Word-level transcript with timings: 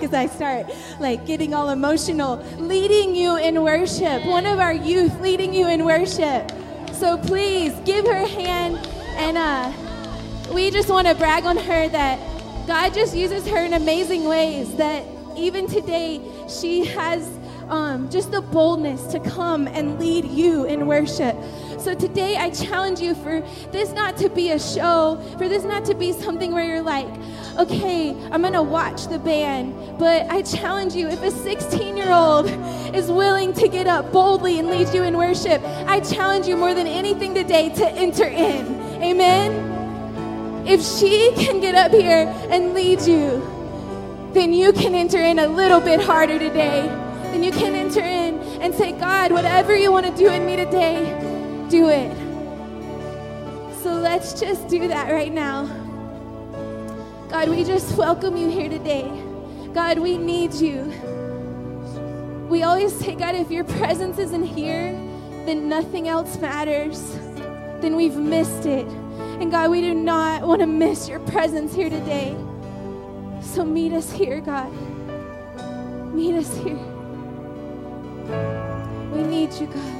because 0.00 0.14
I 0.14 0.26
start 0.26 0.66
like 0.98 1.26
getting 1.26 1.52
all 1.52 1.70
emotional. 1.70 2.36
Leading 2.56 3.14
you 3.14 3.36
in 3.36 3.62
worship. 3.62 4.24
One 4.24 4.46
of 4.46 4.58
our 4.58 4.72
youth 4.72 5.20
leading 5.20 5.52
you 5.52 5.68
in 5.68 5.84
worship. 5.84 6.50
So 6.94 7.18
please 7.18 7.72
give 7.84 8.06
her 8.06 8.24
a 8.24 8.26
hand 8.26 8.76
and 9.16 9.36
uh 9.36 9.72
we 10.52 10.70
just 10.70 10.88
want 10.88 11.06
to 11.06 11.14
brag 11.14 11.44
on 11.44 11.56
her 11.56 11.88
that 11.88 12.18
God 12.66 12.92
just 12.92 13.16
uses 13.16 13.46
her 13.46 13.58
in 13.64 13.74
amazing 13.74 14.24
ways. 14.24 14.74
That 14.76 15.04
even 15.36 15.66
today, 15.68 16.20
she 16.48 16.84
has 16.86 17.28
um, 17.68 18.10
just 18.10 18.32
the 18.32 18.40
boldness 18.40 19.06
to 19.12 19.20
come 19.20 19.68
and 19.68 19.98
lead 20.00 20.24
you 20.24 20.64
in 20.64 20.86
worship. 20.86 21.36
So 21.80 21.94
today, 21.94 22.36
I 22.36 22.50
challenge 22.50 23.00
you 23.00 23.14
for 23.14 23.40
this 23.72 23.92
not 23.92 24.16
to 24.18 24.28
be 24.28 24.50
a 24.50 24.58
show, 24.58 25.18
for 25.38 25.48
this 25.48 25.64
not 25.64 25.84
to 25.86 25.94
be 25.94 26.12
something 26.12 26.52
where 26.52 26.64
you're 26.64 26.82
like, 26.82 27.08
okay, 27.58 28.10
I'm 28.30 28.42
gonna 28.42 28.62
watch 28.62 29.08
the 29.08 29.18
band. 29.18 29.98
But 29.98 30.30
I 30.30 30.42
challenge 30.42 30.94
you, 30.94 31.08
if 31.08 31.22
a 31.22 31.30
16 31.30 31.96
year 31.96 32.10
old 32.10 32.46
is 32.94 33.10
willing 33.10 33.52
to 33.54 33.68
get 33.68 33.86
up 33.86 34.12
boldly 34.12 34.58
and 34.58 34.68
lead 34.68 34.92
you 34.94 35.02
in 35.04 35.16
worship, 35.16 35.62
I 35.86 36.00
challenge 36.00 36.46
you 36.46 36.56
more 36.56 36.74
than 36.74 36.86
anything 36.86 37.34
today 37.34 37.70
to 37.70 37.88
enter 37.88 38.26
in. 38.26 38.80
Amen 39.02 39.70
if 40.66 40.82
she 40.82 41.32
can 41.34 41.60
get 41.60 41.74
up 41.74 41.90
here 41.90 42.28
and 42.50 42.74
lead 42.74 43.00
you, 43.00 43.42
then 44.32 44.52
you 44.52 44.72
can 44.72 44.94
enter 44.94 45.18
in 45.18 45.38
a 45.38 45.48
little 45.48 45.80
bit 45.80 46.00
harder 46.00 46.38
today. 46.38 46.82
Then 47.32 47.42
you 47.42 47.50
can 47.50 47.74
enter 47.74 48.00
in 48.00 48.38
and 48.60 48.74
say, 48.74 48.92
God, 48.92 49.32
whatever 49.32 49.74
you 49.74 49.90
want 49.90 50.06
to 50.06 50.12
do 50.14 50.28
in 50.28 50.44
me 50.46 50.56
today, 50.56 51.19
do 51.70 51.88
it. 51.88 52.12
So 53.82 53.94
let's 53.94 54.38
just 54.38 54.66
do 54.66 54.88
that 54.88 55.12
right 55.12 55.32
now. 55.32 55.66
God, 57.30 57.48
we 57.48 57.62
just 57.62 57.96
welcome 57.96 58.36
you 58.36 58.50
here 58.50 58.68
today. 58.68 59.08
God, 59.72 60.00
we 60.00 60.18
need 60.18 60.52
you. 60.52 60.92
We 62.48 62.64
always 62.64 62.92
say, 62.92 63.14
God, 63.14 63.36
if 63.36 63.52
your 63.52 63.62
presence 63.62 64.18
isn't 64.18 64.42
here, 64.42 64.90
then 65.46 65.68
nothing 65.68 66.08
else 66.08 66.36
matters. 66.38 67.14
Then 67.80 67.94
we've 67.94 68.16
missed 68.16 68.66
it. 68.66 68.88
And 69.40 69.52
God, 69.52 69.70
we 69.70 69.80
do 69.80 69.94
not 69.94 70.42
want 70.42 70.60
to 70.60 70.66
miss 70.66 71.08
your 71.08 71.20
presence 71.20 71.72
here 71.72 71.88
today. 71.88 72.36
So 73.40 73.64
meet 73.64 73.92
us 73.92 74.10
here, 74.10 74.40
God. 74.40 74.72
Meet 76.12 76.34
us 76.34 76.52
here. 76.58 76.76
We 79.12 79.22
need 79.22 79.52
you, 79.52 79.68
God. 79.68 79.99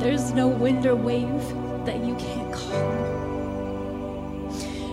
There's 0.00 0.32
no 0.32 0.46
wind 0.46 0.86
or 0.86 0.94
wave 0.94 1.54
that 1.84 2.04
you 2.04 2.14
can't 2.14 2.52
calm. 2.52 4.48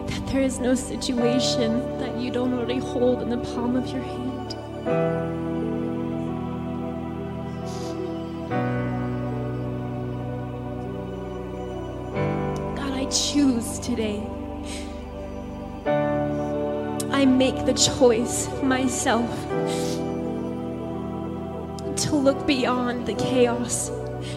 That 0.07 0.27
there 0.27 0.41
is 0.41 0.59
no 0.59 0.73
situation 0.75 1.99
that 1.99 2.17
you 2.17 2.31
don't 2.31 2.53
already 2.53 2.79
hold 2.79 3.21
in 3.21 3.29
the 3.29 3.37
palm 3.37 3.75
of 3.75 3.87
your 3.89 4.01
hand. 4.01 4.55
God, 12.75 12.93
I 12.93 13.05
choose 13.05 13.79
today. 13.79 14.23
I 17.11 17.25
make 17.25 17.65
the 17.65 17.73
choice 17.73 18.49
myself 18.63 19.29
to 21.97 22.15
look 22.15 22.45
beyond 22.45 23.05
the 23.05 23.13
chaos, 23.13 23.89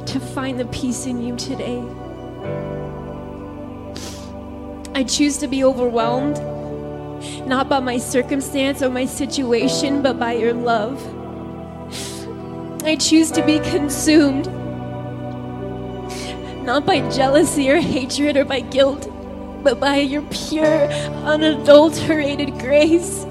to 0.06 0.20
find 0.20 0.58
the 0.58 0.66
peace 0.66 1.06
in 1.06 1.22
you 1.22 1.36
today. 1.36 1.82
I 4.94 5.04
choose 5.04 5.38
to 5.38 5.46
be 5.46 5.62
overwhelmed, 5.64 6.38
not 7.46 7.68
by 7.68 7.80
my 7.80 7.98
circumstance 7.98 8.82
or 8.82 8.90
my 8.90 9.06
situation, 9.06 10.02
but 10.02 10.18
by 10.18 10.32
your 10.32 10.54
love. 10.54 11.00
I 12.84 12.96
choose 12.96 13.30
to 13.32 13.44
be 13.44 13.58
consumed, 13.60 14.46
not 16.64 16.84
by 16.86 17.08
jealousy 17.10 17.70
or 17.70 17.78
hatred 17.78 18.36
or 18.36 18.44
by 18.44 18.60
guilt, 18.60 19.08
but 19.62 19.78
by 19.78 19.98
your 19.98 20.22
pure, 20.22 20.86
unadulterated 21.24 22.58
grace. 22.58 23.24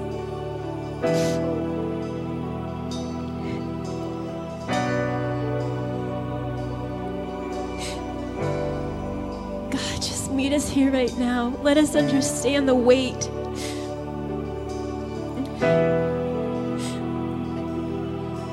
Us 10.52 10.68
here 10.68 10.90
right 10.90 11.16
now. 11.18 11.54
Let 11.62 11.76
us 11.76 11.94
understand 11.94 12.68
the 12.68 12.74
weight. 12.74 13.20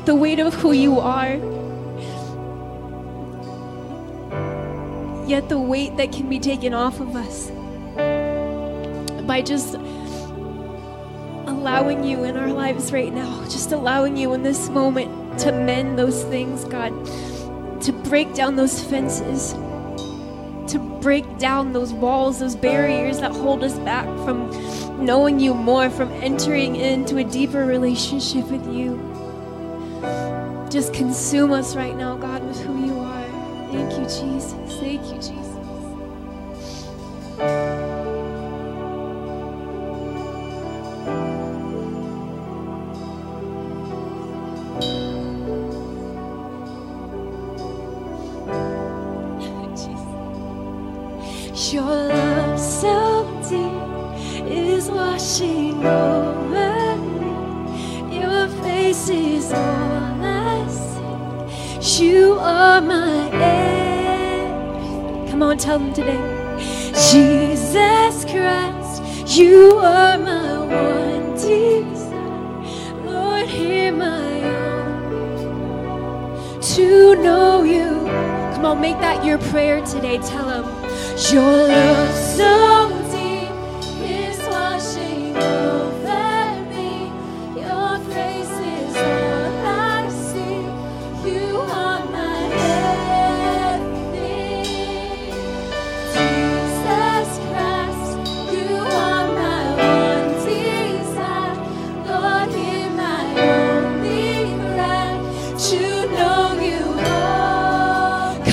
The 0.06 0.16
weight 0.16 0.40
of 0.40 0.54
who 0.54 0.72
you 0.72 1.00
are. 1.00 1.36
Yet 5.28 5.50
the 5.50 5.60
weight 5.60 5.98
that 5.98 6.12
can 6.12 6.30
be 6.30 6.40
taken 6.40 6.74
off 6.74 7.00
of 7.00 7.16
us 7.16 7.50
by 9.26 9.42
just 9.42 9.76
allowing 11.48 12.04
you 12.04 12.24
in 12.24 12.38
our 12.38 12.54
lives 12.54 12.92
right 12.92 13.14
now, 13.14 13.44
just 13.46 13.72
allowing 13.72 14.18
you 14.18 14.34
in 14.34 14.44
this 14.44 14.70
moment 14.70 15.40
to 15.40 15.52
mend 15.52 15.98
those 15.98 16.24
things, 16.26 16.64
God, 16.66 16.92
to 17.82 17.92
break 17.92 18.34
down 18.34 18.56
those 18.56 18.84
fences, 18.84 19.56
to 20.76 20.80
break 21.00 21.38
down 21.38 21.72
those 21.72 21.94
walls, 21.94 22.40
those 22.40 22.54
barriers 22.54 23.22
that 23.22 23.32
hold 23.32 23.64
us 23.64 23.80
back 23.80 24.06
from 24.26 24.52
knowing 25.06 25.40
you 25.40 25.54
more, 25.54 25.90
from 25.90 26.12
entering 26.12 26.76
into 26.76 27.16
a 27.16 27.24
deeper 27.24 27.66
relationship 27.66 28.46
with 28.52 28.68
you. 28.68 29.00
Just 30.70 30.94
consume 30.94 31.54
us 31.54 31.78
right 31.78 31.96
now, 31.96 32.18
God, 32.18 32.46
with 32.46 32.60
who 32.60 32.86
you 32.86 33.00
are. 33.00 33.72
Thank 33.72 33.92
you, 33.94 34.04
Jesus. 34.04 34.54
Thank 34.82 35.06
you, 35.06 35.16
Jesus. 35.16 35.45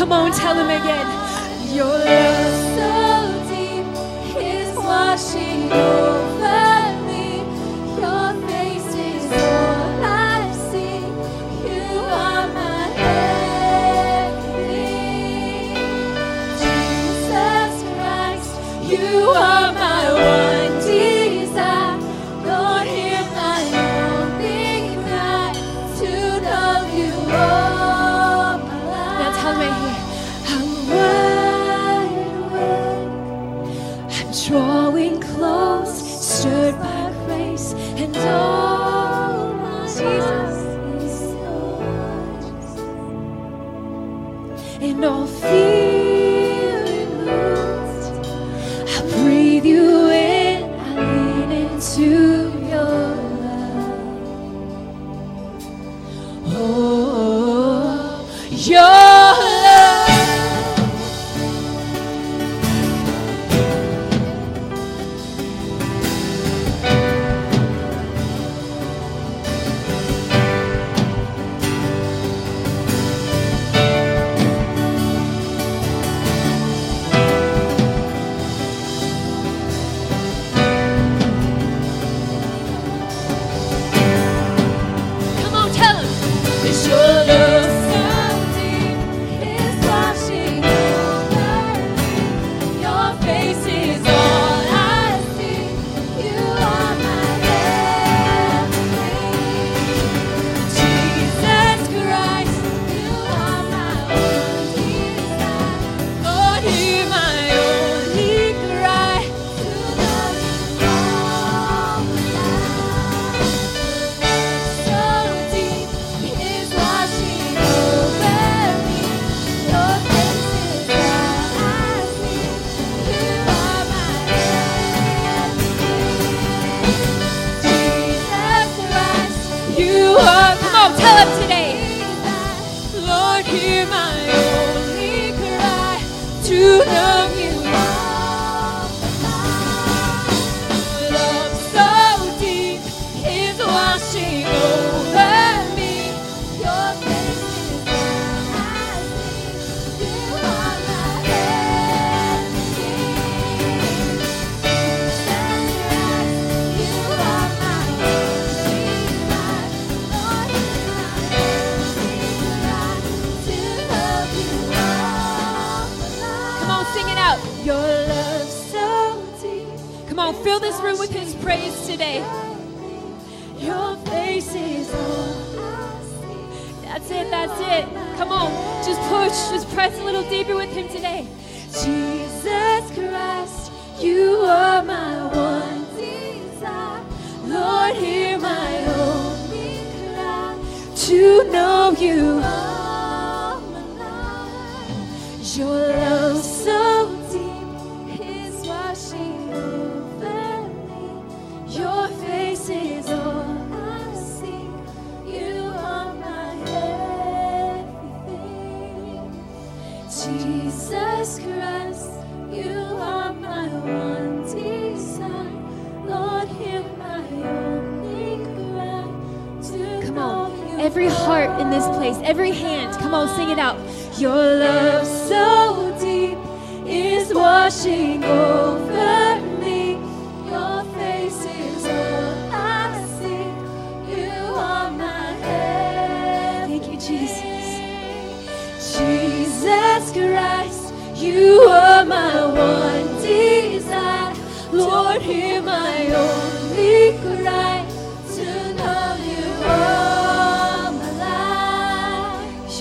Come 0.02 0.10
on, 0.10 0.32
tell 0.32 0.56
him 0.56 0.68
again. 0.68 1.06
Your 1.72 1.86
love 1.86 2.74
so 2.76 3.54
deep 3.54 3.86
is 4.36 4.74
washing 4.74 5.68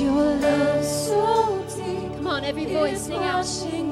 Your 0.01 0.35
love 0.35 0.83
so 0.83 1.63
deep. 1.75 2.15
Come 2.15 2.27
on, 2.27 2.43
every 2.43 2.65
voice, 2.65 3.01
sing 3.03 3.23
out. 3.23 3.45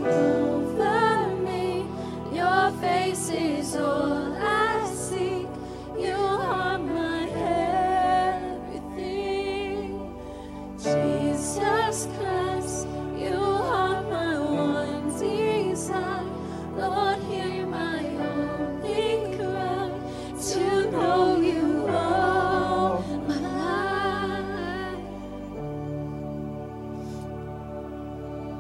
over 0.06 1.36
me. 1.44 1.86
Your 2.34 2.72
face 2.82 3.30
is 3.30 3.76
all 3.76 4.36
I 4.36 4.69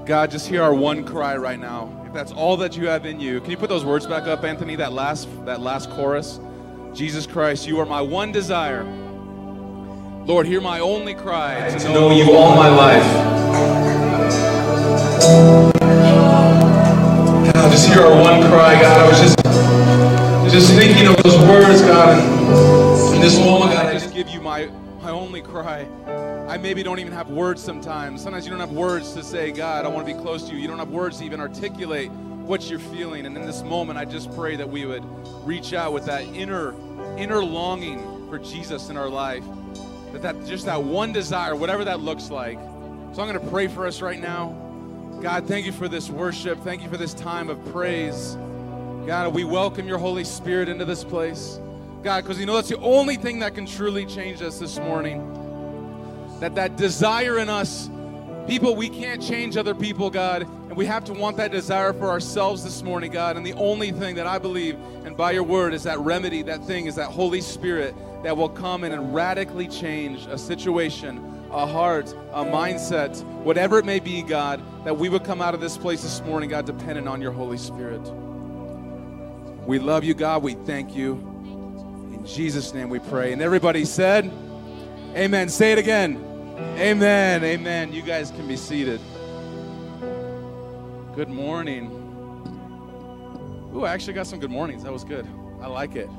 God, 0.09 0.31
just 0.31 0.47
hear 0.47 0.63
our 0.63 0.73
one 0.73 1.05
cry 1.05 1.37
right 1.37 1.59
now. 1.59 2.03
If 2.07 2.13
that's 2.13 2.31
all 2.31 2.57
that 2.57 2.75
you 2.75 2.87
have 2.87 3.05
in 3.05 3.19
you, 3.19 3.39
can 3.41 3.51
you 3.51 3.57
put 3.57 3.69
those 3.69 3.85
words 3.85 4.07
back 4.07 4.23
up, 4.23 4.43
Anthony? 4.43 4.75
That 4.75 4.91
last 4.91 5.27
that 5.45 5.61
last 5.61 5.91
chorus. 5.91 6.39
Jesus 6.95 7.27
Christ, 7.27 7.67
you 7.67 7.79
are 7.79 7.85
my 7.85 8.01
one 8.01 8.31
desire. 8.31 8.83
Lord, 10.25 10.47
hear 10.47 10.61
my 10.61 10.79
only 10.79 11.13
cry 11.13 11.69
to 11.77 11.89
know 11.89 12.09
you 12.09 12.35
all 12.35 12.55
my 12.55 12.69
life. 12.69 13.03
God, 17.53 17.71
just 17.71 17.87
hear 17.87 18.01
our 18.01 18.19
one 18.19 18.41
cry, 18.49 18.81
God. 18.81 18.99
I 18.99 19.07
was 19.07 19.19
just, 19.19 19.37
just 20.51 20.73
thinking 20.73 21.05
of 21.05 21.17
those 21.17 21.37
words, 21.47 21.83
God, 21.83 22.17
and 22.17 23.13
in 23.13 23.21
this 23.21 23.37
moment, 23.37 23.73
God, 23.73 23.85
I 23.85 23.93
just 23.93 24.11
give 24.15 24.27
you 24.29 24.41
my 24.41 24.71
my 25.03 25.11
only 25.11 25.43
cry. 25.43 25.87
I 26.49 26.57
maybe 26.57 26.81
don't 26.81 26.97
even 26.97 27.13
have 27.13 27.29
words 27.29 27.62
sometimes. 27.62 28.23
Sometimes 28.23 28.43
you 28.43 28.49
don't 28.49 28.59
have 28.59 28.71
words 28.71 29.13
to 29.13 29.21
say, 29.21 29.51
God, 29.51 29.85
I 29.85 29.88
want 29.88 30.07
to 30.07 30.12
be 30.12 30.19
close 30.19 30.49
to 30.49 30.55
you. 30.55 30.59
You 30.59 30.67
don't 30.67 30.79
have 30.79 30.89
words 30.89 31.19
to 31.19 31.23
even 31.23 31.39
articulate 31.39 32.09
what 32.09 32.67
you're 32.67 32.79
feeling. 32.79 33.27
And 33.27 33.38
in 33.38 33.45
this 33.45 33.62
moment, 33.62 33.99
I 33.99 34.05
just 34.05 34.35
pray 34.35 34.55
that 34.55 34.67
we 34.67 34.83
would 34.88 35.03
reach 35.45 35.73
out 35.73 35.93
with 35.93 36.05
that 36.05 36.23
inner 36.23 36.73
inner 37.19 37.45
longing 37.45 38.27
for 38.29 38.39
Jesus 38.39 38.89
in 38.89 38.97
our 38.97 39.09
life. 39.09 39.43
That 40.12 40.23
that 40.23 40.45
just 40.47 40.65
that 40.65 40.81
one 40.83 41.13
desire, 41.13 41.55
whatever 41.55 41.85
that 41.85 41.99
looks 41.99 42.31
like. 42.31 42.57
So 43.13 43.21
I'm 43.21 43.31
going 43.31 43.33
to 43.33 43.47
pray 43.51 43.67
for 43.67 43.85
us 43.85 44.01
right 44.01 44.19
now. 44.19 44.47
God, 45.21 45.47
thank 45.47 45.67
you 45.67 45.71
for 45.71 45.88
this 45.88 46.09
worship. 46.09 46.59
Thank 46.63 46.81
you 46.81 46.89
for 46.89 46.97
this 46.97 47.13
time 47.13 47.51
of 47.51 47.63
praise. 47.71 48.35
God, 49.05 49.35
we 49.35 49.43
welcome 49.43 49.88
your 49.88 49.99
Holy 49.99 50.23
Spirit 50.23 50.67
into 50.67 50.85
this 50.85 51.03
place. 51.03 51.59
God, 52.01 52.23
because 52.23 52.39
you 52.39 52.47
know 52.47 52.55
that's 52.55 52.69
the 52.69 52.79
only 52.79 53.17
thing 53.17 53.38
that 53.39 53.53
can 53.53 53.67
truly 53.67 54.07
change 54.07 54.41
us 54.41 54.57
this 54.57 54.79
morning. 54.79 55.38
That 56.39 56.56
that 56.56 56.78
desire 56.78 57.38
in 57.39 57.49
us, 57.49 57.89
people, 58.47 58.75
we 58.75 58.89
can't 58.89 59.21
change 59.21 59.58
other 59.58 59.75
people, 59.75 60.10
God, 60.10 60.43
and 60.43 60.75
we 60.78 60.86
have 60.86 61.04
to 61.06 61.13
want 61.13 61.38
that 61.38 61.52
desire 61.52 61.93
for 61.93 62.10
ourselves 62.10 62.63
this 62.63 62.82
morning, 62.82 63.12
God. 63.12 63.38
And 63.38 63.45
the 63.45 63.54
only 63.54 63.91
thing 63.91 64.15
that 64.15 64.28
I 64.28 64.39
believe, 64.39 64.75
and 65.04 65.17
by 65.17 65.32
your 65.32 65.43
word, 65.43 65.73
is 65.73 65.84
that 65.84 65.99
remedy, 65.99 66.41
that 66.43 66.63
thing 66.65 66.86
is 66.86 66.95
that 66.95 67.08
Holy 67.08 67.41
Spirit 67.41 67.95
that 68.23 68.36
will 68.36 68.49
come 68.49 68.84
in 68.84 68.91
and 68.91 69.13
radically 69.13 69.67
change 69.67 70.25
a 70.28 70.38
situation, 70.38 71.17
a 71.52 71.65
heart, 71.65 72.13
a 72.34 72.43
mindset, 72.43 73.21
whatever 73.43 73.80
it 73.80 73.86
may 73.86 73.99
be, 73.99 74.21
God, 74.21 74.62
that 74.86 74.97
we 74.97 75.10
would 75.10 75.23
come 75.23 75.41
out 75.41 75.54
of 75.54 75.62
this 75.62 75.78
place 75.78 76.04
this 76.04 76.21
morning, 76.21 76.49
God, 76.49 76.65
dependent 76.65 77.08
on 77.08 77.21
your 77.21 77.32
Holy 77.32 77.58
Spirit. 77.58 78.02
We 79.65 79.80
love 79.80 80.04
you, 80.04 80.13
God. 80.13 80.43
We 80.43 80.54
thank 80.54 80.95
you. 80.95 81.13
In 82.13 82.25
Jesus' 82.25 82.73
name 82.73 82.89
we 82.89 82.99
pray. 82.99 83.34
And 83.34 83.41
everybody 83.41 83.86
said, 83.86 84.32
Amen. 85.15 85.49
Say 85.49 85.71
it 85.71 85.79
again. 85.79 86.23
Amen. 86.77 87.43
Amen. 87.43 87.91
You 87.91 88.03
guys 88.03 88.29
can 88.29 88.47
be 88.47 88.55
seated. 88.55 89.01
Good 91.15 91.29
morning. 91.29 91.87
Ooh, 93.73 93.85
I 93.85 93.91
actually 93.91 94.13
got 94.13 94.27
some 94.27 94.39
good 94.39 94.51
mornings. 94.51 94.83
That 94.83 94.93
was 94.93 95.03
good. 95.03 95.27
I 95.61 95.67
like 95.67 95.95
it. 95.95 96.09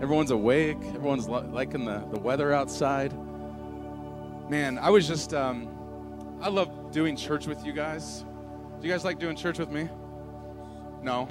Everyone's 0.00 0.32
awake. 0.32 0.78
Everyone's 0.88 1.28
li- 1.28 1.46
liking 1.52 1.84
the, 1.84 2.04
the 2.12 2.18
weather 2.18 2.52
outside. 2.52 3.12
Man, 4.50 4.76
I 4.76 4.90
was 4.90 5.06
just, 5.06 5.32
um, 5.32 5.68
I 6.40 6.48
love 6.48 6.90
doing 6.90 7.16
church 7.16 7.46
with 7.46 7.64
you 7.64 7.72
guys. 7.72 8.24
Do 8.80 8.88
you 8.88 8.92
guys 8.92 9.04
like 9.04 9.20
doing 9.20 9.36
church 9.36 9.60
with 9.60 9.70
me? 9.70 9.88
No? 11.00 11.28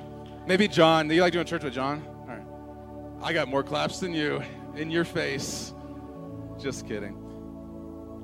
Maybe 0.48 0.70
John. 0.70 1.10
Do 1.10 1.14
you 1.14 1.22
like 1.22 1.34
doing 1.34 1.46
church 1.46 1.64
with 1.64 1.74
John? 1.74 2.04
All 2.22 2.28
right. 2.28 2.46
I 3.22 3.34
got 3.34 3.50
more 3.50 3.64
claps 3.64 4.00
than 4.00 4.14
you 4.14 4.42
in 4.78 4.90
your 4.90 5.04
face. 5.04 5.74
Just 6.62 6.88
kidding. 6.88 7.18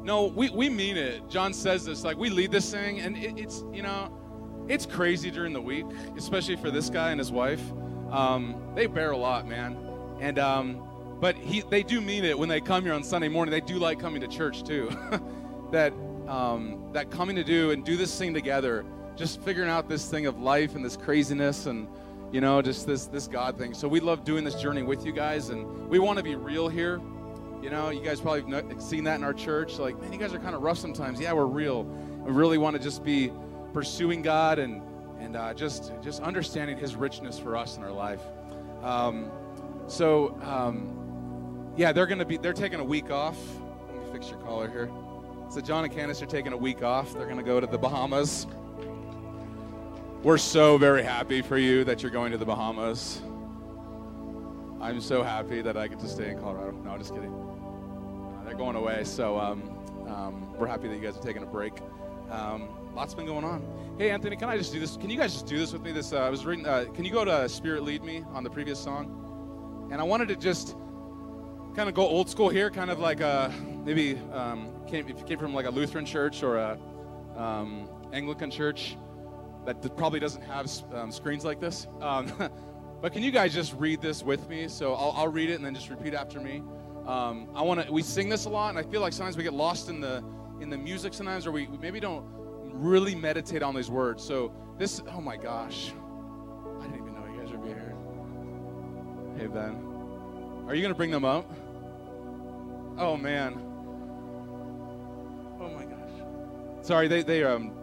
No, 0.04 0.28
we, 0.28 0.50
we 0.52 0.69
mean 0.69 0.95
it. 0.95 1.28
John 1.28 1.54
says 1.54 1.86
this, 1.86 2.04
like 2.04 2.17
we 2.17 2.30
lead 2.30 2.52
this 2.52 2.71
thing, 2.71 3.00
and 3.00 3.17
it, 3.17 3.38
it's, 3.38 3.63
you 3.73 3.82
know, 3.82 4.65
it's 4.69 4.86
crazy 4.86 5.32
during 5.32 5.54
the 5.54 5.62
week, 5.62 5.86
especially 6.15 6.56
for 6.56 6.71
this 6.71 6.89
guy 6.89 7.12
and 7.12 7.19
his 7.19 7.32
wife. 7.32 7.62
Um, 8.12 8.71
they 8.76 8.86
bear 8.86 9.12
a 9.12 9.17
lot, 9.17 9.47
man. 9.47 9.78
And, 10.19 10.39
um, 10.39 10.82
but 11.19 11.36
he, 11.36 11.62
they 11.62 11.84
do 11.84 12.00
mean 12.00 12.23
it 12.23 12.38
when 12.38 12.47
they 12.47 12.62
come 12.62 12.84
here 12.84 12.93
on 12.93 13.04
Sunday 13.04 13.28
morning. 13.28 13.52
They 13.52 13.62
do 13.62 13.80
like 13.80 14.00
coming 14.00 14.21
to 14.21 14.28
church 14.28 14.63
too. 14.63 14.89
that, 15.71 15.93
um, 16.28 16.89
that 16.93 17.10
coming 17.10 17.36
to 17.36 17.43
do 17.43 17.71
and 17.71 17.84
do 17.84 17.97
this 17.97 18.17
thing 18.17 18.34
together, 18.34 18.86
just 19.15 19.41
figuring 19.41 19.69
out 19.69 19.89
this 19.89 20.10
thing 20.10 20.26
of 20.28 20.39
life 20.39 20.76
and 20.76 20.86
this 20.86 20.95
craziness 20.95 21.65
and, 21.65 21.88
you 22.32 22.39
know, 22.39 22.62
just 22.62 22.86
this, 22.86 23.08
this 23.08 23.28
God 23.28 23.58
thing. 23.58 23.73
So 23.73 23.88
we 23.88 24.00
love 24.00 24.23
doing 24.23 24.43
this 24.43 24.56
journey 24.56 24.84
with 24.84 25.06
you 25.06 25.12
guys, 25.12 25.50
and 25.50 25.89
we 25.89 25.97
want 25.97 26.17
to 26.17 26.23
be 26.23 26.36
real 26.36 26.69
here. 26.69 27.02
You 27.62 27.70
know, 27.70 27.89
you 27.89 28.02
guys 28.02 28.22
probably 28.22 28.52
have 28.52 28.82
seen 28.82 29.04
that 29.06 29.15
in 29.15 29.24
our 29.24 29.34
church. 29.34 29.80
Like, 29.80 30.00
man, 30.00 30.13
you 30.13 30.20
guys 30.20 30.34
are 30.34 30.39
kind 30.39 30.56
of 30.56 30.62
rough 30.62 30.78
sometimes. 30.78 31.20
Yeah, 31.20 31.34
we're 31.34 31.46
real. 31.46 31.84
We 31.84 32.32
really 32.32 32.58
want 32.58 32.76
to 32.76 32.82
just 32.82 33.04
be 33.04 33.32
pursuing 33.74 34.22
God 34.22 34.60
and 34.60 34.82
and 35.20 35.36
uh, 35.36 35.54
just 35.54 35.91
just 36.02 36.22
understanding 36.22 36.78
His 36.78 36.96
richness 36.96 37.39
for 37.39 37.56
us 37.56 37.78
in 37.78 37.84
our 37.84 37.91
life. 37.91 38.22
Um, 38.84 39.32
so, 39.88 40.38
um, 40.43 41.74
yeah, 41.76 41.91
they're 41.91 42.06
gonna 42.06 42.26
be 42.26 42.38
they're 42.38 42.54
taking 42.54 42.80
a 42.80 42.84
week 42.84 43.10
off. 43.10 43.38
Let 43.88 44.06
me 44.06 44.12
fix 44.12 44.30
your 44.30 44.39
collar 44.39 44.70
here. 44.70 44.89
So 45.50 45.62
John 45.62 45.84
and 45.84 45.93
Candace 45.93 46.22
are 46.22 46.28
taking 46.28 46.54
a 46.54 46.58
week 46.58 46.84
off. 46.84 47.13
They're 47.13 47.28
gonna 47.28 47.41
go 47.41 47.60
to 47.60 47.67
the 47.67 47.78
Bahamas. 47.78 48.46
We're 50.24 50.38
so 50.38 50.78
very 50.78 51.04
happy 51.04 51.41
for 51.41 51.58
you 51.58 51.84
that 51.86 52.02
you're 52.02 52.12
going 52.12 52.32
to 52.32 52.38
the 52.38 52.46
Bahamas. 52.46 53.22
I'm 54.80 55.02
so 55.02 55.24
happy 55.24 55.62
that 55.62 55.76
I 55.76 55.88
get 55.88 56.00
to 56.00 56.08
stay 56.08 56.30
in 56.30 56.40
Colorado. 56.40 56.72
No, 56.72 56.98
just 56.98 57.13
kidding. 57.13 57.34
Uh, 57.34 58.44
they're 58.44 58.56
going 58.56 58.76
away, 58.76 59.04
so 59.04 59.40
um, 59.40 59.63
um, 60.08 60.54
we're 60.56 60.68
happy 60.68 60.88
that 60.88 60.96
you 60.96 61.02
guys 61.02 61.18
are 61.18 61.24
taking 61.24 61.42
a 61.42 61.48
break. 61.48 61.74
Um, 62.30 62.70
lots 62.94 63.16
been 63.16 63.26
going 63.26 63.44
on. 63.44 63.63
Hey, 63.98 64.12
Anthony, 64.12 64.36
can 64.36 64.50
I 64.50 64.58
just 64.58 64.72
do 64.72 64.80
this? 64.80 64.96
Can 64.96 65.10
you 65.10 65.18
guys 65.18 65.34
just 65.34 65.48
do 65.48 65.58
this 65.58 65.74
with 65.74 65.82
me? 65.82 65.92
This 65.92 66.13
uh, 66.13 66.18
I 66.18 66.30
was 66.30 66.46
reading. 66.46 66.68
Uh, 66.68 66.86
can 66.94 67.06
you 67.06 67.12
go 67.12 67.26
to 67.26 67.50
Spirit 67.50 67.84
Lead 67.84 68.04
Me 68.04 68.24
on 68.34 68.44
the 68.44 68.50
previous 68.50 68.80
song? 68.80 69.90
And 69.92 70.00
I 70.00 70.04
wanted 70.04 70.28
to 70.28 70.36
just 70.36 70.76
kind 71.76 71.90
of 71.90 71.96
go 71.96 72.06
old 72.06 72.30
school 72.30 72.50
here, 72.50 72.70
kind 72.70 72.92
of 72.92 73.00
like 73.00 73.22
uh, 73.22 73.50
maybe 73.84 74.20
um, 74.32 74.70
came, 74.86 75.08
if 75.08 75.18
you 75.18 75.26
came 75.26 75.40
from 75.40 75.56
like 75.56 75.66
a 75.66 75.72
Lutheran 75.72 76.06
church 76.06 76.44
or 76.44 76.58
a 76.58 76.78
um, 77.36 77.90
Anglican 78.13 78.52
church 78.52 78.96
that 79.66 79.82
probably 79.98 80.20
doesn't 80.20 80.44
have 80.44 80.72
um, 80.94 81.12
screens 81.12 81.44
like 81.44 81.60
this. 81.60 81.88
But 83.02 83.14
can 83.14 83.22
you 83.22 83.32
guys 83.32 83.54
just 83.54 83.74
read 83.76 84.02
this 84.02 84.24
with 84.24 84.50
me? 84.50 84.68
So 84.68 84.94
I'll, 84.94 85.14
I'll 85.16 85.28
read 85.28 85.50
it 85.50 85.56
and 85.56 85.66
then 85.66 85.76
just 85.76 85.90
repeat 85.90 86.14
after 86.14 86.40
me. 86.40 86.64
Um, 87.06 87.48
I 87.56 87.62
want 87.62 87.86
to. 87.86 87.92
We 87.92 88.02
sing 88.02 88.28
this 88.28 88.46
a 88.46 88.50
lot, 88.50 88.70
and 88.70 88.80
I 88.80 88.84
feel 88.84 89.02
like 89.02 89.14
sometimes 89.14 89.38
we 89.38 89.44
get 89.44 89.54
lost 89.54 89.88
in 89.90 90.02
the 90.02 90.24
in 90.60 90.70
the 90.70 90.78
music 90.78 91.14
sometimes, 91.14 91.46
or 91.46 91.52
we, 91.52 91.68
we 91.68 91.78
maybe 91.78 92.00
don't 92.00 92.26
really 92.74 93.16
meditate 93.16 93.64
on 93.64 93.76
these 93.76 93.90
words. 93.90 94.24
So 94.24 94.52
this. 94.78 95.02
Oh 95.12 95.22
my 95.22 95.38
gosh, 95.38 95.94
I 96.80 96.84
didn't 96.84 96.96
even 96.96 97.14
know 97.14 97.26
you 97.34 97.40
guys 97.40 97.52
be 97.52 97.68
here. 97.68 97.96
Hey 99.38 99.48
Ben, 99.48 99.82
are 100.68 100.76
you 100.76 100.82
gonna 100.82 100.96
bring 100.96 101.12
them 101.12 101.24
up? 101.24 101.50
Oh 102.98 103.16
man. 103.16 103.54
Oh 105.62 105.70
my 105.70 105.86
gosh. 105.86 106.86
Sorry, 106.86 107.08
they 107.08 107.24
they 107.24 107.44
um. 107.44 107.74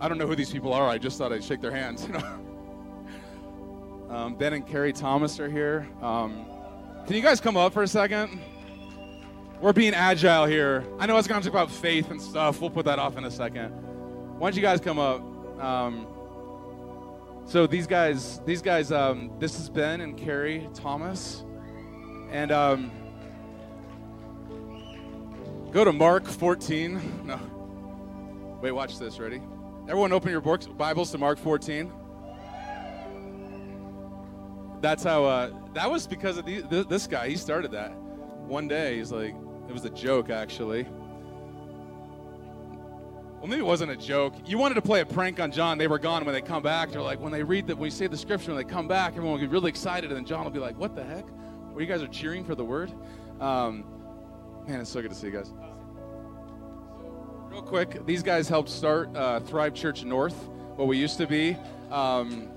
I 0.00 0.08
don't 0.08 0.18
know 0.18 0.26
who 0.26 0.36
these 0.36 0.50
people 0.50 0.72
are. 0.72 0.86
I 0.86 0.98
just 0.98 1.18
thought 1.18 1.32
I'd 1.32 1.42
shake 1.42 1.60
their 1.60 1.72
hands. 1.72 2.06
You 2.08 2.12
know. 2.12 2.43
Um, 4.14 4.36
ben 4.36 4.52
and 4.52 4.64
Carrie 4.64 4.92
Thomas 4.92 5.40
are 5.40 5.50
here. 5.50 5.88
Um, 6.00 6.46
can 7.04 7.16
you 7.16 7.20
guys 7.20 7.40
come 7.40 7.56
up 7.56 7.72
for 7.72 7.82
a 7.82 7.88
second? 7.88 8.40
We're 9.60 9.72
being 9.72 9.92
agile 9.92 10.46
here. 10.46 10.84
I 11.00 11.06
know 11.06 11.18
it's 11.18 11.26
going 11.26 11.42
to 11.42 11.44
talk 11.44 11.52
about 11.52 11.68
faith 11.68 12.12
and 12.12 12.22
stuff. 12.22 12.60
We'll 12.60 12.70
put 12.70 12.84
that 12.84 13.00
off 13.00 13.16
in 13.16 13.24
a 13.24 13.30
second. 13.30 13.70
Why 14.38 14.50
don't 14.50 14.56
you 14.56 14.62
guys 14.62 14.80
come 14.80 15.00
up? 15.00 15.20
Um, 15.60 16.06
so 17.44 17.66
these 17.66 17.88
guys, 17.88 18.40
these 18.46 18.62
guys, 18.62 18.92
um, 18.92 19.32
this 19.40 19.58
is 19.58 19.68
Ben 19.68 20.00
and 20.00 20.16
Carrie 20.16 20.68
Thomas, 20.74 21.42
and 22.30 22.52
um, 22.52 22.92
go 25.72 25.84
to 25.84 25.92
Mark 25.92 26.24
14. 26.24 27.24
No, 27.26 27.40
wait, 28.62 28.70
watch 28.70 28.96
this. 28.96 29.18
Ready? 29.18 29.42
Everyone, 29.88 30.12
open 30.12 30.30
your 30.30 30.40
books, 30.40 30.68
Bibles 30.68 31.10
to 31.10 31.18
Mark 31.18 31.36
14 31.36 31.90
that's 34.84 35.02
how 35.02 35.24
uh, 35.24 35.50
that 35.72 35.90
was 35.90 36.06
because 36.06 36.36
of 36.36 36.44
the, 36.44 36.62
th- 36.62 36.88
this 36.88 37.06
guy 37.06 37.30
he 37.30 37.36
started 37.36 37.70
that. 37.70 37.96
One 38.46 38.68
day 38.68 38.98
he's 38.98 39.10
like 39.10 39.34
it 39.66 39.72
was 39.72 39.86
a 39.86 39.90
joke 39.90 40.28
actually. 40.28 40.86
Well 43.38 43.46
maybe 43.46 43.60
it 43.62 43.66
wasn't 43.66 43.92
a 43.92 43.96
joke. 43.96 44.34
You 44.44 44.58
wanted 44.58 44.74
to 44.74 44.82
play 44.82 45.00
a 45.00 45.06
prank 45.06 45.40
on 45.40 45.50
john 45.50 45.78
they 45.78 45.88
were 45.88 45.98
gone. 45.98 46.26
When 46.26 46.34
they 46.34 46.42
come 46.42 46.62
back 46.62 46.90
they're 46.90 47.00
like 47.00 47.18
when 47.18 47.32
they 47.32 47.42
read 47.42 47.66
that 47.68 47.76
when 47.76 47.84
we 47.84 47.90
say 47.90 48.08
the 48.08 48.16
scripture 48.18 48.52
when 48.52 48.58
they 48.58 48.70
come 48.70 48.86
back 48.86 49.12
everyone 49.12 49.32
will 49.32 49.40
get 49.40 49.48
really 49.48 49.70
excited. 49.70 50.10
And 50.10 50.18
then 50.18 50.26
john 50.26 50.44
will 50.44 50.50
be 50.50 50.58
like 50.58 50.78
what 50.78 50.94
the 50.94 51.02
heck? 51.02 51.24
Where 51.72 51.80
you 51.80 51.88
guys 51.88 52.02
are 52.02 52.08
cheering 52.08 52.44
for 52.44 52.54
the 52.54 52.64
word? 52.64 52.92
Um, 53.40 53.86
man 54.68 54.80
it's 54.80 54.90
so 54.90 55.00
good 55.00 55.12
to 55.12 55.16
see 55.16 55.28
you 55.28 55.32
guys. 55.32 55.50
Real 57.48 57.62
quick 57.62 58.04
these 58.04 58.22
guys 58.22 58.50
helped 58.50 58.68
start 58.68 59.16
uh, 59.16 59.40
thrive 59.40 59.72
church 59.72 60.04
north 60.04 60.36
what 60.76 60.88
we 60.88 60.98
used 60.98 61.16
to 61.18 61.26
be. 61.26 61.56
Um, 61.90 62.50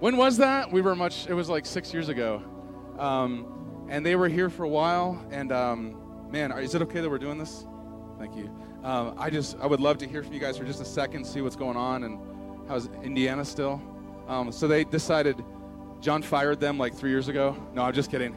when 0.00 0.16
was 0.16 0.36
that? 0.36 0.70
We 0.70 0.80
were 0.80 0.94
much, 0.94 1.26
it 1.26 1.34
was 1.34 1.48
like 1.48 1.66
six 1.66 1.92
years 1.92 2.08
ago. 2.08 2.42
Um, 2.98 3.86
and 3.88 4.04
they 4.04 4.16
were 4.16 4.28
here 4.28 4.50
for 4.50 4.64
a 4.64 4.68
while. 4.68 5.24
And 5.30 5.50
um, 5.52 6.30
man, 6.30 6.52
is 6.52 6.74
it 6.74 6.82
okay 6.82 7.00
that 7.00 7.10
we're 7.10 7.18
doing 7.18 7.38
this? 7.38 7.66
Thank 8.18 8.36
you. 8.36 8.50
Um, 8.84 9.14
I 9.18 9.30
just, 9.30 9.56
I 9.60 9.66
would 9.66 9.80
love 9.80 9.98
to 9.98 10.08
hear 10.08 10.22
from 10.22 10.32
you 10.32 10.40
guys 10.40 10.56
for 10.56 10.64
just 10.64 10.80
a 10.80 10.84
second, 10.84 11.24
see 11.26 11.40
what's 11.40 11.56
going 11.56 11.76
on 11.76 12.04
and 12.04 12.18
how's 12.68 12.88
Indiana 13.02 13.44
still. 13.44 13.82
Um, 14.28 14.52
so 14.52 14.68
they 14.68 14.84
decided, 14.84 15.42
John 16.00 16.22
fired 16.22 16.60
them 16.60 16.78
like 16.78 16.94
three 16.94 17.10
years 17.10 17.28
ago. 17.28 17.56
No, 17.74 17.82
I'm 17.82 17.94
just 17.94 18.10
kidding. 18.10 18.36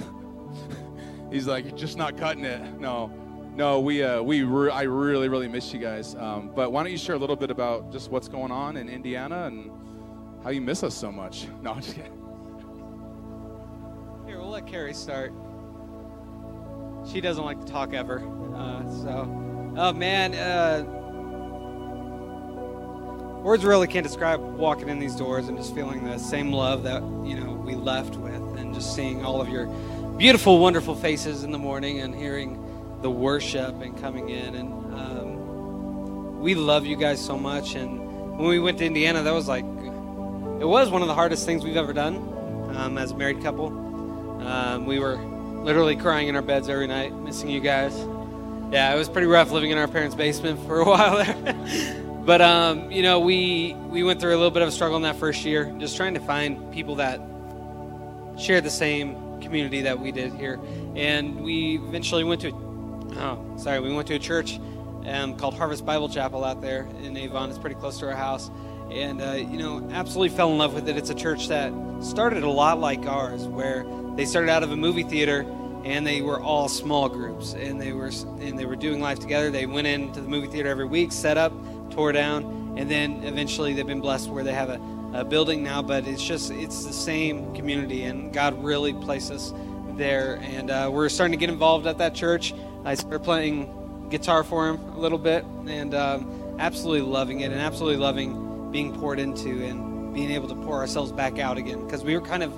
He's 1.30 1.46
like, 1.46 1.64
you're 1.64 1.76
just 1.76 1.96
not 1.96 2.16
cutting 2.16 2.44
it. 2.44 2.80
No, 2.80 3.12
no, 3.54 3.78
we, 3.80 4.02
uh, 4.02 4.20
we, 4.20 4.42
re- 4.42 4.70
I 4.70 4.82
really, 4.82 5.28
really 5.28 5.48
miss 5.48 5.72
you 5.72 5.78
guys. 5.78 6.16
Um, 6.16 6.50
but 6.54 6.72
why 6.72 6.82
don't 6.82 6.90
you 6.90 6.98
share 6.98 7.14
a 7.14 7.18
little 7.18 7.36
bit 7.36 7.50
about 7.50 7.92
just 7.92 8.10
what's 8.10 8.26
going 8.26 8.50
on 8.50 8.76
in 8.76 8.88
Indiana 8.88 9.44
and 9.44 9.70
how 10.44 10.50
you 10.50 10.60
miss 10.60 10.84
us 10.84 10.94
so 10.94 11.10
much. 11.10 11.46
No, 11.62 11.72
I'm 11.72 11.80
just 11.80 11.96
kidding. 11.96 12.12
Here, 14.26 14.38
we'll 14.38 14.50
let 14.50 14.66
Carrie 14.66 14.94
start. 14.94 15.32
She 17.10 17.20
doesn't 17.20 17.44
like 17.44 17.58
to 17.60 17.66
talk 17.66 17.94
ever. 17.94 18.20
Uh, 18.54 18.82
so, 19.02 19.72
oh 19.76 19.92
man, 19.92 20.34
uh, 20.34 20.84
words 23.42 23.64
really 23.64 23.86
can't 23.86 24.04
describe 24.04 24.40
walking 24.40 24.88
in 24.88 24.98
these 24.98 25.16
doors 25.16 25.48
and 25.48 25.56
just 25.56 25.74
feeling 25.74 26.04
the 26.04 26.18
same 26.18 26.52
love 26.52 26.82
that 26.82 27.02
you 27.24 27.34
know 27.34 27.52
we 27.52 27.74
left 27.74 28.16
with, 28.16 28.58
and 28.58 28.74
just 28.74 28.94
seeing 28.94 29.24
all 29.24 29.40
of 29.40 29.48
your 29.48 29.66
beautiful, 30.16 30.58
wonderful 30.58 30.94
faces 30.94 31.44
in 31.44 31.50
the 31.50 31.58
morning 31.58 32.00
and 32.00 32.14
hearing 32.14 32.60
the 33.02 33.10
worship 33.10 33.80
and 33.82 33.98
coming 34.00 34.30
in. 34.30 34.54
And 34.54 34.72
um, 34.94 36.40
we 36.40 36.54
love 36.54 36.86
you 36.86 36.96
guys 36.96 37.24
so 37.24 37.36
much. 37.36 37.74
And 37.74 38.00
when 38.38 38.48
we 38.48 38.58
went 38.58 38.78
to 38.78 38.86
Indiana, 38.86 39.22
that 39.22 39.32
was 39.32 39.48
like 39.48 39.64
it 40.64 40.68
was 40.68 40.90
one 40.90 41.02
of 41.02 41.08
the 41.08 41.14
hardest 41.14 41.44
things 41.44 41.62
we've 41.62 41.76
ever 41.76 41.92
done 41.92 42.16
um, 42.74 42.96
as 42.96 43.10
a 43.10 43.14
married 43.14 43.42
couple. 43.42 43.66
Um, 44.40 44.86
we 44.86 44.98
were 44.98 45.16
literally 45.16 45.94
crying 45.94 46.28
in 46.28 46.36
our 46.36 46.42
beds 46.42 46.70
every 46.70 46.86
night, 46.86 47.14
missing 47.14 47.50
you 47.50 47.60
guys. 47.60 47.94
Yeah, 48.72 48.94
it 48.94 48.96
was 48.96 49.10
pretty 49.10 49.26
rough 49.26 49.50
living 49.50 49.72
in 49.72 49.76
our 49.76 49.86
parents' 49.86 50.14
basement 50.16 50.58
for 50.66 50.80
a 50.80 50.84
while 50.86 51.22
there. 51.22 51.94
but 52.24 52.40
um, 52.40 52.90
you 52.90 53.02
know, 53.02 53.20
we 53.20 53.74
we 53.88 54.02
went 54.04 54.22
through 54.22 54.30
a 54.30 54.38
little 54.38 54.50
bit 54.50 54.62
of 54.62 54.68
a 54.68 54.72
struggle 54.72 54.96
in 54.96 55.02
that 55.02 55.16
first 55.16 55.44
year, 55.44 55.70
just 55.78 55.98
trying 55.98 56.14
to 56.14 56.20
find 56.20 56.72
people 56.72 56.94
that 56.94 57.20
share 58.38 58.62
the 58.62 58.70
same 58.70 59.42
community 59.42 59.82
that 59.82 60.00
we 60.00 60.12
did 60.12 60.32
here. 60.32 60.58
And 60.96 61.42
we 61.42 61.76
eventually 61.76 62.24
went 62.24 62.40
to, 62.40 62.52
oh, 62.52 63.54
sorry, 63.58 63.80
we 63.80 63.92
went 63.92 64.08
to 64.08 64.14
a 64.14 64.18
church 64.18 64.58
um, 65.04 65.36
called 65.36 65.58
Harvest 65.58 65.84
Bible 65.84 66.08
Chapel 66.08 66.42
out 66.42 66.62
there 66.62 66.88
in 67.02 67.14
Avon. 67.18 67.50
It's 67.50 67.58
pretty 67.58 67.76
close 67.76 67.98
to 67.98 68.06
our 68.06 68.16
house 68.16 68.50
and 68.94 69.20
uh, 69.20 69.32
you 69.32 69.58
know 69.58 69.86
absolutely 69.92 70.34
fell 70.34 70.50
in 70.50 70.58
love 70.58 70.74
with 70.74 70.88
it. 70.88 70.96
It's 70.96 71.10
a 71.10 71.14
church 71.14 71.48
that 71.48 71.72
started 72.00 72.42
a 72.42 72.50
lot 72.50 72.78
like 72.78 73.06
ours 73.06 73.46
where 73.46 73.84
they 74.16 74.24
started 74.24 74.50
out 74.50 74.62
of 74.62 74.70
a 74.70 74.76
movie 74.76 75.02
theater 75.02 75.44
and 75.84 76.06
they 76.06 76.22
were 76.22 76.40
all 76.40 76.68
small 76.68 77.08
groups 77.08 77.54
and 77.54 77.80
they 77.80 77.92
were 77.92 78.10
and 78.40 78.58
they 78.58 78.64
were 78.64 78.76
doing 78.76 79.00
life 79.00 79.18
together. 79.18 79.50
They 79.50 79.66
went 79.66 79.86
into 79.86 80.20
the 80.20 80.28
movie 80.28 80.48
theater 80.48 80.68
every 80.68 80.86
week 80.86 81.12
set 81.12 81.36
up 81.36 81.52
tore 81.90 82.12
down 82.12 82.74
and 82.76 82.90
then 82.90 83.22
eventually 83.24 83.74
they've 83.74 83.86
been 83.86 84.00
blessed 84.00 84.28
where 84.30 84.44
they 84.44 84.54
have 84.54 84.70
a, 84.70 84.80
a 85.12 85.24
building 85.24 85.62
now. 85.62 85.82
But 85.82 86.06
it's 86.06 86.24
just 86.24 86.50
it's 86.50 86.84
the 86.84 86.92
same 86.92 87.54
community 87.54 88.04
and 88.04 88.32
god 88.32 88.62
really 88.62 88.94
placed 88.94 89.32
us 89.32 89.52
there. 89.96 90.36
And 90.42 90.70
uh, 90.70 90.90
we're 90.92 91.08
starting 91.08 91.32
to 91.32 91.38
get 91.38 91.50
involved 91.50 91.86
at 91.86 91.98
that 91.98 92.14
church. 92.14 92.54
I 92.84 92.94
started 92.94 93.22
playing 93.24 94.08
guitar 94.10 94.44
for 94.44 94.68
him 94.68 94.76
a 94.76 94.98
little 94.98 95.18
bit 95.18 95.44
and 95.66 95.94
um, 95.94 96.56
absolutely 96.58 97.08
loving 97.08 97.40
it 97.40 97.50
and 97.50 97.60
absolutely 97.60 97.96
loving 97.96 98.43
being 98.74 98.92
poured 98.92 99.20
into 99.20 99.64
and 99.64 100.12
being 100.12 100.32
able 100.32 100.48
to 100.48 100.54
pour 100.56 100.78
ourselves 100.78 101.12
back 101.12 101.38
out 101.38 101.56
again 101.56 101.84
because 101.84 102.02
we 102.02 102.12
were 102.12 102.20
kind 102.20 102.42
of 102.42 102.52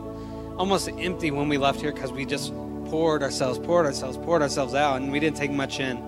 almost 0.58 0.88
empty 0.88 1.30
when 1.30 1.46
we 1.46 1.58
left 1.58 1.78
here 1.78 1.92
because 1.92 2.10
we 2.10 2.24
just 2.24 2.54
poured 2.86 3.22
ourselves, 3.22 3.58
poured 3.58 3.84
ourselves, 3.84 4.16
poured 4.16 4.40
ourselves 4.40 4.72
out, 4.72 5.02
and 5.02 5.12
we 5.12 5.20
didn't 5.20 5.36
take 5.36 5.50
much 5.50 5.78
in. 5.78 5.98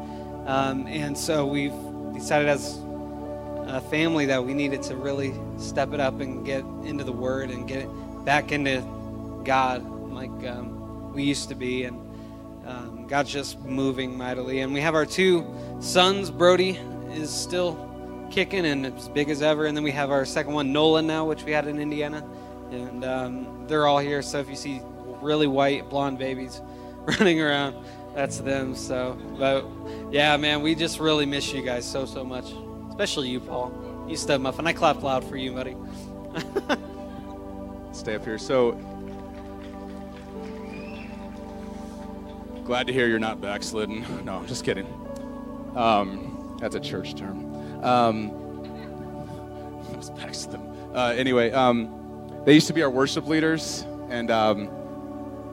Um, 0.47 0.87
and 0.87 1.17
so 1.17 1.47
we've 1.47 1.75
decided 2.15 2.49
as 2.49 2.79
a 3.67 3.83
family 3.91 4.25
that 4.25 4.43
we 4.43 4.55
needed 4.55 4.83
to 4.85 4.97
really 4.97 5.35
step 5.59 5.93
it 5.93 6.01
up 6.01 6.21
and 6.21 6.43
get 6.47 6.65
into 6.85 7.05
the 7.05 7.13
Word 7.13 7.51
and 7.51 7.69
get 7.69 7.87
back 8.25 8.51
into 8.51 8.81
God 9.45 9.87
like 10.11 10.31
um, 10.49 11.13
we 11.13 11.23
used 11.23 11.51
to 11.51 11.55
be. 11.55 11.85
And 11.85 11.99
um, 12.67 13.07
God's 13.09 13.31
just 13.31 13.61
moving 13.61 14.17
mightily. 14.17 14.61
And 14.61 14.73
we 14.73 14.81
have 14.81 14.95
our 14.95 15.05
two 15.05 15.47
sons. 15.81 16.31
Brody 16.31 16.81
is 17.13 17.29
still 17.29 17.88
kicking 18.31 18.67
and 18.67 18.87
as 18.87 19.09
big 19.09 19.31
as 19.31 19.43
ever. 19.43 19.67
And 19.67 19.77
then 19.77 19.85
we 19.85 19.91
have 19.93 20.11
our 20.11 20.25
second 20.25 20.53
one, 20.53 20.73
Nolan, 20.73 21.07
now, 21.07 21.25
which 21.25 21.45
we 21.45 21.53
had 21.53 21.67
in 21.67 21.79
Indiana. 21.79 22.25
And 22.71 23.05
um, 23.05 23.67
they're 23.67 23.87
all 23.87 23.99
here. 23.99 24.23
So 24.23 24.39
if 24.39 24.49
you 24.49 24.57
see 24.57 24.81
really 25.23 25.47
white, 25.47 25.89
blonde 25.89 26.19
babies 26.19 26.61
running 27.07 27.41
around, 27.41 27.77
that's 28.15 28.39
them. 28.39 28.75
So, 28.75 29.19
but 29.39 29.67
yeah, 30.11 30.37
man, 30.37 30.63
we 30.63 30.75
just 30.75 31.01
really 31.01 31.27
miss 31.27 31.53
you 31.53 31.63
guys 31.63 31.91
so, 31.91 32.05
so 32.05 32.25
much. 32.25 32.53
Especially 32.91 33.29
you, 33.29 33.41
Paul. 33.41 34.07
You 34.09 34.17
up. 34.47 34.59
And 34.59 34.67
I 34.67 34.73
clapped 34.73 35.03
loud 35.03 35.23
for 35.25 35.37
you, 35.37 35.53
buddy. 35.53 35.77
Stay 37.93 38.15
up 38.15 38.25
here. 38.25 38.39
So 38.39 38.73
glad 42.65 42.87
to 42.87 42.93
hear 42.93 43.07
you're 43.07 43.19
not 43.19 43.41
backslidden. 43.41 44.25
No, 44.25 44.37
I'm 44.37 44.47
just 44.47 44.65
kidding. 44.65 44.87
Um, 45.75 46.57
that's 46.61 46.75
a 46.75 46.81
church 46.81 47.15
term. 47.15 47.48
Um, 47.83 48.31
was 49.97 50.11
backslidden. 50.11 50.67
Uh, 50.95 51.15
anyway, 51.17 51.51
um, 51.53 52.43
they 52.45 52.55
used 52.55 52.67
to 52.69 52.73
be 52.73 52.83
our 52.83 52.91
worship 52.91 53.27
leaders, 53.27 53.85
and 54.09 54.31
um, 54.31 54.71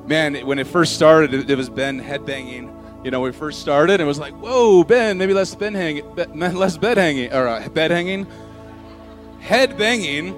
man, 0.08 0.36
when 0.46 0.60
it 0.60 0.68
first 0.68 0.96
started, 0.96 1.34
it, 1.34 1.50
it 1.50 1.56
was 1.56 1.70
Ben 1.70 2.02
headbanging 2.02 2.76
you 3.06 3.12
know, 3.12 3.22
we 3.22 3.32
first 3.32 3.62
started, 3.62 4.02
it 4.02 4.04
was 4.04 4.18
like, 4.18 4.34
whoa, 4.34 4.84
Ben, 4.84 5.20
maybe 5.20 5.32
less 5.32 5.54
bed 5.54 5.76
hanging, 5.76 6.16
be- 6.16 6.26
less 6.34 6.76
bed 6.76 6.98
hanging, 6.98 7.32
or 7.32 7.48
uh, 7.48 7.70
bed 7.70 7.92
hanging, 7.92 8.26
head 9.40 9.78
banging. 9.78 10.30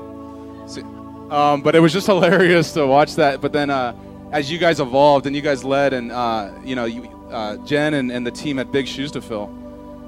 Um, 1.31 1.61
but 1.61 1.77
it 1.77 1.79
was 1.79 1.93
just 1.93 2.07
hilarious 2.07 2.73
to 2.73 2.85
watch 2.85 3.15
that. 3.15 3.39
But 3.39 3.53
then, 3.53 3.69
uh, 3.69 3.95
as 4.33 4.51
you 4.51 4.57
guys 4.57 4.81
evolved 4.81 5.25
and 5.27 5.33
you 5.33 5.41
guys 5.41 5.63
led, 5.63 5.93
and 5.93 6.11
uh, 6.11 6.51
you 6.61 6.75
know, 6.75 6.83
you, 6.83 7.05
uh, 7.31 7.55
Jen 7.65 7.93
and, 7.93 8.11
and 8.11 8.27
the 8.27 8.31
team 8.31 8.57
had 8.57 8.69
big 8.69 8.85
shoes 8.85 9.13
to 9.13 9.21
fill, 9.21 9.47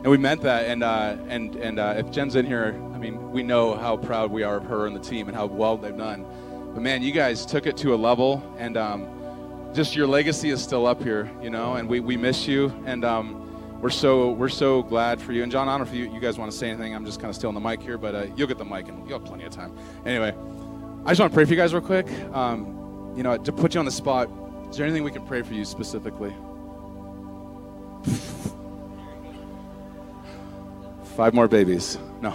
and 0.02 0.08
we 0.08 0.18
meant 0.18 0.42
that. 0.42 0.66
And 0.66 0.84
uh, 0.84 1.18
and 1.28 1.56
and 1.56 1.80
uh, 1.80 1.96
if 1.98 2.10
Jen's 2.12 2.36
in 2.36 2.46
here, 2.46 2.80
I 2.94 2.98
mean, 2.98 3.32
we 3.32 3.44
know 3.44 3.76
how 3.76 3.98
proud 3.98 4.32
we 4.32 4.44
are 4.44 4.58
of 4.58 4.64
her 4.66 4.88
and 4.88 4.96
the 4.96 5.00
team 5.00 5.28
and 5.28 5.36
how 5.36 5.46
well 5.46 5.78
they've 5.78 5.98
done. 5.98 6.26
But 6.74 6.82
man, 6.82 7.02
you 7.02 7.12
guys 7.12 7.46
took 7.46 7.66
it 7.66 7.76
to 7.78 7.94
a 7.94 7.98
level, 7.98 8.44
and 8.58 8.78
um, 8.78 9.08
just 9.74 9.96
your 9.96 10.08
legacy 10.08 10.50
is 10.50 10.62
still 10.62 10.86
up 10.86 11.02
here, 11.02 11.30
you 11.42 11.50
know. 11.50 11.76
And 11.76 11.90
we, 11.90 12.00
we 12.00 12.16
miss 12.16 12.48
you, 12.48 12.72
and 12.86 13.04
um, 13.04 13.82
we're 13.82 13.90
so 13.90 14.32
we're 14.32 14.50
so 14.50 14.84
glad 14.84 15.22
for 15.22 15.34
you. 15.34 15.44
And 15.44 15.52
John, 15.52 15.68
I 15.68 15.78
don't 15.78 15.88
know 15.88 15.92
if 15.92 15.98
you, 15.98 16.14
you 16.14 16.20
guys 16.20 16.38
want 16.38 16.52
to 16.52 16.58
say 16.58 16.70
anything. 16.70 16.94
I'm 16.96 17.06
just 17.06 17.20
kind 17.20 17.30
of 17.30 17.36
stealing 17.36 17.56
the 17.56 17.62
mic 17.62 17.82
here, 17.82 17.98
but 17.98 18.16
uh, 18.16 18.28
you'll 18.36 18.48
get 18.48 18.58
the 18.58 18.66
mic, 18.66 18.88
and 18.88 19.08
you'll 19.10 19.20
have 19.20 19.28
plenty 19.28 19.46
of 19.46 19.52
time. 19.52 19.76
Anyway, 20.06 20.34
I 21.06 21.10
just 21.10 21.20
want 21.20 21.32
to 21.32 21.36
pray 21.36 21.46
for 21.46 21.52
you 21.52 21.58
guys 21.58 21.74
real 21.74 21.82
quick. 21.82 22.08
Um, 22.34 23.14
you 23.16 23.24
know, 23.24 23.38
to 23.38 23.52
put 23.52 23.74
you 23.74 23.80
on 23.80 23.86
the 23.86 23.92
spot, 23.92 24.30
is 24.70 24.78
there 24.78 24.86
anything 24.86 25.04
we 25.04 25.12
can 25.12 25.26
pray 25.26 25.42
for 25.42 25.54
you 25.54 25.66
specifically? 25.66 26.34
Five 31.20 31.34
more 31.34 31.50
babies. 31.50 31.98
No. 32.22 32.34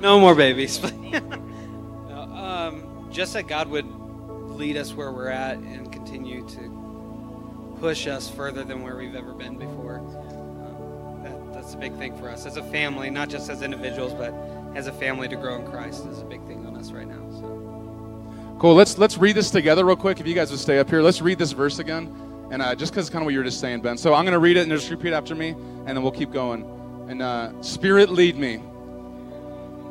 No 0.00 0.18
more 0.18 0.34
babies. 0.34 0.80
No, 1.12 2.22
um, 2.22 3.08
just 3.10 3.34
that 3.34 3.46
God 3.46 3.68
would 3.68 3.84
lead 3.84 4.78
us 4.78 4.94
where 4.94 5.12
we're 5.12 5.28
at 5.28 5.58
and 5.58 5.92
continue 5.92 6.48
to 6.48 7.76
push 7.80 8.06
us 8.06 8.30
further 8.30 8.64
than 8.64 8.82
where 8.82 8.96
we've 8.96 9.14
ever 9.14 9.34
been 9.34 9.58
before. 9.58 9.98
Um, 9.98 11.22
that, 11.22 11.52
that's 11.52 11.74
a 11.74 11.76
big 11.76 11.94
thing 11.98 12.16
for 12.16 12.30
us 12.30 12.46
as 12.46 12.56
a 12.56 12.62
family, 12.62 13.10
not 13.10 13.28
just 13.28 13.50
as 13.50 13.60
individuals, 13.60 14.14
but 14.14 14.32
as 14.74 14.86
a 14.86 14.92
family 14.92 15.28
to 15.28 15.36
grow 15.36 15.56
in 15.56 15.70
Christ 15.70 16.06
is 16.06 16.20
a 16.20 16.24
big 16.24 16.42
thing 16.46 16.64
on 16.64 16.76
us 16.76 16.92
right 16.92 17.06
now. 17.06 17.30
So. 17.30 18.56
Cool. 18.58 18.74
Let's 18.74 18.96
let's 18.96 19.18
read 19.18 19.36
this 19.36 19.50
together 19.50 19.84
real 19.84 19.96
quick. 19.96 20.18
If 20.18 20.26
you 20.26 20.34
guys 20.34 20.50
would 20.50 20.60
stay 20.60 20.78
up 20.78 20.88
here, 20.88 21.02
let's 21.02 21.20
read 21.20 21.38
this 21.38 21.52
verse 21.52 21.78
again. 21.78 22.08
And 22.50 22.62
uh, 22.62 22.74
just 22.74 22.92
because 22.92 23.10
kind 23.10 23.20
of 23.22 23.26
what 23.26 23.34
you 23.34 23.38
were 23.40 23.44
just 23.44 23.60
saying, 23.60 23.82
Ben. 23.82 23.98
So 23.98 24.14
I'm 24.14 24.24
going 24.24 24.32
to 24.32 24.38
read 24.38 24.56
it 24.56 24.62
and 24.62 24.70
just 24.70 24.90
repeat 24.90 25.12
after 25.12 25.34
me, 25.34 25.50
and 25.50 25.88
then 25.88 26.02
we'll 26.02 26.10
keep 26.10 26.32
going. 26.32 26.81
And 27.08 27.20
uh, 27.20 27.62
Spirit, 27.62 28.10
lead 28.10 28.36
me. 28.36 28.62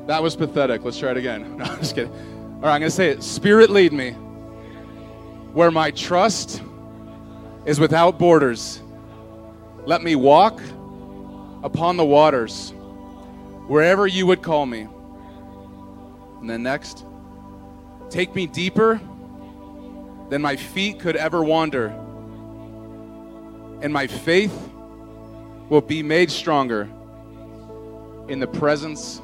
That 0.08 0.24
was 0.24 0.36
pathetic. 0.36 0.84
Let's 0.84 0.97
try 0.97 1.12
it 1.12 1.17
again. 1.17 1.58
No, 1.58 1.65
I'm 1.65 1.80
just 1.80 1.95
kidding. 1.95 2.12
All 2.12 2.62
right, 2.67 2.76
I'm 2.76 2.82
going 2.82 2.84
to 2.84 2.91
say 2.91 3.10
it. 3.10 3.24
Spirit, 3.24 3.69
lead 3.69 3.93
me. 3.93 4.12
Where 5.54 5.71
my 5.71 5.91
trust 5.91 6.62
is 7.65 7.80
without 7.80 8.17
borders. 8.17 8.82
Let 9.86 10.02
me 10.02 10.15
walk 10.15 10.62
upon 11.63 11.97
the 11.97 12.06
waters, 12.06 12.71
wherever 13.67 14.08
you 14.08 14.26
would 14.28 14.41
call 14.41 14.65
me. 14.65 14.88
And 16.39 16.50
then 16.50 16.63
next, 16.63 17.06
take 18.10 18.34
me 18.36 18.47
deeper 18.47 19.00
than 20.30 20.41
my 20.41 20.56
feet 20.56 21.00
could 21.00 21.15
ever 21.15 21.43
wander. 21.43 21.88
And 23.82 23.91
my 23.91 24.08
faith 24.08 24.54
will 25.69 25.82
be 25.82 26.02
made 26.04 26.32
stronger 26.32 26.89
in 28.32 28.39
the 28.39 28.48
presence 28.48 29.22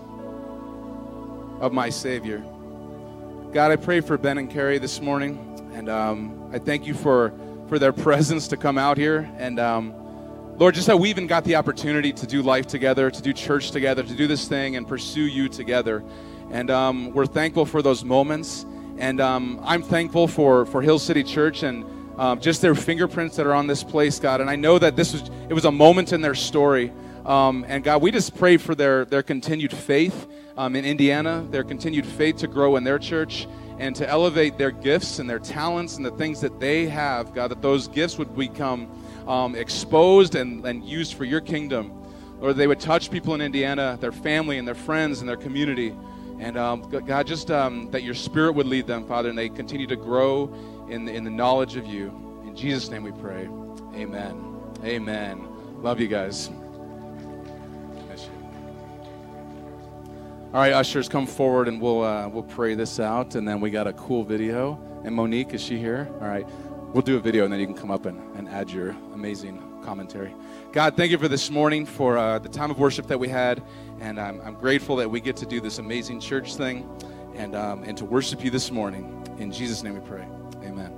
of 1.62 1.72
my 1.72 1.90
Savior. 1.90 2.40
God, 3.54 3.72
I 3.72 3.78
pray 3.78 4.02
for 4.02 4.18
Ben 4.18 4.38
and 4.38 4.52
Carrie 4.52 4.80
this 4.80 5.00
morning, 5.00 5.72
and 5.74 5.88
um, 5.88 6.50
I 6.52 6.60
thank 6.60 6.86
you 6.86 6.94
for, 6.94 7.32
for 7.70 7.80
their 7.80 7.94
presence 8.08 8.50
to 8.50 8.58
come 8.58 8.78
out 8.78 8.98
here. 8.98 9.32
And 9.38 9.62
um, 9.62 9.94
Lord, 10.58 10.76
just 10.76 10.88
that 10.88 11.00
we 11.00 11.10
even 11.10 11.26
got 11.26 11.46
the 11.46 11.56
opportunity 11.56 12.12
to 12.12 12.28
do 12.28 12.42
life 12.42 12.68
together, 12.68 13.10
to 13.10 13.22
do 13.22 13.32
church 13.32 13.72
together, 13.72 14.04
to 14.04 14.14
do 14.14 14.28
this 14.28 14.46
thing 14.46 14.76
and 14.76 14.86
pursue 14.86 15.22
you 15.22 15.48
together. 15.48 16.04
And 16.52 16.70
um, 16.70 17.14
we're 17.14 17.28
thankful 17.28 17.66
for 17.66 17.82
those 17.82 18.04
moments. 18.04 18.66
And 18.98 19.22
um, 19.22 19.62
I'm 19.64 19.84
thankful 19.84 20.28
for, 20.28 20.66
for 20.66 20.82
Hill 20.82 21.00
City 21.00 21.24
Church 21.24 21.64
and 21.64 21.86
um, 22.20 22.42
just 22.42 22.62
their 22.62 22.76
fingerprints 22.76 23.38
that 23.38 23.46
are 23.46 23.54
on 23.54 23.68
this 23.68 23.86
place, 23.86 24.20
God. 24.20 24.42
And 24.42 24.50
I 24.50 24.58
know 24.58 24.78
that 24.78 24.98
this 24.98 25.14
was 25.14 25.32
it 25.48 25.54
was 25.54 25.64
a 25.64 25.72
moment 25.72 26.12
in 26.12 26.20
their 26.20 26.36
story. 26.36 26.92
Um, 27.28 27.66
and 27.68 27.84
God, 27.84 28.02
we 28.02 28.10
just 28.10 28.38
pray 28.38 28.56
for 28.56 28.74
their 28.74 29.04
their 29.04 29.22
continued 29.22 29.74
faith 29.74 30.28
um, 30.56 30.76
in 30.78 30.86
Indiana, 30.86 31.46
their 31.52 31.66
continued 31.66 32.06
faith 32.06 32.38
to 32.38 32.48
grow 32.48 32.78
in 32.78 32.86
their 32.86 32.98
church, 32.98 33.48
and 33.80 33.94
to 33.98 34.08
elevate 34.08 34.58
their 34.58 34.72
gifts 34.72 35.20
and 35.20 35.30
their 35.30 35.40
talents 35.40 35.98
and 35.98 36.06
the 36.06 36.12
things 36.12 36.40
that 36.40 36.58
they 36.60 36.88
have, 36.88 37.36
God. 37.36 37.52
That 37.52 37.62
those 37.62 37.90
gifts 37.90 38.18
would 38.18 38.34
become 38.36 38.90
um, 39.28 39.56
exposed 39.56 40.36
and, 40.36 40.66
and 40.66 40.86
used 40.86 41.16
for 41.16 41.26
your 41.26 41.42
kingdom. 41.42 41.92
Lord, 42.40 42.56
they 42.56 42.68
would 42.68 42.80
touch 42.80 43.12
people 43.12 43.34
in 43.34 43.42
Indiana, 43.42 43.98
their 44.00 44.12
family 44.14 44.58
and 44.58 44.68
their 44.68 44.76
friends 44.76 45.20
and 45.20 45.28
their 45.28 45.38
community. 45.38 45.94
And 46.40 46.56
um, 46.58 46.88
God, 46.90 47.28
just 47.28 47.50
um, 47.50 47.90
that 47.92 48.04
your 48.04 48.14
spirit 48.14 48.54
would 48.54 48.68
lead 48.68 48.86
them, 48.86 49.06
Father, 49.08 49.30
and 49.30 49.38
they 49.38 49.50
continue 49.50 49.88
to 49.88 49.96
grow 49.96 50.54
in 50.88 51.04
the, 51.06 51.14
in 51.14 51.24
the 51.24 51.32
knowledge 51.32 51.76
of 51.76 51.88
you. 51.88 52.08
In 52.46 52.56
Jesus' 52.56 52.90
name 52.90 53.04
we 53.04 53.12
pray. 53.12 53.50
Amen. 53.96 54.62
Amen. 54.84 55.48
Love 55.82 56.00
you 56.00 56.08
guys. 56.08 56.52
All 60.58 60.64
right, 60.64 60.74
ushers, 60.74 61.08
come 61.08 61.28
forward 61.28 61.68
and 61.68 61.80
we'll 61.80 62.04
uh, 62.04 62.28
we'll 62.28 62.42
pray 62.42 62.74
this 62.74 63.00
out, 63.00 63.36
and 63.36 63.48
then 63.48 63.62
we 63.62 63.70
got 63.70 63.86
a 63.86 63.94
cool 63.94 64.24
video. 64.24 64.82
And 65.04 65.14
Monique, 65.14 65.54
is 65.54 65.62
she 65.62 65.78
here? 65.78 66.10
All 66.14 66.28
right, 66.28 66.48
we'll 66.96 67.04
do 67.04 67.16
a 67.16 67.20
video, 67.20 67.44
and 67.44 67.54
then 67.54 67.60
you 67.60 67.68
can 67.68 67.76
come 67.76 67.92
up 67.92 68.08
and, 68.08 68.20
and 68.36 68.50
add 68.50 68.72
your 68.72 68.98
amazing 69.14 69.62
commentary. 69.84 70.34
God, 70.74 70.98
thank 70.98 71.12
you 71.12 71.20
for 71.20 71.28
this 71.28 71.52
morning, 71.52 71.86
for 71.86 72.18
uh, 72.18 72.40
the 72.40 72.50
time 72.50 72.72
of 72.72 72.80
worship 72.80 73.06
that 73.06 73.20
we 73.20 73.28
had, 73.28 73.62
and 74.00 74.20
I'm, 74.20 74.42
I'm 74.42 74.56
grateful 74.56 74.96
that 74.96 75.12
we 75.12 75.22
get 75.22 75.38
to 75.38 75.46
do 75.46 75.62
this 75.62 75.78
amazing 75.78 76.22
church 76.22 76.56
thing, 76.56 76.90
and 77.36 77.56
um, 77.56 77.84
and 77.84 77.96
to 78.00 78.06
worship 78.06 78.44
you 78.44 78.50
this 78.50 78.72
morning. 78.72 79.14
In 79.38 79.52
Jesus' 79.52 79.84
name, 79.84 79.94
we 79.94 80.00
pray. 80.00 80.26
Amen. 80.64 80.97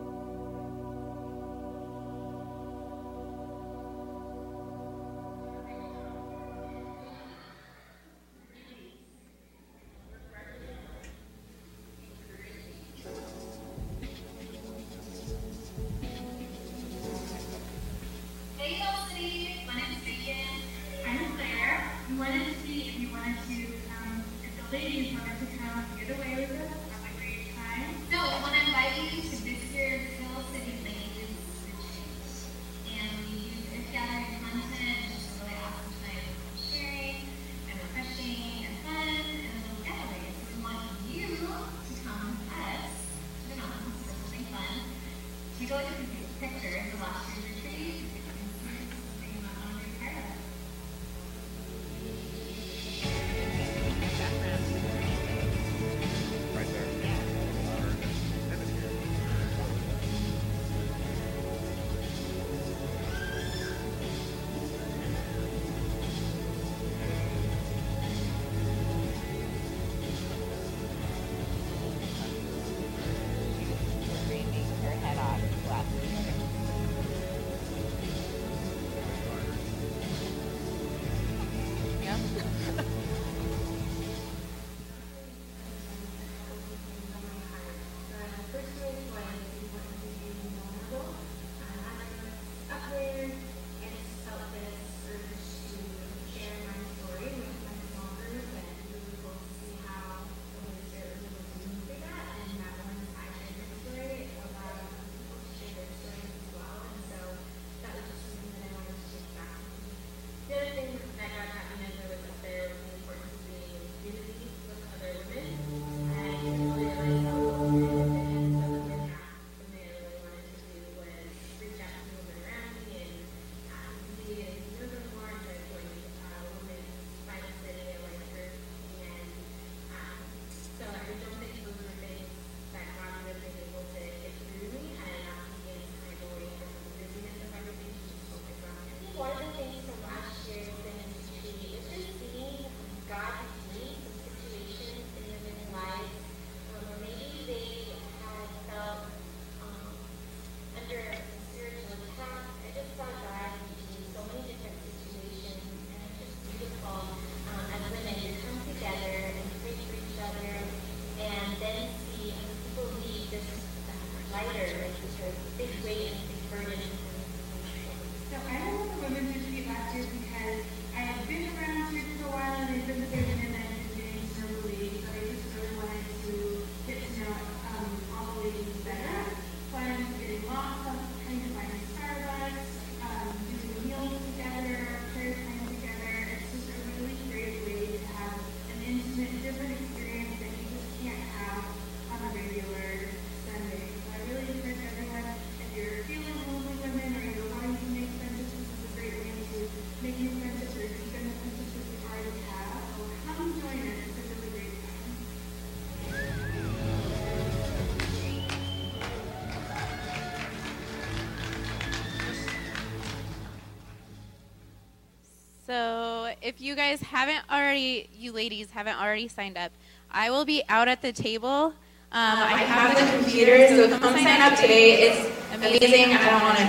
If 216.49 216.59
you 216.59 216.75
guys 216.75 216.99
haven't 216.99 217.43
already, 217.51 218.09
you 218.17 218.31
ladies 218.31 218.71
haven't 218.71 218.99
already 218.99 219.27
signed 219.27 219.55
up, 219.55 219.71
I 220.09 220.31
will 220.31 220.45
be 220.45 220.63
out 220.67 220.87
at 220.87 220.99
the 220.99 221.13
table. 221.13 221.75
Um, 222.11 222.39
I 222.39 222.57
have 222.57 222.97
the 222.97 223.17
computer, 223.17 223.67
so 223.67 223.99
come 223.99 224.13
sign 224.15 224.41
up 224.41 224.57
today. 224.59 224.93
It's 224.93 225.53
amazing. 225.53 226.15
I 226.15 226.25
don't 226.27 226.41
want 226.41 226.57
to. 226.57 226.65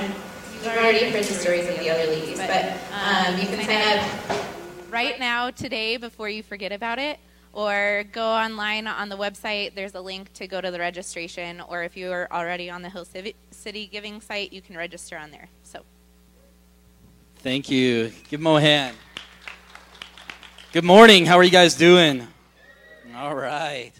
You've 0.52 0.66
already 0.66 1.10
heard 1.10 1.24
the 1.24 1.32
stories 1.32 1.66
of 1.66 1.78
the 1.78 1.88
other 1.88 2.04
ladies, 2.04 2.36
but 2.36 2.76
um, 2.92 3.38
you 3.38 3.46
can 3.46 3.64
sign 3.64 3.98
up 3.98 4.38
right 4.90 5.18
now 5.18 5.50
today 5.50 5.96
before 5.96 6.28
you 6.28 6.42
forget 6.42 6.72
about 6.72 6.98
it, 6.98 7.18
or 7.54 8.04
go 8.12 8.26
online 8.28 8.86
on 8.86 9.08
the 9.08 9.16
website. 9.16 9.74
There's 9.74 9.94
a 9.94 10.00
link 10.02 10.30
to 10.34 10.46
go 10.46 10.60
to 10.60 10.70
the 10.70 10.78
registration, 10.78 11.62
or 11.62 11.84
if 11.84 11.96
you 11.96 12.12
are 12.12 12.28
already 12.30 12.68
on 12.68 12.82
the 12.82 12.90
Hill 12.90 13.06
City 13.06 13.86
Giving 13.86 14.20
site, 14.20 14.52
you 14.52 14.60
can 14.60 14.76
register 14.76 15.16
on 15.16 15.30
there. 15.30 15.48
So. 15.62 15.80
Thank 17.36 17.70
you. 17.70 18.12
Give 18.28 18.40
Mo 18.40 18.58
a 18.58 18.60
hand. 18.60 18.94
Good 20.72 20.84
morning. 20.84 21.26
How 21.26 21.36
are 21.36 21.42
you 21.42 21.50
guys 21.50 21.74
doing? 21.74 22.28
All 23.16 23.34
right. 23.34 23.90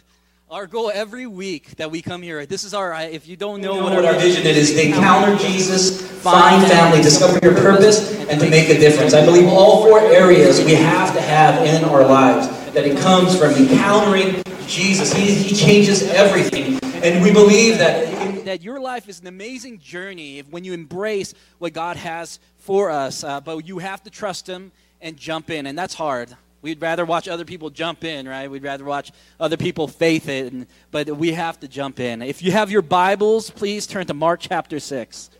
Our 0.48 0.68
goal 0.68 0.92
every 0.94 1.26
week 1.26 1.70
that 1.78 1.90
we 1.90 2.00
come 2.00 2.22
here, 2.22 2.46
this 2.46 2.62
is 2.62 2.74
our, 2.74 2.94
if 2.94 3.26
you 3.26 3.36
don't 3.36 3.60
know 3.60 3.82
what 3.82 4.04
our 4.04 4.14
vision 4.14 4.46
is, 4.46 4.72
to 4.74 4.86
encounter 4.86 5.36
Jesus, 5.36 6.00
find 6.22 6.64
family, 6.70 7.02
discover 7.02 7.40
your 7.42 7.56
purpose, 7.56 8.16
and 8.28 8.40
to 8.40 8.48
make 8.48 8.68
a 8.68 8.78
difference. 8.78 9.14
I 9.14 9.24
believe 9.24 9.48
all 9.48 9.84
four 9.84 9.98
areas 9.98 10.64
we 10.64 10.74
have 10.74 11.12
to 11.14 11.20
have 11.20 11.66
in 11.66 11.82
our 11.86 12.06
lives. 12.06 12.46
That 12.72 12.86
it 12.86 12.96
comes 12.98 13.36
from 13.36 13.50
encountering 13.54 14.40
Jesus. 14.68 15.12
He, 15.12 15.34
he 15.34 15.56
changes 15.56 16.04
everything. 16.10 16.78
And 17.02 17.20
we 17.20 17.32
believe 17.32 17.78
that 17.78 18.44
that 18.44 18.62
your 18.62 18.80
life 18.80 19.08
is 19.08 19.18
an 19.18 19.26
amazing 19.26 19.80
journey 19.80 20.40
when 20.40 20.62
you 20.62 20.72
embrace 20.72 21.34
what 21.58 21.72
God 21.72 21.96
has 21.96 22.38
for 22.58 22.90
us. 22.90 23.24
Uh, 23.24 23.40
but 23.40 23.66
you 23.66 23.78
have 23.78 24.04
to 24.04 24.10
trust 24.10 24.48
Him 24.48 24.70
and 25.00 25.16
jump 25.16 25.50
in, 25.50 25.66
and 25.66 25.76
that's 25.76 25.94
hard. 25.94 26.36
We'd 26.62 26.82
rather 26.82 27.06
watch 27.06 27.26
other 27.26 27.44
people 27.44 27.70
jump 27.70 28.04
in, 28.04 28.28
right? 28.28 28.50
We'd 28.50 28.62
rather 28.62 28.84
watch 28.84 29.12
other 29.38 29.56
people 29.56 29.88
faith 29.88 30.28
it, 30.28 30.68
but 30.90 31.08
we 31.08 31.32
have 31.32 31.58
to 31.60 31.68
jump 31.68 32.00
in. 32.00 32.20
If 32.20 32.42
you 32.42 32.52
have 32.52 32.70
your 32.70 32.82
Bibles, 32.82 33.50
please 33.50 33.86
turn 33.86 34.06
to 34.06 34.14
Mark 34.14 34.40
chapter 34.40 34.78
6. 34.78 35.30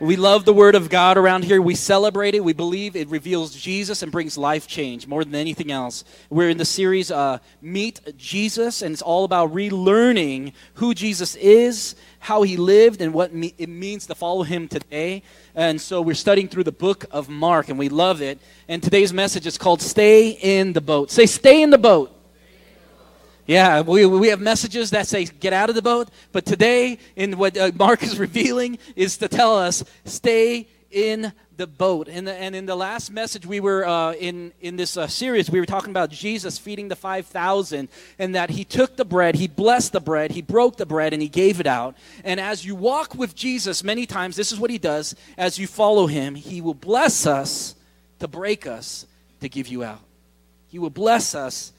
We 0.00 0.14
love 0.14 0.44
the 0.44 0.52
Word 0.52 0.76
of 0.76 0.90
God 0.90 1.18
around 1.18 1.42
here. 1.42 1.60
We 1.60 1.74
celebrate 1.74 2.36
it. 2.36 2.44
We 2.44 2.52
believe 2.52 2.94
it 2.94 3.08
reveals 3.08 3.52
Jesus 3.52 4.00
and 4.00 4.12
brings 4.12 4.38
life 4.38 4.68
change 4.68 5.08
more 5.08 5.24
than 5.24 5.34
anything 5.34 5.72
else. 5.72 6.04
We're 6.30 6.50
in 6.50 6.56
the 6.56 6.64
series 6.64 7.10
uh, 7.10 7.38
Meet 7.60 8.16
Jesus, 8.16 8.80
and 8.80 8.92
it's 8.92 9.02
all 9.02 9.24
about 9.24 9.52
relearning 9.52 10.52
who 10.74 10.94
Jesus 10.94 11.34
is, 11.34 11.96
how 12.20 12.42
he 12.42 12.56
lived, 12.56 13.00
and 13.00 13.12
what 13.12 13.34
me- 13.34 13.54
it 13.58 13.68
means 13.68 14.06
to 14.06 14.14
follow 14.14 14.44
him 14.44 14.68
today. 14.68 15.24
And 15.56 15.80
so 15.80 16.00
we're 16.00 16.14
studying 16.14 16.46
through 16.46 16.64
the 16.64 16.70
book 16.70 17.06
of 17.10 17.28
Mark, 17.28 17.68
and 17.68 17.76
we 17.76 17.88
love 17.88 18.22
it. 18.22 18.38
And 18.68 18.80
today's 18.80 19.12
message 19.12 19.48
is 19.48 19.58
called 19.58 19.82
Stay 19.82 20.30
in 20.30 20.74
the 20.74 20.80
Boat. 20.80 21.10
Say, 21.10 21.26
Stay 21.26 21.60
in 21.60 21.70
the 21.70 21.78
Boat. 21.78 22.17
Yeah, 23.48 23.80
we, 23.80 24.04
we 24.04 24.28
have 24.28 24.42
messages 24.42 24.90
that 24.90 25.06
say 25.06 25.24
get 25.24 25.54
out 25.54 25.70
of 25.70 25.74
the 25.74 25.80
boat, 25.80 26.10
but 26.32 26.44
today, 26.44 26.98
in 27.16 27.38
what 27.38 27.56
uh, 27.56 27.70
Mark 27.74 28.02
is 28.02 28.18
revealing, 28.26 28.76
is 28.94 29.16
to 29.16 29.28
tell 29.28 29.56
us 29.56 29.82
stay 30.04 30.68
in 30.90 31.32
the 31.56 31.66
boat. 31.66 32.08
And, 32.08 32.28
the, 32.28 32.34
and 32.34 32.54
in 32.54 32.66
the 32.66 32.76
last 32.76 33.10
message, 33.10 33.46
we 33.46 33.58
were 33.60 33.86
uh, 33.86 34.12
in, 34.12 34.52
in 34.60 34.76
this 34.76 34.98
uh, 34.98 35.06
series, 35.06 35.50
we 35.50 35.60
were 35.60 35.66
talking 35.66 35.88
about 35.88 36.10
Jesus 36.10 36.58
feeding 36.58 36.88
the 36.88 36.94
5,000 36.94 37.88
and 38.18 38.34
that 38.34 38.50
he 38.50 38.64
took 38.64 38.96
the 38.96 39.06
bread, 39.06 39.34
he 39.34 39.48
blessed 39.48 39.92
the 39.92 40.00
bread, 40.00 40.32
he 40.32 40.42
broke 40.42 40.76
the 40.76 40.84
bread, 40.84 41.14
and 41.14 41.22
he 41.22 41.28
gave 41.28 41.58
it 41.58 41.66
out. 41.66 41.96
And 42.24 42.38
as 42.38 42.66
you 42.66 42.74
walk 42.74 43.14
with 43.14 43.34
Jesus, 43.34 43.82
many 43.82 44.04
times, 44.04 44.36
this 44.36 44.52
is 44.52 44.60
what 44.60 44.68
he 44.68 44.76
does. 44.76 45.14
As 45.38 45.58
you 45.58 45.66
follow 45.66 46.06
him, 46.06 46.34
he 46.34 46.60
will 46.60 46.74
bless 46.74 47.26
us 47.26 47.74
to 48.18 48.28
break 48.28 48.66
us 48.66 49.06
to 49.40 49.48
give 49.48 49.68
you 49.68 49.84
out. 49.84 50.02
He 50.68 50.78
will 50.78 50.90
bless 50.90 51.34
us 51.34 51.72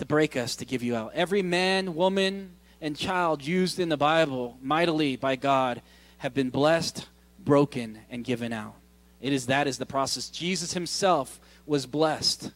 to 0.00 0.06
break 0.06 0.34
us 0.34 0.56
to 0.56 0.64
give 0.64 0.82
you 0.82 0.96
out. 0.96 1.12
Every 1.14 1.42
man, 1.42 1.94
woman, 1.94 2.52
and 2.80 2.96
child 2.96 3.44
used 3.44 3.78
in 3.78 3.90
the 3.90 3.98
Bible 3.98 4.56
mightily 4.62 5.16
by 5.16 5.36
God 5.36 5.82
have 6.18 6.32
been 6.32 6.48
blessed, 6.48 7.06
broken, 7.38 7.98
and 8.08 8.24
given 8.24 8.50
out. 8.50 8.76
It 9.20 9.34
is 9.34 9.46
that 9.46 9.66
is 9.66 9.76
the 9.76 9.84
process. 9.84 10.30
Jesus 10.30 10.72
himself 10.72 11.38
was 11.66 11.84
blessed, 11.84 12.50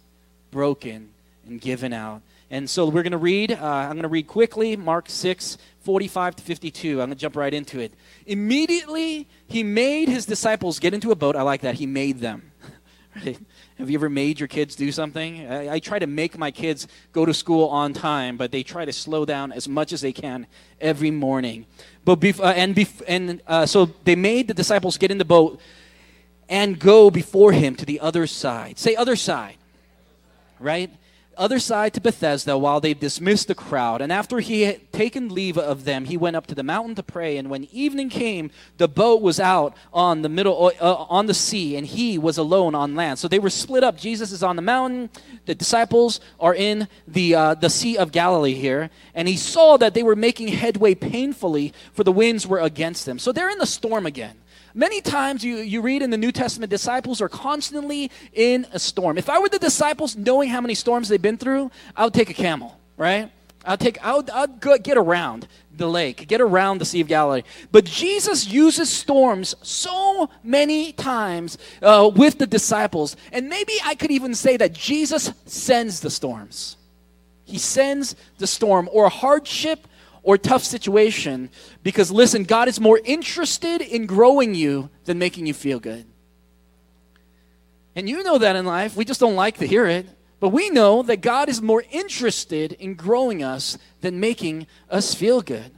broken, 0.51 1.11
and 1.47 1.61
given 1.61 1.92
out. 1.92 2.22
And 2.51 2.68
so 2.68 2.86
we're 2.86 3.03
going 3.03 3.12
to 3.12 3.18
read, 3.18 3.53
uh, 3.53 3.62
I'm 3.62 3.92
going 3.92 4.05
to 4.05 4.09
read 4.09 4.26
quickly 4.26 4.74
Mark 4.74 5.11
6, 5.11 5.59
45 5.80 6.36
to 6.36 6.42
52. 6.42 6.92
I'm 6.92 6.97
going 6.97 7.11
to 7.11 7.14
jump 7.16 7.36
right 7.36 7.53
into 7.53 7.78
it. 7.78 7.92
Immediately, 8.24 9.28
he 9.47 9.62
made 9.62 10.09
his 10.09 10.24
disciples 10.24 10.78
get 10.78 10.95
into 10.95 11.11
a 11.11 11.14
boat. 11.14 11.36
I 11.36 11.42
like 11.42 11.61
that. 11.61 11.74
He 11.74 11.84
made 11.84 12.20
them. 12.20 12.53
right? 13.16 13.38
Have 13.79 13.91
you 13.91 13.99
ever 13.99 14.09
made 14.09 14.39
your 14.39 14.47
kids 14.47 14.77
do 14.77 14.93
something? 14.93 15.51
I, 15.51 15.75
I 15.75 15.79
try 15.81 15.99
to 15.99 16.07
make 16.07 16.39
my 16.39 16.53
kids 16.53 16.87
go 17.12 17.27
to 17.27 17.35
school 17.35 17.68
on 17.68 17.93
time, 17.93 18.37
but 18.37 18.53
they 18.53 18.62
try 18.62 18.85
to 18.85 18.93
slow 18.93 19.25
down 19.25 19.51
as 19.51 19.68
much 19.68 19.93
as 19.93 20.01
they 20.01 20.12
can 20.12 20.47
every 20.81 21.11
morning. 21.11 21.66
But 22.05 22.20
bef- 22.20 22.39
uh, 22.39 22.53
and 22.53 22.77
bef- 22.77 23.03
and 23.09 23.43
uh, 23.49 23.66
so 23.66 23.87
they 24.05 24.14
made 24.14 24.47
the 24.47 24.55
disciples 24.55 24.97
get 24.97 25.11
in 25.11 25.18
the 25.18 25.25
boat 25.25 25.61
and 26.49 26.79
go 26.79 27.11
before 27.11 27.51
him 27.51 27.75
to 27.75 27.85
the 27.85 27.99
other 27.99 28.29
side. 28.29 28.79
Say 28.79 28.95
other 28.95 29.16
side. 29.16 29.57
Right? 30.61 30.91
Other 31.37 31.59
side 31.59 31.95
to 31.95 32.01
Bethsaida 32.01 32.57
while 32.57 32.80
they 32.80 32.95
dismissed 32.95 33.49
the 33.49 33.55
crowd. 33.55 34.01
And 34.01 34.12
after 34.12 34.41
he 34.41 34.62
had 34.62 34.93
taken 34.93 35.28
leave 35.28 35.59
of 35.59 35.85
them, 35.85 36.05
he 36.05 36.16
went 36.16 36.37
up 36.37 36.47
to 36.49 36.55
the 36.55 36.62
mountain 36.62 36.95
to 36.97 37.03
pray. 37.03 37.37
And 37.37 37.51
when 37.51 37.64
evening 37.72 38.09
came, 38.09 38.51
the 38.78 38.89
boat 38.89 39.22
was 39.22 39.41
out 39.41 39.76
on 39.93 40.22
the 40.22 40.28
middle 40.28 40.72
uh, 40.80 40.95
on 41.09 41.26
the 41.26 41.35
sea, 41.35 41.76
and 41.76 41.87
he 41.87 42.18
was 42.18 42.39
alone 42.39 42.74
on 42.74 42.95
land. 42.95 43.18
So 43.18 43.28
they 43.28 43.39
were 43.39 43.51
split 43.51 43.85
up. 43.85 43.97
Jesus 43.97 44.32
is 44.32 44.43
on 44.43 44.57
the 44.57 44.62
mountain. 44.62 45.11
The 45.47 45.55
disciples 45.55 46.20
are 46.39 46.55
in 46.55 46.89
the 47.07 47.35
uh, 47.35 47.55
the 47.55 47.70
Sea 47.70 47.99
of 47.99 48.12
Galilee 48.12 48.55
here, 48.55 48.91
and 49.14 49.28
he 49.28 49.37
saw 49.37 49.76
that 49.76 49.95
they 49.95 50.03
were 50.03 50.16
making 50.16 50.49
headway 50.49 50.95
painfully, 50.95 51.72
for 51.93 52.05
the 52.05 52.12
winds 52.12 52.47
were 52.47 52.61
against 52.61 53.07
them. 53.07 53.18
So 53.18 53.32
they're 53.32 53.51
in 53.51 53.59
the 53.59 53.66
storm 53.66 54.07
again. 54.07 54.37
Many 54.77 55.01
times 55.01 55.45
you, 55.45 55.59
you 55.59 55.81
read 55.81 56.03
in 56.03 56.11
the 56.11 56.16
New 56.16 56.33
Testament, 56.33 56.68
disciples 56.68 57.20
are 57.20 57.29
constantly 57.29 58.11
in 58.33 58.66
a 58.72 58.79
storm. 58.81 59.16
If 59.16 59.31
I 59.31 59.39
were 59.39 59.49
the 59.49 59.61
disciples, 59.61 60.16
knowing 60.16 60.49
how 60.49 60.61
many 60.61 60.75
storms 60.75 61.09
they've 61.09 61.22
been 61.22 61.39
through, 61.39 61.70
I 61.97 62.05
would 62.05 62.14
take 62.14 62.29
a 62.29 62.35
camel, 62.35 62.77
right? 62.97 63.31
I'll 63.64 63.79
take, 63.79 64.05
I'd 64.05 64.61
go, 64.61 64.77
get 64.77 64.99
around 64.99 65.47
the 65.77 65.89
lake, 65.89 66.27
get 66.27 66.41
around 66.41 66.79
the 66.79 66.85
Sea 66.85 67.01
of 67.01 67.09
Galilee. 67.09 67.43
But 67.70 67.85
Jesus 67.85 68.47
uses 68.47 68.91
storms 68.91 69.55
so 69.62 70.29
many 70.43 70.93
times 70.93 71.57
uh, 71.81 72.11
with 72.14 72.39
the 72.39 72.47
disciples. 72.47 73.16
And 73.33 73.49
maybe 73.49 73.75
I 73.85 73.95
could 73.95 74.11
even 74.11 74.35
say 74.35 74.57
that 74.57 74.72
Jesus 74.72 75.33
sends 75.47 76.01
the 76.01 76.11
storms. 76.11 76.77
He 77.45 77.59
sends 77.59 78.16
the 78.39 78.47
storm 78.47 78.89
or 78.93 79.09
hardship 79.09 79.87
or 80.25 80.37
tough 80.37 80.64
situation 80.64 81.51
because 81.85 82.11
listen, 82.11 82.43
God 82.43 82.66
is 82.66 82.81
more 82.81 82.99
interested 83.05 83.81
in 83.81 84.07
growing 84.07 84.55
you 84.55 84.91
than 85.05 85.18
making 85.18 85.47
you 85.47 85.55
feel 85.55 85.79
good. 85.79 86.07
And 87.95 88.09
you 88.09 88.25
know 88.25 88.39
that 88.39 88.57
in 88.57 88.64
life. 88.66 88.97
We 88.97 89.05
just 89.05 89.20
don't 89.20 89.37
like 89.37 89.59
to 89.59 89.66
hear 89.66 89.87
it. 89.87 90.09
But 90.41 90.49
we 90.49 90.68
know 90.68 91.03
that 91.05 91.20
God 91.20 91.49
is 91.49 91.62
more 91.62 91.85
interested 91.91 92.72
in 92.72 92.95
growing 92.95 93.43
us 93.43 93.79
than 94.01 94.18
making 94.18 94.66
us 94.91 95.14
feel 95.14 95.41
good. 95.41 95.70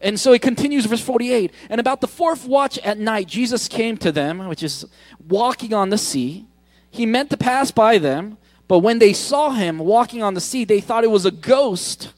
And 0.00 0.20
so 0.20 0.32
it 0.32 0.42
continues, 0.42 0.86
verse 0.86 1.00
48. 1.00 1.52
And 1.68 1.80
about 1.80 2.00
the 2.00 2.06
fourth 2.06 2.46
watch 2.46 2.78
at 2.78 2.98
night, 2.98 3.26
Jesus 3.26 3.66
came 3.66 3.96
to 3.98 4.12
them, 4.12 4.46
which 4.46 4.62
is 4.62 4.86
walking 5.26 5.74
on 5.74 5.90
the 5.90 5.98
sea. 5.98 6.46
He 6.90 7.04
meant 7.04 7.30
to 7.30 7.36
pass 7.36 7.70
by 7.70 7.98
them, 7.98 8.38
but 8.68 8.78
when 8.78 8.98
they 8.98 9.12
saw 9.12 9.50
him 9.50 9.78
walking 9.78 10.22
on 10.22 10.34
the 10.34 10.40
sea, 10.40 10.64
they 10.64 10.80
thought 10.80 11.04
it 11.04 11.10
was 11.10 11.26
a 11.26 11.30
ghost, 11.30 12.12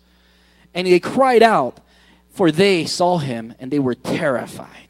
and 0.74 0.86
they 0.86 1.00
cried 1.00 1.42
out 1.42 1.80
for 2.30 2.50
they 2.50 2.84
saw 2.84 3.18
him 3.18 3.54
and 3.58 3.70
they 3.70 3.78
were 3.78 3.94
terrified. 3.94 4.88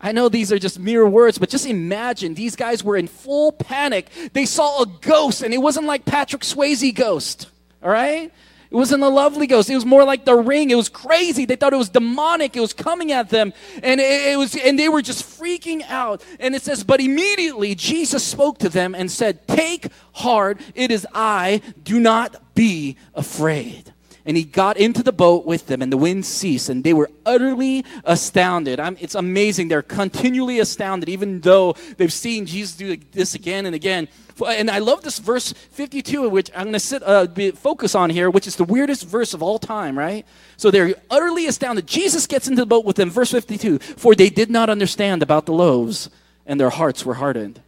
I 0.00 0.12
know 0.12 0.28
these 0.28 0.52
are 0.52 0.58
just 0.58 0.78
mere 0.78 1.08
words, 1.08 1.38
but 1.38 1.48
just 1.48 1.66
imagine 1.66 2.34
these 2.34 2.54
guys 2.54 2.84
were 2.84 2.96
in 2.96 3.08
full 3.08 3.52
panic. 3.52 4.08
They 4.32 4.46
saw 4.46 4.82
a 4.82 4.86
ghost, 4.86 5.42
and 5.42 5.52
it 5.52 5.58
wasn't 5.58 5.86
like 5.86 6.04
Patrick 6.04 6.42
Swayze 6.42 6.94
ghost, 6.94 7.48
all 7.82 7.90
right? 7.90 8.30
It 8.70 8.74
wasn't 8.74 9.02
a 9.02 9.08
lovely 9.08 9.46
ghost. 9.46 9.70
It 9.70 9.74
was 9.74 9.86
more 9.86 10.04
like 10.04 10.26
the 10.26 10.36
ring. 10.36 10.70
It 10.70 10.74
was 10.74 10.90
crazy. 10.90 11.46
They 11.46 11.56
thought 11.56 11.72
it 11.72 11.78
was 11.78 11.88
demonic. 11.88 12.54
It 12.54 12.60
was 12.60 12.74
coming 12.74 13.12
at 13.12 13.30
them. 13.30 13.54
And 13.82 13.98
it, 13.98 14.32
it 14.32 14.36
was 14.36 14.54
and 14.54 14.78
they 14.78 14.90
were 14.90 15.00
just 15.00 15.24
freaking 15.40 15.82
out. 15.88 16.22
And 16.38 16.54
it 16.54 16.60
says, 16.60 16.84
But 16.84 17.00
immediately 17.00 17.74
Jesus 17.74 18.22
spoke 18.22 18.58
to 18.58 18.68
them 18.68 18.94
and 18.94 19.10
said, 19.10 19.48
Take 19.48 19.88
heart, 20.12 20.60
it 20.74 20.90
is 20.90 21.06
I. 21.14 21.62
Do 21.82 21.98
not 21.98 22.54
be 22.54 22.98
afraid. 23.14 23.94
And 24.28 24.36
he 24.36 24.44
got 24.44 24.76
into 24.76 25.02
the 25.02 25.10
boat 25.10 25.46
with 25.46 25.68
them, 25.68 25.80
and 25.80 25.90
the 25.90 25.96
wind 25.96 26.26
ceased, 26.26 26.68
and 26.68 26.84
they 26.84 26.92
were 26.92 27.10
utterly 27.24 27.82
astounded. 28.04 28.78
I'm, 28.78 28.98
it's 29.00 29.14
amazing. 29.14 29.68
They're 29.68 29.80
continually 29.80 30.58
astounded, 30.58 31.08
even 31.08 31.40
though 31.40 31.72
they've 31.96 32.12
seen 32.12 32.44
Jesus 32.44 32.76
do 32.76 32.98
this 33.12 33.34
again 33.34 33.64
and 33.64 33.74
again. 33.74 34.06
And 34.46 34.70
I 34.70 34.80
love 34.80 35.00
this 35.00 35.18
verse 35.18 35.52
52, 35.70 36.28
which 36.28 36.50
I'm 36.54 36.70
going 36.70 36.78
to 36.78 37.06
uh, 37.06 37.52
focus 37.52 37.94
on 37.94 38.10
here, 38.10 38.28
which 38.28 38.46
is 38.46 38.56
the 38.56 38.64
weirdest 38.64 39.06
verse 39.06 39.32
of 39.32 39.42
all 39.42 39.58
time, 39.58 39.98
right? 39.98 40.26
So 40.58 40.70
they're 40.70 40.94
utterly 41.10 41.46
astounded. 41.46 41.86
Jesus 41.86 42.26
gets 42.26 42.48
into 42.48 42.60
the 42.60 42.66
boat 42.66 42.84
with 42.84 42.96
them, 42.96 43.08
verse 43.08 43.30
52, 43.30 43.78
for 43.78 44.14
they 44.14 44.28
did 44.28 44.50
not 44.50 44.68
understand 44.68 45.22
about 45.22 45.46
the 45.46 45.54
loaves, 45.54 46.10
and 46.44 46.60
their 46.60 46.68
hearts 46.68 47.02
were 47.02 47.14
hardened. 47.14 47.62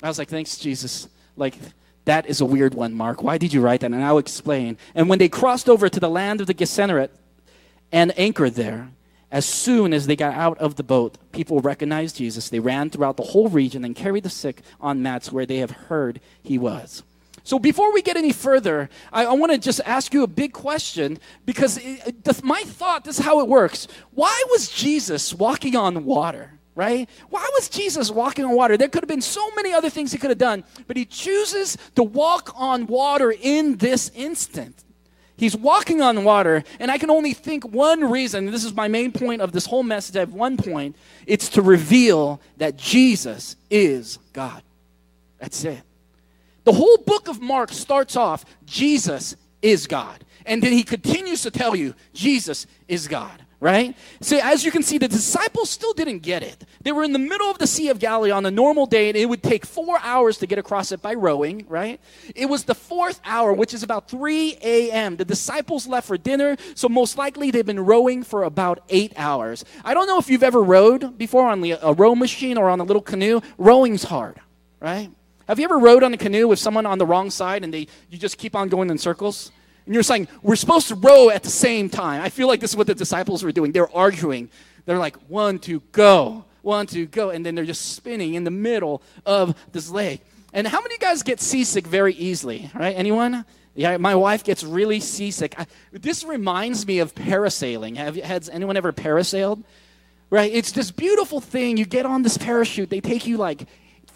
I 0.00 0.06
was 0.06 0.16
like, 0.16 0.28
thanks, 0.28 0.58
Jesus. 0.58 1.08
Like, 1.36 1.56
that 2.10 2.26
is 2.26 2.40
a 2.40 2.44
weird 2.44 2.74
one, 2.74 2.92
Mark. 2.92 3.22
Why 3.22 3.38
did 3.38 3.52
you 3.52 3.60
write 3.60 3.82
that? 3.82 3.92
And 3.92 4.04
I'll 4.04 4.18
explain. 4.18 4.76
And 4.96 5.08
when 5.08 5.20
they 5.20 5.28
crossed 5.28 5.68
over 5.68 5.88
to 5.88 6.00
the 6.00 6.10
land 6.10 6.40
of 6.40 6.48
the 6.48 6.54
Gennesaret 6.54 7.10
and 7.92 8.12
anchored 8.18 8.56
there, 8.56 8.90
as 9.30 9.46
soon 9.46 9.92
as 9.92 10.08
they 10.08 10.16
got 10.16 10.34
out 10.34 10.58
of 10.58 10.74
the 10.74 10.82
boat, 10.82 11.18
people 11.30 11.60
recognized 11.60 12.16
Jesus. 12.16 12.48
They 12.48 12.58
ran 12.58 12.90
throughout 12.90 13.16
the 13.16 13.22
whole 13.22 13.48
region 13.48 13.84
and 13.84 13.94
carried 13.94 14.24
the 14.24 14.30
sick 14.30 14.62
on 14.80 15.04
mats 15.04 15.30
where 15.30 15.46
they 15.46 15.58
have 15.58 15.70
heard 15.70 16.20
he 16.42 16.58
was. 16.58 17.04
So 17.44 17.60
before 17.60 17.94
we 17.94 18.02
get 18.02 18.16
any 18.16 18.32
further, 18.32 18.90
I, 19.12 19.26
I 19.26 19.32
want 19.34 19.52
to 19.52 19.58
just 19.58 19.80
ask 19.86 20.12
you 20.12 20.24
a 20.24 20.26
big 20.26 20.52
question 20.52 21.20
because 21.46 21.78
it, 21.78 22.24
it, 22.26 22.42
my 22.42 22.62
thought, 22.62 23.04
this 23.04 23.20
is 23.20 23.24
how 23.24 23.38
it 23.38 23.46
works. 23.46 23.86
Why 24.10 24.44
was 24.50 24.68
Jesus 24.68 25.32
walking 25.32 25.76
on 25.76 26.04
water? 26.04 26.59
Right? 26.80 27.10
Why 27.28 27.46
was 27.58 27.68
Jesus 27.68 28.10
walking 28.10 28.42
on 28.46 28.56
water? 28.56 28.78
There 28.78 28.88
could 28.88 29.02
have 29.02 29.08
been 29.08 29.20
so 29.20 29.50
many 29.50 29.70
other 29.70 29.90
things 29.90 30.12
he 30.12 30.16
could 30.16 30.30
have 30.30 30.38
done, 30.38 30.64
but 30.86 30.96
he 30.96 31.04
chooses 31.04 31.76
to 31.94 32.02
walk 32.02 32.54
on 32.56 32.86
water 32.86 33.34
in 33.38 33.76
this 33.76 34.10
instant. 34.14 34.82
He's 35.36 35.54
walking 35.54 36.00
on 36.00 36.24
water, 36.24 36.64
and 36.78 36.90
I 36.90 36.96
can 36.96 37.10
only 37.10 37.34
think 37.34 37.68
one 37.68 38.10
reason. 38.10 38.46
This 38.46 38.64
is 38.64 38.72
my 38.72 38.88
main 38.88 39.12
point 39.12 39.42
of 39.42 39.52
this 39.52 39.66
whole 39.66 39.82
message. 39.82 40.16
I 40.16 40.20
have 40.20 40.32
one 40.32 40.56
point. 40.56 40.96
It's 41.26 41.50
to 41.50 41.60
reveal 41.60 42.40
that 42.56 42.78
Jesus 42.78 43.56
is 43.68 44.18
God. 44.32 44.62
That's 45.38 45.62
it. 45.64 45.82
The 46.64 46.72
whole 46.72 46.96
book 46.96 47.28
of 47.28 47.42
Mark 47.42 47.72
starts 47.72 48.16
off 48.16 48.46
Jesus 48.64 49.36
is 49.60 49.86
God. 49.86 50.24
And 50.46 50.62
then 50.62 50.72
he 50.72 50.82
continues 50.82 51.42
to 51.42 51.50
tell 51.50 51.76
you 51.76 51.94
Jesus 52.14 52.66
is 52.88 53.06
God 53.06 53.44
right? 53.60 53.94
So, 54.22 54.40
as 54.42 54.64
you 54.64 54.70
can 54.70 54.82
see, 54.82 54.96
the 54.96 55.06
disciples 55.06 55.68
still 55.68 55.92
didn't 55.92 56.20
get 56.20 56.42
it. 56.42 56.64
They 56.82 56.92
were 56.92 57.04
in 57.04 57.12
the 57.12 57.18
middle 57.18 57.50
of 57.50 57.58
the 57.58 57.66
Sea 57.66 57.90
of 57.90 57.98
Galilee 57.98 58.30
on 58.30 58.46
a 58.46 58.50
normal 58.50 58.86
day, 58.86 59.08
and 59.08 59.16
it 59.16 59.28
would 59.28 59.42
take 59.42 59.66
four 59.66 59.98
hours 60.02 60.38
to 60.38 60.46
get 60.46 60.58
across 60.58 60.92
it 60.92 61.02
by 61.02 61.14
rowing, 61.14 61.66
right? 61.68 62.00
It 62.34 62.46
was 62.46 62.64
the 62.64 62.74
fourth 62.74 63.20
hour, 63.24 63.52
which 63.52 63.74
is 63.74 63.82
about 63.82 64.08
3 64.08 64.58
a.m. 64.62 65.16
The 65.16 65.26
disciples 65.26 65.86
left 65.86 66.06
for 66.06 66.16
dinner, 66.16 66.56
so 66.74 66.88
most 66.88 67.18
likely 67.18 67.50
they've 67.50 67.64
been 67.64 67.84
rowing 67.84 68.22
for 68.22 68.44
about 68.44 68.82
eight 68.88 69.12
hours. 69.16 69.64
I 69.84 69.92
don't 69.92 70.06
know 70.06 70.18
if 70.18 70.30
you've 70.30 70.42
ever 70.42 70.62
rowed 70.62 71.18
before 71.18 71.46
on 71.46 71.62
a 71.64 71.92
row 71.92 72.14
machine 72.14 72.56
or 72.56 72.70
on 72.70 72.80
a 72.80 72.84
little 72.84 73.02
canoe. 73.02 73.42
Rowing's 73.58 74.04
hard, 74.04 74.40
right? 74.80 75.10
Have 75.46 75.58
you 75.58 75.64
ever 75.64 75.78
rowed 75.78 76.02
on 76.02 76.14
a 76.14 76.16
canoe 76.16 76.46
with 76.46 76.60
someone 76.60 76.86
on 76.86 76.98
the 76.98 77.06
wrong 77.06 77.28
side 77.28 77.64
and 77.64 77.74
they 77.74 77.88
you 78.08 78.16
just 78.18 78.38
keep 78.38 78.54
on 78.54 78.68
going 78.68 78.88
in 78.88 78.98
circles? 78.98 79.50
And 79.86 79.94
you're 79.94 80.02
saying, 80.02 80.28
we're 80.42 80.56
supposed 80.56 80.88
to 80.88 80.94
row 80.94 81.30
at 81.30 81.42
the 81.42 81.50
same 81.50 81.88
time. 81.88 82.20
I 82.20 82.28
feel 82.28 82.48
like 82.48 82.60
this 82.60 82.70
is 82.70 82.76
what 82.76 82.86
the 82.86 82.94
disciples 82.94 83.42
were 83.42 83.52
doing. 83.52 83.72
They're 83.72 83.94
arguing. 83.94 84.50
They're 84.84 84.98
like, 84.98 85.16
one, 85.28 85.58
two, 85.58 85.80
go. 85.92 86.44
One, 86.62 86.86
two, 86.86 87.06
go. 87.06 87.30
And 87.30 87.44
then 87.44 87.54
they're 87.54 87.64
just 87.64 87.94
spinning 87.94 88.34
in 88.34 88.44
the 88.44 88.50
middle 88.50 89.02
of 89.24 89.56
this 89.72 89.90
lake. 89.90 90.22
And 90.52 90.66
how 90.66 90.80
many 90.80 90.94
of 90.94 91.00
you 91.00 91.06
guys 91.06 91.22
get 91.22 91.40
seasick 91.40 91.86
very 91.86 92.14
easily, 92.14 92.70
right? 92.74 92.94
Anyone? 92.96 93.44
Yeah, 93.74 93.96
my 93.98 94.14
wife 94.14 94.42
gets 94.42 94.64
really 94.64 95.00
seasick. 95.00 95.58
I, 95.58 95.66
this 95.92 96.24
reminds 96.24 96.86
me 96.86 96.98
of 96.98 97.14
parasailing. 97.14 97.96
Have, 97.96 98.16
has 98.16 98.48
anyone 98.48 98.76
ever 98.76 98.92
parasailed? 98.92 99.62
Right? 100.28 100.52
It's 100.52 100.72
this 100.72 100.90
beautiful 100.90 101.40
thing. 101.40 101.76
You 101.76 101.84
get 101.84 102.06
on 102.06 102.22
this 102.22 102.36
parachute, 102.36 102.90
they 102.90 103.00
take 103.00 103.26
you 103.26 103.36
like 103.36 103.66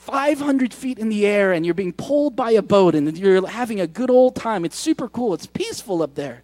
500 0.04 0.74
feet 0.74 0.98
in 0.98 1.08
the 1.08 1.26
air 1.26 1.52
and 1.52 1.64
you're 1.64 1.74
being 1.74 1.92
pulled 1.92 2.36
by 2.36 2.50
a 2.50 2.60
boat 2.60 2.94
and 2.94 3.16
you're 3.16 3.46
having 3.46 3.80
a 3.80 3.86
good 3.86 4.10
old 4.10 4.36
time. 4.36 4.66
It's 4.66 4.78
super 4.78 5.08
cool. 5.08 5.32
It's 5.32 5.46
peaceful 5.46 6.02
up 6.02 6.14
there. 6.14 6.42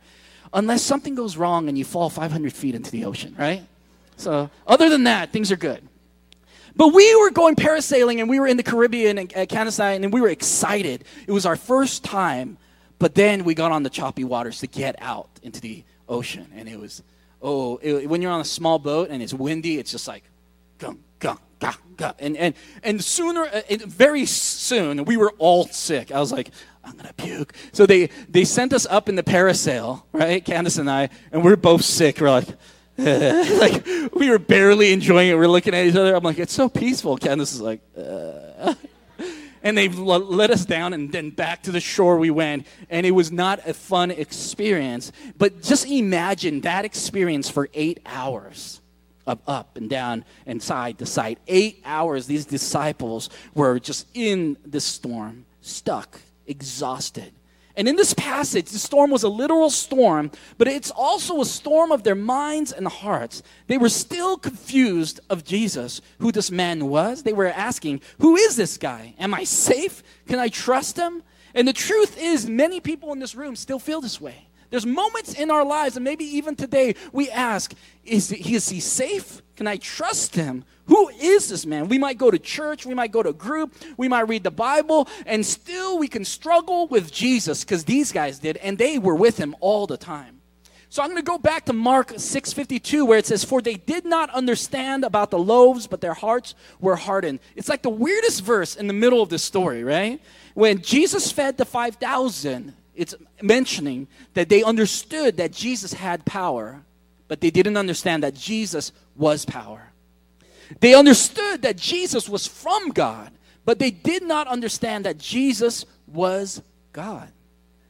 Unless 0.54 0.82
something 0.82 1.14
goes 1.14 1.36
wrong 1.36 1.68
and 1.68 1.76
you 1.76 1.84
fall 1.84 2.08
500 2.08 2.54
feet 2.54 2.74
into 2.74 2.90
the 2.90 3.04
ocean, 3.04 3.36
right? 3.38 3.62
So, 4.16 4.50
other 4.66 4.88
than 4.88 5.04
that, 5.04 5.30
things 5.30 5.52
are 5.52 5.56
good. 5.56 5.86
But 6.74 6.94
we 6.94 7.14
were 7.16 7.30
going 7.30 7.54
parasailing 7.54 8.20
and 8.20 8.30
we 8.30 8.40
were 8.40 8.46
in 8.46 8.56
the 8.56 8.62
Caribbean 8.62 9.18
at 9.18 9.50
Kansai 9.50 9.94
and 9.94 10.10
we 10.10 10.22
were 10.22 10.30
excited. 10.30 11.04
It 11.26 11.32
was 11.32 11.44
our 11.44 11.56
first 11.56 12.02
time, 12.02 12.56
but 12.98 13.14
then 13.14 13.44
we 13.44 13.54
got 13.54 13.72
on 13.72 13.82
the 13.82 13.90
choppy 13.90 14.24
waters 14.24 14.60
to 14.60 14.66
get 14.66 14.96
out 15.02 15.28
into 15.42 15.60
the 15.60 15.84
ocean. 16.08 16.46
And 16.54 16.66
it 16.66 16.80
was, 16.80 17.02
oh, 17.42 17.76
it, 17.82 18.08
when 18.08 18.22
you're 18.22 18.32
on 18.32 18.40
a 18.40 18.44
small 18.44 18.78
boat 18.78 19.10
and 19.10 19.22
it's 19.22 19.34
windy, 19.34 19.78
it's 19.78 19.90
just 19.90 20.08
like, 20.08 20.24
gunk, 20.78 21.00
gunk, 21.18 21.40
And, 22.18 22.36
and, 22.36 22.54
and 22.82 23.02
sooner, 23.02 23.44
uh, 23.44 23.62
and 23.68 23.82
very 23.82 24.26
soon, 24.26 25.04
we 25.04 25.16
were 25.16 25.32
all 25.38 25.66
sick. 25.66 26.12
I 26.12 26.20
was 26.20 26.32
like, 26.32 26.50
I'm 26.84 26.96
to 26.98 27.12
puke. 27.14 27.54
So 27.72 27.86
they, 27.86 28.06
they 28.28 28.44
sent 28.44 28.72
us 28.72 28.86
up 28.86 29.08
in 29.08 29.14
the 29.14 29.22
parasail, 29.22 30.02
right? 30.12 30.44
Candace 30.44 30.78
and 30.78 30.90
I, 30.90 31.10
and 31.32 31.44
we 31.44 31.52
are 31.52 31.56
both 31.56 31.82
sick. 31.82 32.20
We're 32.20 32.30
like, 32.30 32.48
like 32.98 33.86
we 34.14 34.30
were 34.30 34.38
barely 34.38 34.92
enjoying 34.92 35.30
it. 35.30 35.34
We 35.34 35.44
are 35.44 35.48
looking 35.48 35.74
at 35.74 35.86
each 35.86 35.96
other. 35.96 36.14
I'm 36.14 36.24
like, 36.24 36.38
it's 36.38 36.52
so 36.52 36.68
peaceful. 36.68 37.16
Candace 37.16 37.52
is 37.52 37.60
like, 37.60 37.80
uh. 37.96 38.74
and 39.62 39.76
they 39.76 39.88
let 39.88 40.50
us 40.50 40.64
down 40.64 40.92
and 40.92 41.12
then 41.12 41.30
back 41.30 41.62
to 41.64 41.72
the 41.72 41.80
shore 41.80 42.18
we 42.18 42.30
went 42.30 42.66
and 42.88 43.06
it 43.06 43.10
was 43.10 43.30
not 43.30 43.60
a 43.66 43.74
fun 43.74 44.10
experience 44.10 45.12
but 45.36 45.62
just 45.62 45.86
imagine 45.86 46.62
that 46.62 46.84
experience 46.84 47.50
for 47.50 47.68
eight 47.74 48.00
hours 48.06 48.80
of 49.26 49.40
up 49.46 49.76
and 49.76 49.88
down 49.88 50.24
and 50.46 50.62
side 50.62 50.98
to 50.98 51.06
side. 51.06 51.38
Eight 51.46 51.80
hours, 51.84 52.26
these 52.26 52.46
disciples 52.46 53.30
were 53.54 53.78
just 53.78 54.06
in 54.14 54.56
this 54.64 54.84
storm, 54.84 55.46
stuck, 55.60 56.20
exhausted. 56.46 57.32
And 57.76 57.88
in 57.88 57.96
this 57.96 58.12
passage, 58.12 58.66
the 58.66 58.78
storm 58.78 59.10
was 59.10 59.22
a 59.22 59.28
literal 59.28 59.70
storm, 59.70 60.32
but 60.58 60.68
it's 60.68 60.90
also 60.90 61.40
a 61.40 61.46
storm 61.46 61.92
of 61.92 62.02
their 62.02 62.16
minds 62.16 62.72
and 62.72 62.86
hearts. 62.86 63.42
They 63.68 63.78
were 63.78 63.88
still 63.88 64.36
confused 64.36 65.20
of 65.30 65.44
Jesus, 65.44 66.00
who 66.18 66.32
this 66.32 66.50
man 66.50 66.88
was. 66.88 67.22
They 67.22 67.32
were 67.32 67.46
asking, 67.46 68.02
Who 68.18 68.36
is 68.36 68.56
this 68.56 68.76
guy? 68.76 69.14
Am 69.18 69.32
I 69.32 69.44
safe? 69.44 70.02
Can 70.26 70.38
I 70.38 70.48
trust 70.48 70.98
him? 70.98 71.22
And 71.54 71.66
the 71.66 71.72
truth 71.72 72.20
is, 72.20 72.48
many 72.48 72.80
people 72.80 73.12
in 73.12 73.18
this 73.18 73.34
room 73.34 73.56
still 73.56 73.78
feel 73.78 74.00
this 74.00 74.20
way. 74.20 74.46
There's 74.70 74.86
moments 74.86 75.34
in 75.34 75.50
our 75.50 75.64
lives, 75.64 75.96
and 75.96 76.04
maybe 76.04 76.24
even 76.24 76.56
today, 76.56 76.94
we 77.12 77.28
ask, 77.30 77.74
is 78.04 78.30
he, 78.30 78.54
is 78.54 78.68
he 78.68 78.80
safe? 78.80 79.42
Can 79.56 79.66
I 79.66 79.76
trust 79.76 80.36
him? 80.36 80.64
Who 80.86 81.08
is 81.08 81.48
this 81.48 81.66
man? 81.66 81.88
We 81.88 81.98
might 81.98 82.18
go 82.18 82.30
to 82.30 82.38
church, 82.38 82.86
we 82.86 82.94
might 82.94 83.12
go 83.12 83.22
to 83.22 83.32
group, 83.32 83.74
we 83.96 84.08
might 84.08 84.28
read 84.28 84.44
the 84.44 84.50
Bible, 84.50 85.08
and 85.26 85.44
still 85.44 85.98
we 85.98 86.08
can 86.08 86.24
struggle 86.24 86.86
with 86.86 87.12
Jesus 87.12 87.64
because 87.64 87.84
these 87.84 88.10
guys 88.10 88.38
did, 88.38 88.56
and 88.58 88.78
they 88.78 88.98
were 88.98 89.14
with 89.14 89.36
him 89.36 89.54
all 89.60 89.86
the 89.86 89.96
time. 89.96 90.40
So 90.88 91.02
I'm 91.02 91.08
going 91.08 91.22
to 91.22 91.30
go 91.30 91.38
back 91.38 91.66
to 91.66 91.72
Mark 91.72 92.08
6:52 92.08 93.06
where 93.06 93.18
it 93.18 93.26
says 93.26 93.44
for 93.44 93.62
they 93.62 93.74
did 93.74 94.04
not 94.04 94.28
understand 94.30 95.04
about 95.04 95.30
the 95.30 95.38
loaves 95.38 95.86
but 95.86 96.00
their 96.00 96.14
hearts 96.14 96.56
were 96.80 96.96
hardened. 96.96 97.38
It's 97.54 97.68
like 97.68 97.82
the 97.82 97.90
weirdest 97.90 98.42
verse 98.42 98.74
in 98.74 98.88
the 98.88 98.92
middle 98.92 99.22
of 99.22 99.28
this 99.28 99.44
story, 99.44 99.84
right? 99.84 100.20
When 100.54 100.82
Jesus 100.82 101.30
fed 101.30 101.58
the 101.58 101.64
5000, 101.64 102.74
it's 103.00 103.14
mentioning 103.40 104.08
that 104.34 104.50
they 104.50 104.62
understood 104.62 105.38
that 105.38 105.52
Jesus 105.52 105.94
had 105.94 106.26
power, 106.26 106.82
but 107.28 107.40
they 107.40 107.50
didn't 107.50 107.78
understand 107.78 108.22
that 108.24 108.34
Jesus 108.34 108.92
was 109.16 109.46
power. 109.46 109.90
They 110.80 110.94
understood 110.94 111.62
that 111.62 111.78
Jesus 111.78 112.28
was 112.28 112.46
from 112.46 112.90
God, 112.90 113.32
but 113.64 113.78
they 113.78 113.90
did 113.90 114.22
not 114.22 114.48
understand 114.48 115.06
that 115.06 115.16
Jesus 115.16 115.86
was 116.06 116.62
God. 116.92 117.32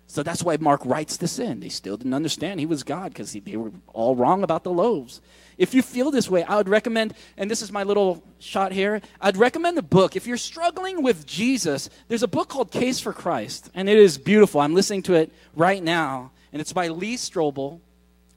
So 0.06 0.22
that's 0.22 0.44
why 0.44 0.56
Mark 0.58 0.80
writes 0.84 1.16
this 1.16 1.40
in. 1.40 1.58
They 1.58 1.68
still 1.68 1.96
didn't 1.96 2.14
understand 2.14 2.60
he 2.60 2.66
was 2.66 2.84
God 2.84 3.12
because 3.12 3.32
they 3.32 3.56
were 3.56 3.72
all 3.88 4.14
wrong 4.14 4.44
about 4.44 4.62
the 4.62 4.72
loaves. 4.72 5.20
If 5.60 5.74
you 5.74 5.82
feel 5.82 6.10
this 6.10 6.30
way, 6.30 6.42
I 6.42 6.56
would 6.56 6.70
recommend, 6.70 7.12
and 7.36 7.50
this 7.50 7.60
is 7.60 7.70
my 7.70 7.82
little 7.82 8.24
shot 8.38 8.72
here, 8.72 9.02
I'd 9.20 9.36
recommend 9.36 9.76
a 9.76 9.82
book. 9.82 10.16
If 10.16 10.26
you're 10.26 10.38
struggling 10.38 11.02
with 11.02 11.26
Jesus, 11.26 11.90
there's 12.08 12.22
a 12.22 12.28
book 12.28 12.48
called 12.48 12.70
Case 12.70 12.98
for 12.98 13.12
Christ, 13.12 13.70
and 13.74 13.86
it 13.86 13.98
is 13.98 14.16
beautiful. 14.16 14.62
I'm 14.62 14.72
listening 14.72 15.02
to 15.02 15.14
it 15.16 15.30
right 15.54 15.82
now, 15.82 16.30
and 16.50 16.62
it's 16.62 16.72
by 16.72 16.88
Lee 16.88 17.16
Strobel. 17.16 17.80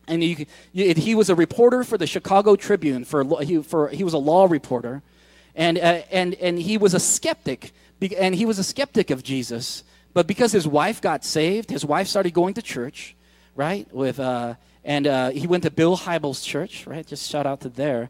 and 0.05 0.21
you, 0.21 0.45
he 0.73 1.15
was 1.15 1.29
a 1.29 1.35
reporter 1.35 1.85
for 1.85 1.97
the 1.97 2.05
Chicago 2.07 2.57
Tribune. 2.57 3.05
for, 3.05 3.23
he, 3.41 3.61
for 3.61 3.87
he 3.87 4.03
was 4.03 4.13
a 4.13 4.17
law 4.17 4.45
reporter, 4.45 5.01
and 5.55 5.77
uh, 5.77 6.01
and 6.11 6.33
and 6.35 6.59
he 6.59 6.77
was 6.77 6.93
a 6.93 6.99
skeptic, 6.99 7.71
and 8.17 8.35
he 8.35 8.45
was 8.45 8.59
a 8.59 8.65
skeptic 8.65 9.09
of 9.11 9.23
Jesus. 9.23 9.85
But 10.13 10.27
because 10.27 10.51
his 10.51 10.67
wife 10.67 10.99
got 10.99 11.23
saved, 11.23 11.69
his 11.69 11.85
wife 11.85 12.07
started 12.07 12.33
going 12.33 12.53
to 12.55 12.61
church, 12.61 13.15
right? 13.55 13.91
With 13.93 14.19
uh, 14.19 14.55
and 14.83 15.07
uh, 15.07 15.29
he 15.29 15.47
went 15.47 15.63
to 15.63 15.71
Bill 15.71 15.97
Hybels' 15.97 16.43
church, 16.43 16.85
right? 16.85 17.05
Just 17.05 17.29
shout 17.29 17.45
out 17.45 17.61
to 17.61 17.69
there. 17.69 18.09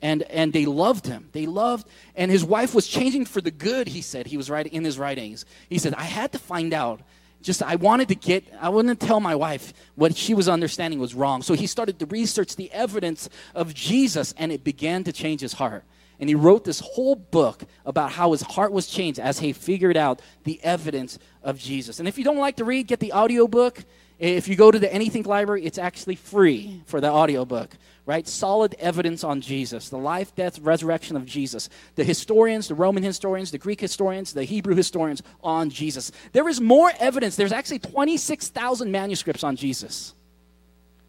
And, 0.00 0.22
and 0.24 0.52
they 0.52 0.66
loved 0.66 1.06
him. 1.06 1.30
They 1.32 1.46
loved, 1.46 1.88
and 2.14 2.30
his 2.30 2.44
wife 2.44 2.74
was 2.74 2.86
changing 2.86 3.24
for 3.24 3.40
the 3.40 3.50
good, 3.50 3.88
he 3.88 4.02
said. 4.02 4.26
He 4.26 4.36
was 4.36 4.50
writing 4.50 4.72
in 4.72 4.84
his 4.84 4.98
writings. 4.98 5.46
He 5.70 5.78
said, 5.78 5.94
I 5.94 6.04
had 6.04 6.32
to 6.32 6.38
find 6.38 6.74
out 6.74 7.00
just 7.40 7.62
I 7.62 7.76
wanted 7.76 8.08
to 8.08 8.14
get 8.14 8.44
I 8.60 8.70
to 8.70 8.94
tell 8.94 9.20
my 9.20 9.34
wife 9.34 9.74
what 9.94 10.16
she 10.16 10.34
was 10.34 10.48
understanding 10.48 10.98
was 10.98 11.14
wrong. 11.14 11.42
So 11.42 11.54
he 11.54 11.66
started 11.66 11.98
to 11.98 12.06
research 12.06 12.56
the 12.56 12.72
evidence 12.72 13.28
of 13.54 13.74
Jesus 13.74 14.34
and 14.38 14.50
it 14.50 14.64
began 14.64 15.04
to 15.04 15.12
change 15.12 15.42
his 15.42 15.52
heart. 15.52 15.84
And 16.18 16.28
he 16.28 16.34
wrote 16.34 16.64
this 16.64 16.80
whole 16.80 17.16
book 17.16 17.64
about 17.84 18.12
how 18.12 18.32
his 18.32 18.40
heart 18.40 18.72
was 18.72 18.86
changed 18.86 19.20
as 19.20 19.40
he 19.40 19.52
figured 19.52 19.96
out 19.96 20.22
the 20.44 20.58
evidence 20.62 21.18
of 21.42 21.58
Jesus. 21.58 21.98
And 21.98 22.08
if 22.08 22.16
you 22.16 22.24
don't 22.24 22.38
like 22.38 22.56
to 22.56 22.64
read, 22.64 22.86
get 22.86 23.00
the 23.00 23.12
audiobook. 23.12 23.84
If 24.18 24.46
you 24.48 24.54
go 24.54 24.70
to 24.70 24.78
the 24.78 24.92
Anything 24.92 25.24
Library, 25.24 25.64
it's 25.64 25.78
actually 25.78 26.14
free 26.14 26.82
for 26.86 27.00
the 27.00 27.10
audiobook, 27.10 27.76
right? 28.06 28.26
Solid 28.26 28.76
evidence 28.78 29.24
on 29.24 29.40
Jesus, 29.40 29.88
the 29.88 29.98
life, 29.98 30.34
death, 30.36 30.58
resurrection 30.60 31.16
of 31.16 31.26
Jesus. 31.26 31.68
The 31.96 32.04
historians, 32.04 32.68
the 32.68 32.76
Roman 32.76 33.02
historians, 33.02 33.50
the 33.50 33.58
Greek 33.58 33.80
historians, 33.80 34.32
the 34.32 34.44
Hebrew 34.44 34.76
historians 34.76 35.22
on 35.42 35.68
Jesus. 35.68 36.12
There 36.32 36.48
is 36.48 36.60
more 36.60 36.92
evidence. 37.00 37.34
There's 37.34 37.52
actually 37.52 37.80
26,000 37.80 38.90
manuscripts 38.92 39.42
on 39.42 39.56
Jesus. 39.56 40.14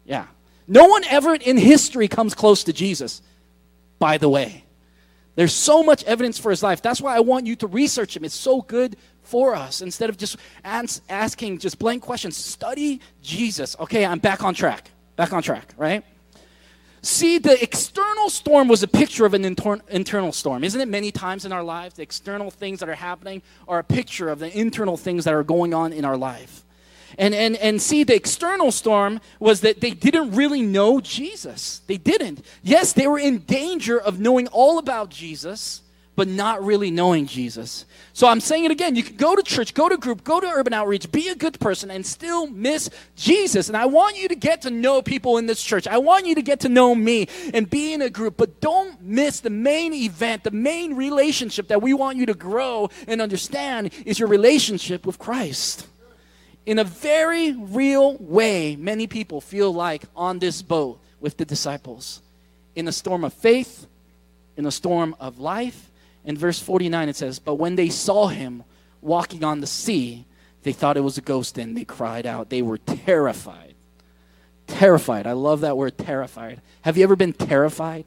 Yeah. 0.04 0.26
No 0.66 0.86
one 0.86 1.04
ever 1.04 1.34
in 1.36 1.56
history 1.56 2.08
comes 2.08 2.34
close 2.34 2.64
to 2.64 2.72
Jesus, 2.72 3.22
by 4.00 4.18
the 4.18 4.28
way. 4.28 4.64
There's 5.36 5.54
so 5.54 5.82
much 5.82 6.02
evidence 6.04 6.38
for 6.38 6.50
his 6.50 6.62
life. 6.62 6.82
That's 6.82 7.00
why 7.00 7.14
I 7.14 7.20
want 7.20 7.46
you 7.46 7.56
to 7.56 7.66
research 7.66 8.16
him. 8.16 8.24
It's 8.24 8.34
so 8.34 8.62
good 8.62 8.96
for 9.26 9.54
us 9.54 9.80
instead 9.80 10.10
of 10.10 10.16
just 10.16 10.36
ans- 10.64 11.02
asking 11.08 11.58
just 11.58 11.78
blank 11.78 12.02
questions. 12.02 12.36
Study 12.36 13.00
Jesus. 13.22 13.76
Okay, 13.80 14.04
I'm 14.04 14.18
back 14.18 14.42
on 14.42 14.54
track. 14.54 14.90
Back 15.16 15.32
on 15.32 15.42
track, 15.42 15.72
right? 15.76 16.04
See, 17.02 17.38
the 17.38 17.62
external 17.62 18.28
storm 18.30 18.66
was 18.66 18.82
a 18.82 18.88
picture 18.88 19.24
of 19.26 19.32
an 19.34 19.44
inter- 19.44 19.80
internal 19.88 20.32
storm. 20.32 20.64
Isn't 20.64 20.80
it 20.80 20.88
many 20.88 21.12
times 21.12 21.44
in 21.44 21.52
our 21.52 21.62
lives? 21.62 21.94
The 21.94 22.02
external 22.02 22.50
things 22.50 22.80
that 22.80 22.88
are 22.88 22.96
happening 22.96 23.42
are 23.68 23.78
a 23.78 23.84
picture 23.84 24.28
of 24.28 24.40
the 24.40 24.58
internal 24.58 24.96
things 24.96 25.24
that 25.24 25.32
are 25.32 25.44
going 25.44 25.72
on 25.72 25.92
in 25.92 26.04
our 26.04 26.16
life. 26.16 26.64
And, 27.18 27.34
and, 27.34 27.56
and 27.56 27.80
see, 27.80 28.02
the 28.02 28.14
external 28.14 28.72
storm 28.72 29.20
was 29.38 29.60
that 29.60 29.80
they 29.80 29.92
didn't 29.92 30.32
really 30.32 30.62
know 30.62 31.00
Jesus. 31.00 31.80
They 31.86 31.96
didn't. 31.96 32.44
Yes, 32.62 32.92
they 32.92 33.06
were 33.06 33.18
in 33.18 33.38
danger 33.38 33.98
of 33.98 34.18
knowing 34.18 34.48
all 34.48 34.78
about 34.78 35.08
Jesus, 35.08 35.82
but 36.16 36.26
not 36.26 36.64
really 36.64 36.90
knowing 36.90 37.26
Jesus. 37.26 37.84
So 38.12 38.26
I'm 38.26 38.40
saying 38.40 38.64
it 38.64 38.70
again. 38.70 38.96
You 38.96 39.02
can 39.02 39.16
go 39.16 39.36
to 39.36 39.42
church, 39.42 39.74
go 39.74 39.88
to 39.88 39.96
group, 39.96 40.24
go 40.24 40.40
to 40.40 40.46
urban 40.46 40.72
outreach, 40.72 41.12
be 41.12 41.28
a 41.28 41.34
good 41.34 41.60
person, 41.60 41.90
and 41.90 42.04
still 42.04 42.46
miss 42.46 42.90
Jesus. 43.14 43.68
And 43.68 43.76
I 43.76 43.86
want 43.86 44.16
you 44.16 44.26
to 44.28 44.34
get 44.34 44.62
to 44.62 44.70
know 44.70 45.02
people 45.02 45.36
in 45.38 45.46
this 45.46 45.62
church. 45.62 45.86
I 45.86 45.98
want 45.98 46.26
you 46.26 46.34
to 46.34 46.42
get 46.42 46.60
to 46.60 46.68
know 46.68 46.94
me 46.94 47.28
and 47.52 47.68
be 47.68 47.92
in 47.92 48.02
a 48.02 48.10
group, 48.10 48.36
but 48.36 48.60
don't 48.60 49.00
miss 49.02 49.40
the 49.40 49.50
main 49.50 49.92
event, 49.92 50.42
the 50.42 50.50
main 50.50 50.96
relationship 50.96 51.68
that 51.68 51.82
we 51.82 51.92
want 51.92 52.16
you 52.16 52.26
to 52.26 52.34
grow 52.34 52.90
and 53.06 53.20
understand 53.20 53.92
is 54.06 54.18
your 54.18 54.28
relationship 54.28 55.04
with 55.04 55.18
Christ 55.18 55.86
in 56.66 56.80
a 56.80 56.84
very 56.84 57.52
real 57.52 58.16
way, 58.18 58.74
many 58.74 59.06
people 59.06 59.40
feel 59.40 59.72
like 59.72 60.02
on 60.16 60.40
this 60.40 60.62
boat 60.62 61.00
with 61.20 61.36
the 61.36 61.44
disciples. 61.44 62.20
In 62.74 62.88
a 62.88 62.92
storm 62.92 63.22
of 63.22 63.32
faith, 63.32 63.86
in 64.56 64.66
a 64.66 64.70
storm 64.72 65.14
of 65.20 65.38
life. 65.38 65.90
In 66.26 66.36
verse 66.36 66.60
49, 66.60 67.08
it 67.08 67.16
says, 67.16 67.38
But 67.38 67.54
when 67.54 67.76
they 67.76 67.88
saw 67.88 68.26
him 68.26 68.64
walking 69.00 69.44
on 69.44 69.60
the 69.60 69.66
sea, 69.66 70.26
they 70.64 70.72
thought 70.72 70.96
it 70.96 71.02
was 71.02 71.16
a 71.16 71.22
ghost 71.22 71.56
and 71.56 71.76
they 71.76 71.84
cried 71.84 72.26
out. 72.26 72.50
They 72.50 72.60
were 72.60 72.78
terrified. 72.78 73.74
Terrified. 74.66 75.28
I 75.28 75.32
love 75.32 75.60
that 75.60 75.76
word, 75.76 75.96
terrified. 75.96 76.60
Have 76.82 76.96
you 76.96 77.04
ever 77.04 77.14
been 77.14 77.32
terrified? 77.32 78.04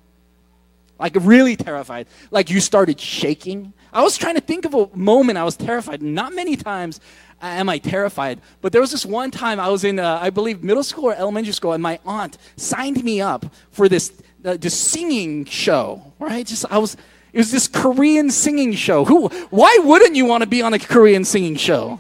Like 1.00 1.16
really 1.16 1.56
terrified. 1.56 2.08
Like 2.30 2.50
you 2.50 2.60
started 2.60 3.00
shaking. 3.00 3.72
I 3.94 4.04
was 4.04 4.18
trying 4.18 4.36
to 4.36 4.42
think 4.42 4.66
of 4.66 4.74
a 4.74 4.90
moment 4.94 5.38
I 5.38 5.46
was 5.46 5.56
terrified. 5.56 6.02
Not 6.02 6.36
many 6.36 6.58
times 6.58 7.00
am 7.42 7.70
I 7.70 7.78
terrified, 7.78 8.42
but 8.60 8.74
there 8.74 8.82
was 8.82 8.92
this 8.92 9.06
one 9.06 9.32
time 9.32 9.62
I 9.62 9.70
was 9.70 9.86
in, 9.86 9.98
uh, 9.98 10.20
I 10.22 10.30
believe, 10.30 10.62
middle 10.62 10.84
school 10.84 11.06
or 11.06 11.16
elementary 11.16 11.54
school, 11.54 11.72
and 11.72 11.82
my 11.82 12.00
aunt 12.06 12.38
signed 12.58 13.02
me 13.02 13.22
up 13.22 13.46
for 13.72 13.88
this, 13.88 14.12
uh, 14.44 14.58
this 14.58 14.78
singing 14.78 15.46
show. 15.46 16.14
Right? 16.20 16.46
Just 16.46 16.66
I 16.70 16.78
was. 16.78 16.98
It 17.32 17.38
was 17.38 17.52
this 17.52 17.68
Korean 17.68 18.30
singing 18.32 18.74
show. 18.74 19.06
Who? 19.06 19.28
Why 19.50 19.80
wouldn't 19.84 20.16
you 20.16 20.26
want 20.26 20.42
to 20.42 20.50
be 20.50 20.62
on 20.62 20.74
a 20.74 20.80
Korean 20.80 21.24
singing 21.24 21.56
show? 21.56 22.00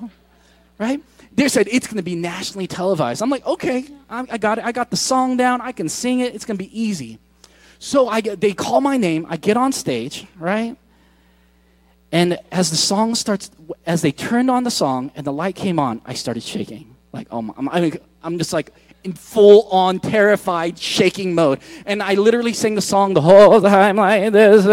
Right? 0.77 1.01
They 1.33 1.47
said 1.47 1.67
it's 1.71 1.87
going 1.87 1.97
to 1.97 2.03
be 2.03 2.15
nationally 2.15 2.67
televised. 2.67 3.21
I'm 3.21 3.29
like, 3.29 3.45
okay, 3.45 3.85
I, 4.09 4.25
I 4.29 4.37
got 4.37 4.57
it. 4.57 4.65
I 4.65 4.71
got 4.71 4.89
the 4.89 4.97
song 4.97 5.37
down. 5.37 5.61
I 5.61 5.71
can 5.71 5.87
sing 5.87 6.19
it. 6.19 6.35
It's 6.35 6.45
going 6.45 6.57
to 6.57 6.63
be 6.63 6.79
easy. 6.79 7.19
So 7.77 8.09
I 8.09 8.21
they 8.21 8.53
call 8.53 8.81
my 8.81 8.97
name. 8.97 9.25
I 9.29 9.37
get 9.37 9.55
on 9.55 9.71
stage, 9.71 10.25
right? 10.37 10.75
And 12.11 12.39
as 12.51 12.71
the 12.71 12.75
song 12.75 13.15
starts, 13.15 13.51
as 13.85 14.01
they 14.01 14.11
turned 14.11 14.49
on 14.49 14.63
the 14.63 14.71
song 14.71 15.11
and 15.15 15.25
the 15.25 15.31
light 15.31 15.55
came 15.55 15.79
on, 15.79 16.01
I 16.05 16.15
started 16.15 16.43
shaking. 16.43 16.95
Like, 17.13 17.27
oh, 17.31 17.41
my, 17.41 17.53
I'm, 17.55 17.91
I'm 18.23 18.37
just 18.37 18.51
like 18.51 18.71
in 19.03 19.13
full 19.13 19.63
on 19.69 19.99
terrified 19.99 20.77
shaking 20.77 21.33
mode. 21.33 21.59
And 21.85 22.03
I 22.03 22.15
literally 22.15 22.53
sang 22.53 22.75
the 22.75 22.81
song 22.81 23.13
the 23.13 23.21
whole 23.21 23.61
time 23.61 23.95
like 23.95 24.31
this. 24.33 24.65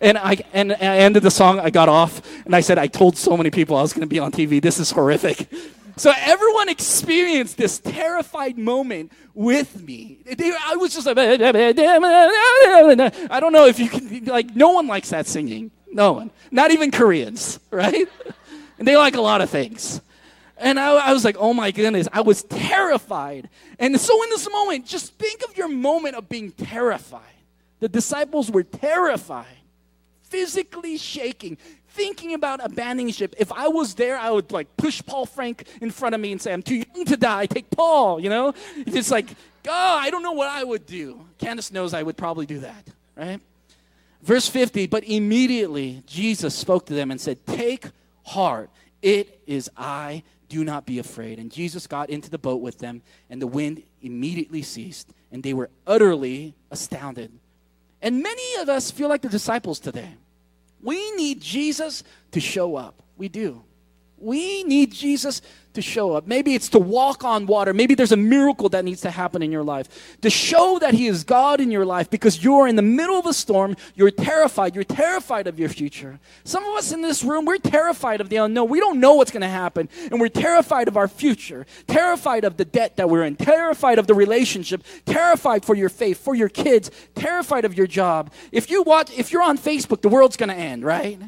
And 0.00 0.18
I, 0.18 0.38
and 0.52 0.72
I 0.72 0.98
ended 0.98 1.22
the 1.22 1.30
song, 1.30 1.60
I 1.60 1.70
got 1.70 1.88
off, 1.88 2.22
and 2.44 2.54
I 2.54 2.60
said, 2.60 2.78
I 2.78 2.86
told 2.86 3.16
so 3.16 3.36
many 3.36 3.50
people 3.50 3.76
I 3.76 3.82
was 3.82 3.92
going 3.92 4.02
to 4.02 4.06
be 4.06 4.18
on 4.18 4.32
TV. 4.32 4.60
This 4.60 4.78
is 4.78 4.90
horrific. 4.90 5.48
So 5.98 6.12
everyone 6.14 6.68
experienced 6.68 7.56
this 7.56 7.78
terrified 7.78 8.58
moment 8.58 9.12
with 9.34 9.82
me. 9.82 10.18
I 10.28 10.76
was 10.76 10.92
just 10.94 11.06
like, 11.06 11.16
I 11.16 11.42
don't 13.40 13.52
know 13.52 13.66
if 13.66 13.78
you 13.78 13.88
can, 13.88 14.24
like, 14.26 14.54
no 14.54 14.72
one 14.72 14.86
likes 14.86 15.08
that 15.10 15.26
singing. 15.26 15.70
No 15.90 16.12
one. 16.12 16.30
Not 16.50 16.70
even 16.70 16.90
Koreans, 16.90 17.58
right? 17.70 18.06
and 18.78 18.86
they 18.86 18.96
like 18.96 19.16
a 19.16 19.20
lot 19.22 19.40
of 19.40 19.48
things. 19.48 20.02
And 20.58 20.80
I, 20.80 20.94
I, 21.08 21.12
was 21.12 21.24
like, 21.24 21.36
oh 21.38 21.52
my 21.52 21.70
goodness, 21.70 22.08
I 22.12 22.22
was 22.22 22.42
terrified. 22.44 23.50
And 23.78 24.00
so 24.00 24.22
in 24.22 24.30
this 24.30 24.50
moment, 24.50 24.86
just 24.86 25.14
think 25.14 25.42
of 25.44 25.56
your 25.56 25.68
moment 25.68 26.16
of 26.16 26.28
being 26.28 26.50
terrified. 26.50 27.20
The 27.80 27.88
disciples 27.88 28.50
were 28.50 28.62
terrified, 28.62 29.46
physically 30.22 30.96
shaking, 30.96 31.58
thinking 31.88 32.32
about 32.32 32.64
abandoning 32.64 33.12
ship. 33.12 33.34
If 33.38 33.52
I 33.52 33.68
was 33.68 33.94
there, 33.94 34.16
I 34.16 34.30
would 34.30 34.50
like 34.50 34.74
push 34.78 35.02
Paul 35.04 35.26
Frank 35.26 35.66
in 35.82 35.90
front 35.90 36.14
of 36.14 36.20
me 36.20 36.32
and 36.32 36.40
say, 36.40 36.54
I'm 36.54 36.62
too 36.62 36.84
young 36.94 37.04
to 37.04 37.16
die, 37.18 37.46
take 37.46 37.70
Paul, 37.70 38.18
you 38.18 38.30
know? 38.30 38.54
It's 38.76 39.10
like, 39.10 39.26
oh, 39.68 39.98
I 40.00 40.08
don't 40.10 40.22
know 40.22 40.32
what 40.32 40.48
I 40.48 40.64
would 40.64 40.86
do. 40.86 41.26
Candace 41.38 41.70
knows 41.70 41.92
I 41.92 42.02
would 42.02 42.16
probably 42.16 42.46
do 42.46 42.60
that, 42.60 42.88
right? 43.14 43.40
Verse 44.22 44.48
50, 44.48 44.86
but 44.86 45.04
immediately 45.04 46.02
Jesus 46.06 46.54
spoke 46.54 46.86
to 46.86 46.94
them 46.94 47.10
and 47.10 47.20
said, 47.20 47.46
Take 47.46 47.86
heart, 48.24 48.70
it 49.02 49.40
is 49.46 49.70
I, 49.76 50.24
do 50.48 50.64
not 50.64 50.86
be 50.86 50.98
afraid. 50.98 51.38
And 51.38 51.50
Jesus 51.50 51.86
got 51.86 52.10
into 52.10 52.30
the 52.30 52.38
boat 52.38 52.60
with 52.60 52.78
them, 52.78 53.02
and 53.28 53.40
the 53.40 53.46
wind 53.46 53.82
immediately 54.02 54.62
ceased, 54.62 55.12
and 55.30 55.42
they 55.42 55.54
were 55.54 55.70
utterly 55.86 56.54
astounded. 56.70 57.32
And 58.00 58.22
many 58.22 58.60
of 58.60 58.68
us 58.68 58.90
feel 58.90 59.08
like 59.08 59.22
the 59.22 59.28
disciples 59.28 59.80
today. 59.80 60.14
We 60.82 61.12
need 61.12 61.40
Jesus 61.40 62.04
to 62.32 62.40
show 62.40 62.76
up. 62.76 63.02
We 63.16 63.28
do. 63.28 63.64
We 64.18 64.64
need 64.64 64.92
Jesus 64.92 65.42
to 65.76 65.82
show 65.82 66.14
up. 66.14 66.26
Maybe 66.26 66.54
it's 66.54 66.70
to 66.70 66.78
walk 66.78 67.22
on 67.22 67.46
water. 67.46 67.72
Maybe 67.72 67.94
there's 67.94 68.12
a 68.12 68.16
miracle 68.16 68.68
that 68.70 68.84
needs 68.84 69.02
to 69.02 69.10
happen 69.10 69.42
in 69.42 69.52
your 69.52 69.62
life. 69.62 70.18
To 70.22 70.30
show 70.30 70.78
that 70.80 70.94
He 70.94 71.06
is 71.06 71.22
God 71.22 71.60
in 71.60 71.70
your 71.70 71.84
life 71.84 72.10
because 72.10 72.42
you're 72.42 72.66
in 72.66 72.76
the 72.76 72.82
middle 72.82 73.18
of 73.18 73.26
a 73.26 73.34
storm. 73.34 73.76
You're 73.94 74.10
terrified. 74.10 74.74
You're 74.74 74.84
terrified 74.84 75.46
of 75.46 75.58
your 75.58 75.68
future. 75.68 76.18
Some 76.44 76.64
of 76.64 76.74
us 76.76 76.92
in 76.92 77.02
this 77.02 77.22
room, 77.22 77.44
we're 77.44 77.58
terrified 77.58 78.20
of 78.20 78.30
the 78.30 78.36
unknown. 78.36 78.68
We 78.68 78.80
don't 78.80 79.00
know 79.00 79.14
what's 79.14 79.30
going 79.30 79.42
to 79.42 79.48
happen. 79.48 79.88
And 80.10 80.18
we're 80.18 80.28
terrified 80.28 80.88
of 80.88 80.96
our 80.96 81.08
future. 81.08 81.66
Terrified 81.86 82.44
of 82.44 82.56
the 82.56 82.64
debt 82.64 82.96
that 82.96 83.10
we're 83.10 83.24
in. 83.24 83.36
Terrified 83.36 83.98
of 83.98 84.06
the 84.06 84.14
relationship. 84.14 84.82
Terrified 85.04 85.64
for 85.64 85.74
your 85.74 85.90
faith, 85.90 86.18
for 86.18 86.34
your 86.34 86.48
kids. 86.48 86.90
Terrified 87.14 87.66
of 87.66 87.74
your 87.74 87.86
job. 87.86 88.32
If 88.50 88.70
you 88.70 88.82
watch, 88.82 89.10
if 89.16 89.30
you're 89.30 89.42
on 89.42 89.58
Facebook, 89.58 90.00
the 90.00 90.08
world's 90.08 90.38
going 90.38 90.48
to 90.48 90.56
end, 90.56 90.84
right? 90.84 91.20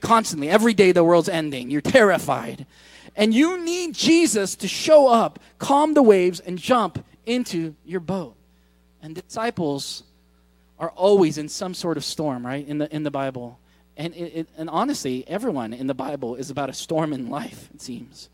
Constantly, 0.00 0.48
every 0.48 0.74
day 0.74 0.92
the 0.92 1.04
world's 1.04 1.28
ending. 1.28 1.70
You're 1.70 1.80
terrified. 1.80 2.66
And 3.14 3.34
you 3.34 3.62
need 3.64 3.94
Jesus 3.94 4.54
to 4.56 4.68
show 4.68 5.08
up, 5.08 5.38
calm 5.58 5.94
the 5.94 6.02
waves, 6.02 6.40
and 6.40 6.58
jump 6.58 7.04
into 7.26 7.74
your 7.84 8.00
boat. 8.00 8.34
And 9.02 9.14
disciples 9.14 10.02
are 10.78 10.90
always 10.90 11.38
in 11.38 11.48
some 11.48 11.74
sort 11.74 11.96
of 11.96 12.04
storm, 12.04 12.46
right? 12.46 12.66
In 12.66 12.78
the, 12.78 12.94
in 12.94 13.02
the 13.02 13.10
Bible. 13.10 13.58
And, 13.96 14.14
it, 14.14 14.32
it, 14.34 14.48
and 14.56 14.70
honestly, 14.70 15.24
everyone 15.26 15.72
in 15.72 15.88
the 15.88 15.94
Bible 15.94 16.36
is 16.36 16.50
about 16.50 16.70
a 16.70 16.72
storm 16.72 17.12
in 17.12 17.30
life, 17.30 17.68
it 17.74 17.80
seems. 17.80 18.28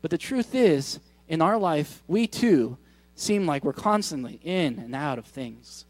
But 0.00 0.10
the 0.10 0.18
truth 0.18 0.54
is, 0.54 0.98
in 1.28 1.42
our 1.42 1.58
life, 1.58 2.02
we 2.08 2.26
too 2.26 2.78
seem 3.14 3.46
like 3.46 3.64
we're 3.64 3.72
constantly 3.72 4.40
in 4.42 4.78
and 4.78 4.94
out 4.94 5.18
of 5.18 5.26
things, 5.26 5.84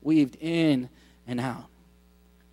weaved 0.00 0.36
in 0.40 0.88
and 1.26 1.38
out. 1.38 1.66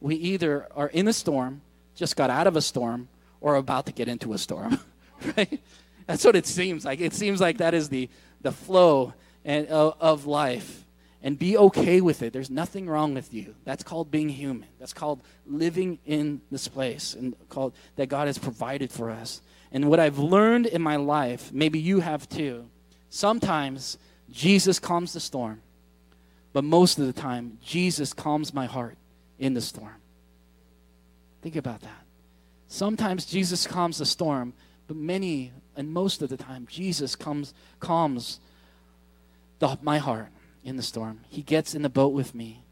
We 0.01 0.15
either 0.15 0.67
are 0.75 0.89
in 0.89 1.07
a 1.07 1.13
storm, 1.13 1.61
just 1.97 2.15
got 2.15 2.29
out 2.29 2.47
of 2.47 2.55
a 2.55 2.61
storm, 2.61 3.09
or 3.41 3.55
about 3.55 3.85
to 3.87 3.91
get 3.91 4.07
into 4.07 4.33
a 4.33 4.37
storm, 4.37 4.79
right? 5.37 5.59
That's 6.05 6.23
what 6.23 6.35
it 6.35 6.45
seems 6.45 6.85
like. 6.85 7.01
It 7.01 7.13
seems 7.13 7.41
like 7.41 7.57
that 7.57 7.73
is 7.73 7.89
the, 7.89 8.09
the 8.41 8.51
flow 8.51 9.13
and, 9.43 9.67
of, 9.67 9.95
of 9.99 10.25
life. 10.25 10.85
And 11.23 11.37
be 11.37 11.57
okay 11.57 11.99
with 11.99 12.21
it. 12.21 12.31
There's 12.31 12.51
nothing 12.51 12.87
wrong 12.87 13.15
with 13.15 13.33
you. 13.33 13.55
That's 13.65 13.83
called 13.83 14.11
being 14.11 14.29
human. 14.29 14.69
That's 14.79 14.93
called 14.93 15.19
living 15.45 15.97
in 16.05 16.41
this 16.51 16.67
place 16.67 17.15
and 17.15 17.35
called 17.49 17.73
that 17.95 18.07
God 18.07 18.27
has 18.27 18.37
provided 18.37 18.91
for 18.91 19.09
us. 19.09 19.41
And 19.71 19.89
what 19.89 19.99
I've 19.99 20.19
learned 20.19 20.67
in 20.67 20.81
my 20.81 20.95
life, 20.95 21.51
maybe 21.51 21.79
you 21.79 21.99
have 21.99 22.29
too, 22.29 22.69
sometimes 23.09 23.97
Jesus 24.29 24.79
calms 24.79 25.13
the 25.13 25.19
storm, 25.19 25.61
but 26.53 26.63
most 26.63 26.99
of 26.99 27.07
the 27.07 27.13
time, 27.13 27.57
Jesus 27.61 28.13
calms 28.13 28.53
my 28.53 28.65
heart 28.65 28.97
in 29.39 29.53
the 29.53 29.61
storm. 29.61 29.95
Think 31.47 31.55
about 31.55 31.79
that. 31.79 32.03
Sometimes 32.67 33.25
Jesus 33.25 33.65
calms 33.65 33.99
the 33.99 34.05
storm, 34.05 34.51
but 34.85 34.97
many 34.97 35.53
and 35.77 35.89
most 35.89 36.21
of 36.21 36.27
the 36.27 36.35
time, 36.35 36.67
Jesus 36.69 37.15
comes, 37.15 37.53
calms 37.79 38.41
the, 39.59 39.79
my 39.81 39.97
heart 39.97 40.27
in 40.65 40.75
the 40.75 40.83
storm. 40.83 41.21
He 41.29 41.43
gets 41.43 41.73
in 41.73 41.83
the 41.83 41.89
boat 41.89 42.09
with 42.09 42.35
me, 42.35 42.65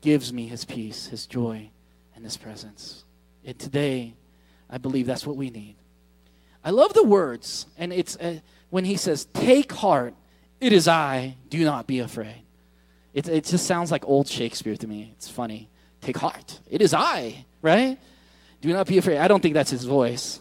gives 0.00 0.32
me 0.32 0.48
his 0.48 0.64
peace, 0.64 1.06
his 1.06 1.24
joy, 1.24 1.70
and 2.16 2.24
his 2.24 2.36
presence. 2.36 3.04
And 3.44 3.56
today, 3.56 4.14
I 4.68 4.78
believe 4.78 5.06
that's 5.06 5.24
what 5.24 5.36
we 5.36 5.48
need. 5.48 5.76
I 6.64 6.70
love 6.70 6.94
the 6.94 7.04
words, 7.04 7.66
and 7.78 7.92
it's 7.92 8.16
uh, 8.16 8.40
when 8.70 8.84
he 8.86 8.96
says, 8.96 9.26
Take 9.26 9.70
heart, 9.70 10.14
it 10.60 10.72
is 10.72 10.88
I, 10.88 11.36
do 11.48 11.64
not 11.64 11.86
be 11.86 12.00
afraid. 12.00 12.42
It, 13.14 13.28
it 13.28 13.44
just 13.44 13.68
sounds 13.68 13.92
like 13.92 14.04
old 14.08 14.26
Shakespeare 14.26 14.74
to 14.74 14.88
me. 14.88 15.12
It's 15.14 15.28
funny. 15.28 15.68
Take 16.00 16.16
heart, 16.16 16.58
it 16.68 16.82
is 16.82 16.92
I, 16.92 17.44
right? 17.62 17.98
Do 18.60 18.72
not 18.72 18.86
be 18.86 18.98
afraid. 18.98 19.18
I 19.18 19.28
don't 19.28 19.40
think 19.40 19.54
that's 19.54 19.70
his 19.70 19.84
voice. 19.84 20.40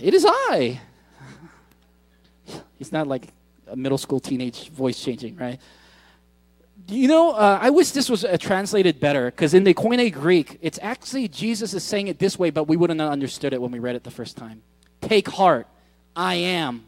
It 0.00 0.14
is 0.14 0.24
I. 0.26 0.80
He's 2.78 2.92
not 2.92 3.06
like 3.06 3.28
a 3.66 3.76
middle 3.76 3.98
school 3.98 4.20
teenage 4.20 4.68
voice 4.70 5.02
changing, 5.02 5.36
right? 5.36 5.60
You 6.86 7.08
know, 7.08 7.32
uh, 7.32 7.58
I 7.60 7.70
wish 7.70 7.90
this 7.90 8.08
was 8.08 8.24
uh, 8.24 8.36
translated 8.38 9.00
better 9.00 9.26
because 9.26 9.52
in 9.52 9.64
the 9.64 9.74
Koine 9.74 10.12
Greek, 10.12 10.58
it's 10.62 10.78
actually 10.80 11.28
Jesus 11.28 11.74
is 11.74 11.84
saying 11.84 12.08
it 12.08 12.18
this 12.18 12.38
way, 12.38 12.50
but 12.50 12.64
we 12.64 12.76
wouldn't 12.76 13.00
have 13.00 13.10
understood 13.10 13.52
it 13.52 13.60
when 13.60 13.70
we 13.70 13.78
read 13.78 13.96
it 13.96 14.04
the 14.04 14.10
first 14.10 14.36
time. 14.36 14.62
Take 15.00 15.28
heart, 15.28 15.66
I 16.16 16.36
am, 16.36 16.86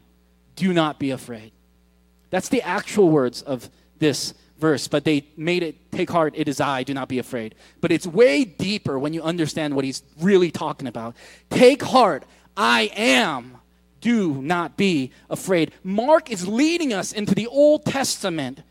do 0.55 0.73
not 0.73 0.97
be 0.97 1.11
afraid. 1.11 1.51
That's 2.29 2.49
the 2.49 2.61
actual 2.61 3.09
words 3.09 3.41
of 3.41 3.69
this 3.99 4.33
verse, 4.61 4.87
but 4.87 5.03
they 5.03 5.25
made 5.35 5.63
it 5.63 5.91
take 5.91 6.09
heart, 6.09 6.33
it 6.37 6.47
is 6.47 6.61
I, 6.61 6.83
do 6.83 6.93
not 6.93 7.09
be 7.09 7.19
afraid. 7.19 7.55
But 7.81 7.91
it's 7.91 8.07
way 8.07 8.45
deeper 8.45 8.97
when 8.97 9.13
you 9.13 9.21
understand 9.23 9.75
what 9.75 9.83
he's 9.83 10.03
really 10.21 10.51
talking 10.51 10.87
about. 10.87 11.15
Take 11.49 11.81
heart, 11.81 12.23
I 12.55 12.91
am, 12.95 13.57
do 13.99 14.41
not 14.41 14.77
be 14.77 15.11
afraid. 15.29 15.73
Mark 15.83 16.31
is 16.31 16.47
leading 16.47 16.93
us 16.93 17.11
into 17.11 17.35
the 17.35 17.47
Old 17.47 17.83
Testament. 17.85 18.61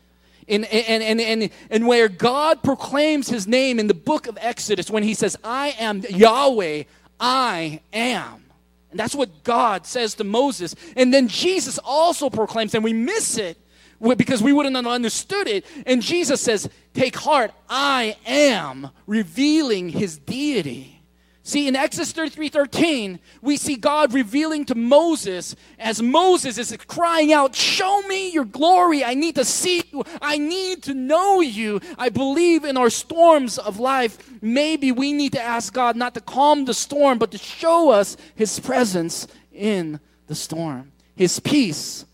In, 0.47 0.63
and, 0.65 1.03
and, 1.03 1.21
and, 1.21 1.49
and 1.69 1.87
where 1.87 2.09
God 2.09 2.63
proclaims 2.63 3.29
his 3.29 3.47
name 3.47 3.79
in 3.79 3.87
the 3.87 3.93
book 3.93 4.27
of 4.27 4.37
Exodus 4.41 4.89
when 4.89 5.03
he 5.03 5.13
says, 5.13 5.37
I 5.43 5.75
am 5.79 6.01
Yahweh, 6.09 6.83
I 7.19 7.81
am. 7.93 8.43
And 8.89 8.99
that's 8.99 9.15
what 9.15 9.43
God 9.43 9.85
says 9.85 10.15
to 10.15 10.25
Moses. 10.25 10.75
And 10.97 11.13
then 11.13 11.29
Jesus 11.29 11.77
also 11.77 12.29
proclaims, 12.29 12.75
and 12.75 12.83
we 12.83 12.91
miss 12.91 13.37
it 13.37 13.57
because 14.01 14.41
we 14.41 14.53
wouldn't 14.53 14.75
have 14.75 14.87
understood 14.87 15.47
it. 15.47 15.65
And 15.85 16.01
Jesus 16.01 16.41
says, 16.41 16.69
Take 16.93 17.15
heart, 17.15 17.51
I 17.69 18.17
am 18.25 18.89
revealing 19.05 19.89
his 19.89 20.17
deity. 20.17 21.01
See, 21.43 21.67
in 21.67 21.75
Exodus 21.75 22.11
33 22.11 22.49
13, 22.49 23.19
we 23.41 23.57
see 23.57 23.75
God 23.75 24.13
revealing 24.13 24.63
to 24.65 24.75
Moses 24.75 25.55
as 25.79 26.01
Moses 26.01 26.57
is 26.59 26.75
crying 26.87 27.33
out, 27.33 27.55
Show 27.55 28.01
me 28.03 28.31
your 28.31 28.45
glory. 28.45 29.03
I 29.03 29.15
need 29.15 29.35
to 29.35 29.45
see 29.45 29.83
you. 29.91 30.03
I 30.21 30.37
need 30.37 30.83
to 30.83 30.93
know 30.93 31.41
you. 31.41 31.81
I 31.97 32.09
believe 32.09 32.63
in 32.63 32.77
our 32.77 32.91
storms 32.91 33.57
of 33.57 33.79
life, 33.79 34.17
maybe 34.41 34.91
we 34.91 35.13
need 35.13 35.31
to 35.33 35.41
ask 35.41 35.73
God 35.73 35.95
not 35.95 36.13
to 36.13 36.21
calm 36.21 36.65
the 36.65 36.75
storm, 36.75 37.17
but 37.17 37.31
to 37.31 37.39
show 37.39 37.89
us 37.89 38.17
his 38.35 38.59
presence 38.59 39.27
in 39.51 39.99
the 40.27 40.35
storm, 40.35 40.91
his 41.15 41.39
peace, 41.39 42.05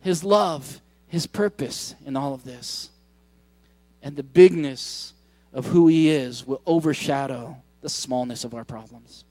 his 0.00 0.22
love, 0.22 0.82
his 1.14 1.26
purpose 1.26 1.94
in 2.04 2.16
all 2.16 2.34
of 2.34 2.44
this. 2.44 2.90
And 4.02 4.16
the 4.16 4.22
bigness 4.22 5.14
of 5.52 5.66
who 5.66 5.88
he 5.88 6.10
is 6.10 6.46
will 6.46 6.60
overshadow 6.66 7.56
the 7.80 7.88
smallness 7.88 8.44
of 8.44 8.54
our 8.54 8.64
problems. 8.64 9.24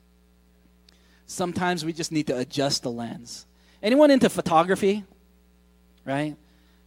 Sometimes 1.27 1.86
we 1.86 1.93
just 1.93 2.11
need 2.11 2.27
to 2.27 2.38
adjust 2.38 2.84
the 2.84 2.91
lens. 2.91 3.45
Anyone 3.81 4.11
into 4.11 4.29
photography? 4.29 5.03
Right? 6.05 6.36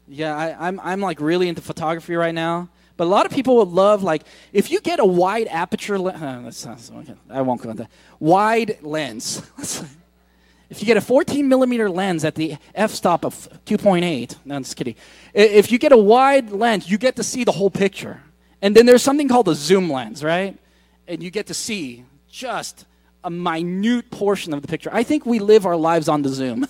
Yeah, 0.08 0.36
I, 0.36 0.68
I'm, 0.68 0.80
I'm 0.80 1.00
like 1.00 1.20
really 1.20 1.48
into 1.48 1.60
photography 1.60 2.14
right 2.14 2.34
now. 2.34 2.68
But 2.96 3.04
a 3.04 3.10
lot 3.10 3.26
of 3.26 3.32
people 3.32 3.56
would 3.56 3.68
love, 3.68 4.02
like, 4.02 4.22
if 4.52 4.70
you 4.70 4.80
get 4.80 5.00
a 5.00 5.04
wide 5.04 5.48
aperture 5.48 5.98
lens, 5.98 6.66
uh, 6.66 6.76
I 7.28 7.42
won't 7.42 7.60
go 7.60 7.70
into 7.70 7.82
that. 7.82 7.90
Wide 8.18 8.78
lens. 8.82 9.42
if 10.68 10.80
you 10.80 10.86
get 10.86 10.96
a 10.96 11.00
14 11.00 11.48
millimeter 11.48 11.88
lens 11.88 12.24
at 12.24 12.34
the 12.34 12.56
f 12.74 12.90
stop 12.90 13.24
of 13.24 13.48
2.8, 13.66 14.36
no, 14.44 14.56
I'm 14.56 14.62
just 14.62 14.76
kidding. 14.76 14.96
If 15.32 15.70
you 15.70 15.78
get 15.78 15.92
a 15.92 15.96
wide 15.96 16.50
lens, 16.50 16.90
you 16.90 16.98
get 16.98 17.16
to 17.16 17.22
see 17.22 17.44
the 17.44 17.52
whole 17.52 17.70
picture. 17.70 18.22
And 18.62 18.74
then 18.74 18.86
there's 18.86 19.02
something 19.02 19.28
called 19.28 19.48
a 19.48 19.54
zoom 19.54 19.90
lens, 19.90 20.24
right? 20.24 20.58
and 21.08 21.22
you 21.22 21.30
get 21.30 21.46
to 21.46 21.54
see 21.54 22.04
just 22.28 22.84
a 23.24 23.30
minute 23.30 24.10
portion 24.10 24.52
of 24.52 24.62
the 24.62 24.68
picture. 24.68 24.90
I 24.92 25.02
think 25.02 25.26
we 25.26 25.38
live 25.38 25.66
our 25.66 25.76
lives 25.76 26.08
on 26.08 26.22
the 26.22 26.28
Zoom 26.28 26.66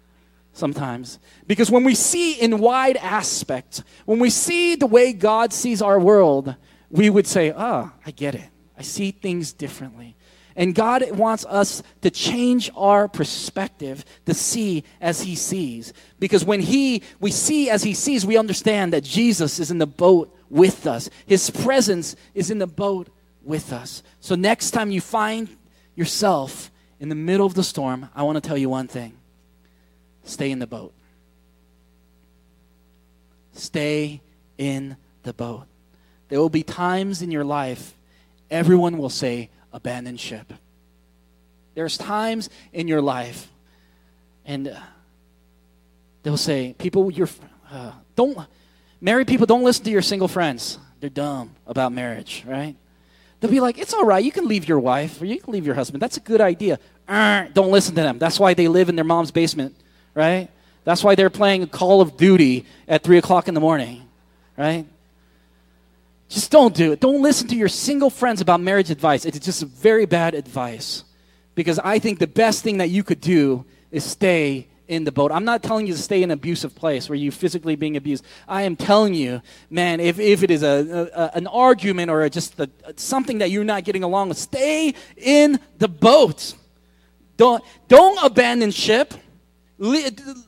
sometimes. 0.52 1.18
Because 1.46 1.70
when 1.70 1.84
we 1.84 1.94
see 1.94 2.34
in 2.34 2.58
wide 2.58 2.96
aspect, 2.96 3.82
when 4.04 4.18
we 4.18 4.30
see 4.30 4.74
the 4.74 4.86
way 4.86 5.12
God 5.12 5.52
sees 5.52 5.82
our 5.82 5.98
world, 5.98 6.54
we 6.90 7.10
would 7.10 7.26
say, 7.26 7.52
oh, 7.54 7.92
I 8.04 8.10
get 8.10 8.34
it. 8.34 8.48
I 8.76 8.82
see 8.82 9.10
things 9.10 9.52
differently. 9.52 10.16
And 10.58 10.74
God 10.74 11.08
wants 11.12 11.46
us 11.46 11.84
to 12.02 12.10
change 12.10 12.68
our 12.76 13.06
perspective 13.06 14.04
to 14.26 14.34
see 14.34 14.82
as 15.00 15.20
He 15.20 15.36
sees. 15.36 15.92
Because 16.18 16.44
when 16.44 16.58
He, 16.58 17.04
we 17.20 17.30
see 17.30 17.70
as 17.70 17.84
He 17.84 17.94
sees, 17.94 18.26
we 18.26 18.36
understand 18.36 18.92
that 18.92 19.04
Jesus 19.04 19.60
is 19.60 19.70
in 19.70 19.78
the 19.78 19.86
boat 19.86 20.36
with 20.50 20.84
us. 20.88 21.10
His 21.26 21.48
presence 21.48 22.16
is 22.34 22.50
in 22.50 22.58
the 22.58 22.66
boat 22.66 23.08
with 23.44 23.72
us. 23.72 24.02
So, 24.18 24.34
next 24.34 24.72
time 24.72 24.90
you 24.90 25.00
find 25.00 25.48
yourself 25.94 26.72
in 26.98 27.08
the 27.08 27.14
middle 27.14 27.46
of 27.46 27.54
the 27.54 27.62
storm, 27.62 28.08
I 28.12 28.24
want 28.24 28.42
to 28.42 28.46
tell 28.46 28.58
you 28.58 28.68
one 28.68 28.88
thing 28.88 29.16
stay 30.24 30.50
in 30.50 30.58
the 30.58 30.66
boat. 30.66 30.92
Stay 33.52 34.20
in 34.58 34.96
the 35.22 35.32
boat. 35.32 35.66
There 36.30 36.40
will 36.40 36.50
be 36.50 36.64
times 36.64 37.22
in 37.22 37.30
your 37.30 37.44
life 37.44 37.94
everyone 38.50 38.98
will 38.98 39.10
say, 39.10 39.50
abandon 39.72 40.16
ship. 40.16 40.52
There's 41.74 41.96
times 41.96 42.50
in 42.72 42.88
your 42.88 43.00
life, 43.00 43.48
and 44.44 44.68
uh, 44.68 44.80
they'll 46.22 46.36
say, 46.36 46.74
people, 46.78 47.10
you're, 47.10 47.28
uh, 47.70 47.92
don't, 48.16 48.38
married 49.00 49.28
people, 49.28 49.46
don't 49.46 49.62
listen 49.62 49.84
to 49.84 49.90
your 49.90 50.02
single 50.02 50.28
friends. 50.28 50.78
They're 51.00 51.10
dumb 51.10 51.54
about 51.66 51.92
marriage, 51.92 52.44
right? 52.46 52.74
They'll 53.40 53.50
be 53.50 53.60
like, 53.60 53.78
it's 53.78 53.94
all 53.94 54.04
right. 54.04 54.24
You 54.24 54.32
can 54.32 54.48
leave 54.48 54.68
your 54.68 54.80
wife 54.80 55.20
or 55.22 55.26
you 55.26 55.38
can 55.38 55.52
leave 55.52 55.64
your 55.64 55.76
husband. 55.76 56.02
That's 56.02 56.16
a 56.16 56.20
good 56.20 56.40
idea. 56.40 56.80
don't 57.06 57.70
listen 57.70 57.94
to 57.94 58.02
them. 58.02 58.18
That's 58.18 58.40
why 58.40 58.54
they 58.54 58.66
live 58.66 58.88
in 58.88 58.96
their 58.96 59.04
mom's 59.04 59.30
basement, 59.30 59.76
right? 60.14 60.48
That's 60.84 61.04
why 61.04 61.14
they're 61.14 61.30
playing 61.30 61.66
Call 61.68 62.00
of 62.00 62.16
Duty 62.16 62.64
at 62.88 63.02
3 63.04 63.18
o'clock 63.18 63.46
in 63.46 63.54
the 63.54 63.60
morning, 63.60 64.08
right? 64.56 64.86
Just 66.28 66.50
don't 66.50 66.74
do 66.74 66.92
it. 66.92 67.00
Don't 67.00 67.22
listen 67.22 67.48
to 67.48 67.56
your 67.56 67.68
single 67.68 68.10
friends 68.10 68.40
about 68.40 68.60
marriage 68.60 68.90
advice. 68.90 69.24
It's 69.24 69.38
just 69.38 69.62
very 69.62 70.04
bad 70.04 70.34
advice. 70.34 71.04
Because 71.54 71.78
I 71.78 71.98
think 71.98 72.18
the 72.18 72.26
best 72.26 72.62
thing 72.62 72.78
that 72.78 72.90
you 72.90 73.02
could 73.02 73.20
do 73.20 73.64
is 73.90 74.04
stay 74.04 74.68
in 74.88 75.04
the 75.04 75.12
boat. 75.12 75.30
I'm 75.32 75.44
not 75.44 75.62
telling 75.62 75.86
you 75.86 75.92
to 75.92 75.98
stay 75.98 76.22
in 76.22 76.30
an 76.30 76.38
abusive 76.38 76.74
place 76.74 77.08
where 77.08 77.16
you're 77.16 77.32
physically 77.32 77.76
being 77.76 77.96
abused. 77.96 78.24
I 78.46 78.62
am 78.62 78.76
telling 78.76 79.14
you, 79.14 79.42
man, 79.70 80.00
if, 80.00 80.18
if 80.18 80.42
it 80.42 80.50
is 80.50 80.62
a, 80.62 81.10
a 81.14 81.36
an 81.36 81.46
argument 81.46 82.10
or 82.10 82.26
just 82.28 82.58
a, 82.58 82.70
something 82.96 83.38
that 83.38 83.50
you're 83.50 83.64
not 83.64 83.84
getting 83.84 84.02
along 84.02 84.30
with, 84.30 84.38
stay 84.38 84.94
in 85.16 85.60
the 85.78 85.88
boat. 85.88 86.54
Don't, 87.36 87.62
don't 87.86 88.18
abandon 88.24 88.70
ship. 88.70 89.14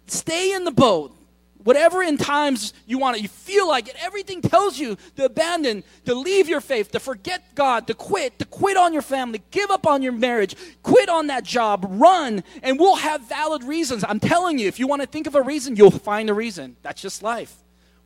Stay 0.07 0.55
in 0.55 0.65
the 0.65 0.73
boat. 0.73 1.15
Whatever 1.63 2.03
in 2.03 2.17
times 2.17 2.73
you 2.87 2.99
want 2.99 3.17
to, 3.17 3.23
you 3.23 3.29
feel 3.29 3.69
like 3.69 3.89
it, 3.89 3.97
everything 4.01 4.41
tells 4.41 4.79
you 4.79 4.97
to 5.17 5.27
abandon, 5.27 5.85
to 6.07 6.15
leave 6.15 6.49
your 6.49 6.63
faith, 6.63 6.91
to 6.93 7.01
forget 7.01 7.55
God, 7.55 7.87
to 7.89 7.95
quit, 7.95 8.39
to 8.39 8.47
quit 8.47 8.79
on 8.79 8.95
your 8.95 9.03
family, 9.03 9.43
give 9.51 9.71
up 9.71 9.87
on 9.87 10.03
your 10.03 10.13
marriage, 10.13 10.57
quit 10.83 11.11
on 11.11 11.27
that 11.27 11.45
job, 11.45 11.87
run, 11.89 12.43
and 12.63 12.79
we'll 12.79 12.97
have 12.97 13.29
valid 13.29 13.63
reasons. 13.65 14.05
I'm 14.09 14.21
telling 14.21 14.59
you, 14.59 14.69
if 14.69 14.79
you 14.79 14.87
want 14.87 15.03
to 15.03 15.07
think 15.07 15.27
of 15.27 15.35
a 15.35 15.43
reason, 15.43 15.77
you'll 15.77 15.91
find 15.91 16.31
a 16.31 16.35
reason. 16.35 16.77
That's 16.83 17.03
just 17.03 17.23
life. 17.23 17.55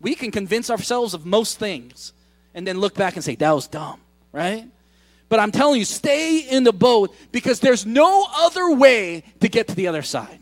We 0.01 0.17
can 0.17 0.33
convince 0.33 0.69
ourselves 0.69 1.15
of 1.15 1.25
most 1.25 1.59
things 1.59 2.13
and 2.55 2.67
then 2.67 2.79
look 2.79 2.95
back 2.95 3.15
and 3.15 3.25
say, 3.25 3.37
that 3.37 3.53
was 3.53 3.69
dumb, 3.69 4.01
right? 4.33 4.65
But 5.29 5.39
I'm 5.39 5.53
telling 5.53 5.79
you, 5.79 5.85
stay 5.85 6.39
in 6.41 6.65
the 6.65 6.73
boat 6.73 7.15
because 7.31 7.61
there's 7.61 7.87
no 7.87 8.27
other 8.37 8.75
way 8.75 9.23
to 9.41 9.49
get 9.49 9.69
to 9.69 9.75
the 9.75 9.89
other 9.89 10.03
side. 10.03 10.41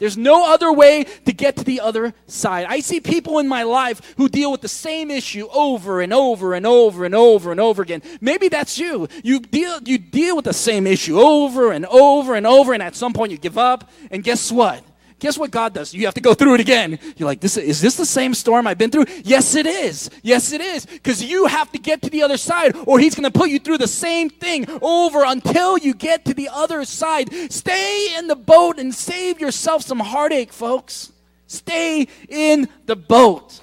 There's 0.00 0.16
no 0.16 0.52
other 0.52 0.72
way 0.72 1.04
to 1.26 1.32
get 1.32 1.56
to 1.56 1.64
the 1.64 1.80
other 1.80 2.14
side. 2.26 2.66
I 2.68 2.80
see 2.80 3.00
people 3.00 3.38
in 3.38 3.46
my 3.46 3.62
life 3.62 4.14
who 4.16 4.28
deal 4.28 4.50
with 4.50 4.62
the 4.62 4.68
same 4.68 5.10
issue 5.10 5.46
over 5.52 6.00
and 6.00 6.12
over 6.12 6.54
and 6.54 6.66
over 6.66 7.04
and 7.04 7.14
over 7.14 7.50
and 7.52 7.60
over 7.60 7.82
again. 7.82 8.02
Maybe 8.20 8.48
that's 8.48 8.78
you. 8.78 9.08
You 9.22 9.40
deal 9.40 9.78
you 9.84 9.98
deal 9.98 10.36
with 10.36 10.46
the 10.46 10.54
same 10.54 10.86
issue 10.86 11.20
over 11.20 11.70
and 11.70 11.84
over 11.86 12.34
and 12.34 12.46
over 12.46 12.72
and 12.72 12.82
at 12.82 12.96
some 12.96 13.12
point 13.12 13.30
you 13.30 13.38
give 13.38 13.58
up 13.58 13.90
and 14.10 14.24
guess 14.24 14.50
what? 14.50 14.82
Guess 15.20 15.38
what 15.38 15.50
God 15.50 15.74
does? 15.74 15.92
You 15.92 16.06
have 16.06 16.14
to 16.14 16.20
go 16.20 16.32
through 16.32 16.54
it 16.54 16.60
again. 16.60 16.98
You're 17.16 17.26
like, 17.26 17.40
this 17.40 17.58
is 17.58 17.80
this 17.80 17.96
the 17.96 18.06
same 18.06 18.32
storm 18.32 18.66
I've 18.66 18.78
been 18.78 18.90
through? 18.90 19.04
Yes, 19.22 19.54
it 19.54 19.66
is. 19.66 20.10
Yes, 20.22 20.52
it 20.52 20.62
is. 20.62 20.86
Because 20.86 21.22
you 21.22 21.46
have 21.46 21.70
to 21.72 21.78
get 21.78 22.00
to 22.02 22.10
the 22.10 22.22
other 22.22 22.38
side, 22.38 22.74
or 22.86 22.98
He's 22.98 23.14
going 23.14 23.30
to 23.30 23.38
put 23.38 23.50
you 23.50 23.58
through 23.58 23.78
the 23.78 23.86
same 23.86 24.30
thing 24.30 24.66
over 24.80 25.22
until 25.24 25.76
you 25.76 25.92
get 25.92 26.24
to 26.24 26.34
the 26.34 26.48
other 26.50 26.86
side. 26.86 27.30
Stay 27.52 28.16
in 28.16 28.28
the 28.28 28.34
boat 28.34 28.78
and 28.78 28.94
save 28.94 29.40
yourself 29.40 29.82
some 29.82 30.00
heartache, 30.00 30.52
folks. 30.52 31.12
Stay 31.46 32.08
in 32.28 32.68
the 32.86 32.96
boat. 32.96 33.60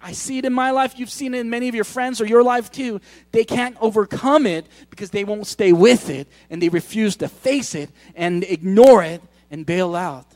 I 0.00 0.12
see 0.12 0.38
it 0.38 0.44
in 0.44 0.52
my 0.52 0.70
life. 0.70 0.96
You've 0.96 1.10
seen 1.10 1.34
it 1.34 1.40
in 1.40 1.50
many 1.50 1.68
of 1.68 1.74
your 1.74 1.84
friends 1.84 2.20
or 2.20 2.26
your 2.26 2.44
life 2.44 2.70
too. 2.70 3.00
They 3.32 3.44
can't 3.44 3.76
overcome 3.80 4.46
it 4.46 4.66
because 4.90 5.10
they 5.10 5.24
won't 5.24 5.48
stay 5.48 5.72
with 5.72 6.08
it 6.08 6.28
and 6.50 6.62
they 6.62 6.68
refuse 6.68 7.16
to 7.16 7.28
face 7.28 7.74
it 7.74 7.90
and 8.14 8.44
ignore 8.44 9.02
it 9.02 9.22
and 9.50 9.66
bail 9.66 9.96
out. 9.96 10.26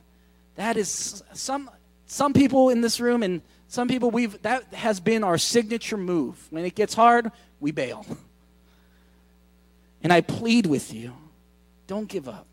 That 0.57 0.77
is 0.77 1.23
some 1.33 1.71
some 2.07 2.33
people 2.33 2.69
in 2.69 2.81
this 2.83 3.01
room 3.01 3.23
and 3.23 3.41
some 3.69 3.89
people 3.89 4.11
we've 4.11 4.41
that 4.43 4.75
has 4.75 5.01
been 5.01 5.25
our 5.25 5.39
signature 5.39 5.97
move. 5.97 6.47
When 6.51 6.65
it 6.65 6.75
gets 6.75 6.95
hard, 6.95 7.31
we 7.61 7.71
bail. 7.71 8.05
And 10.03 10.13
I 10.13 10.21
plead 10.21 10.67
with 10.67 10.93
you, 10.93 11.15
don't 11.87 12.09
give 12.09 12.29
up. 12.29 12.47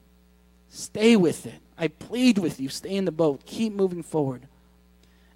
Stay 0.70 1.16
with 1.16 1.46
it. 1.46 1.60
I 1.78 1.88
plead 1.88 2.38
with 2.38 2.60
you, 2.60 2.70
stay 2.70 2.96
in 2.96 3.06
the 3.06 3.12
boat. 3.12 3.46
Keep 3.46 3.74
moving 3.74 4.04
forward. 4.04 4.48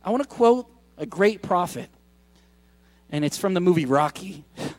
I 0.03 0.11
want 0.11 0.21
to 0.21 0.29
quote 0.29 0.69
a 0.97 1.05
great 1.05 1.41
prophet, 1.41 1.89
and 3.09 3.25
it's 3.25 3.37
from 3.37 3.53
the 3.53 3.61
movie 3.61 3.85
Rocky. 3.85 4.45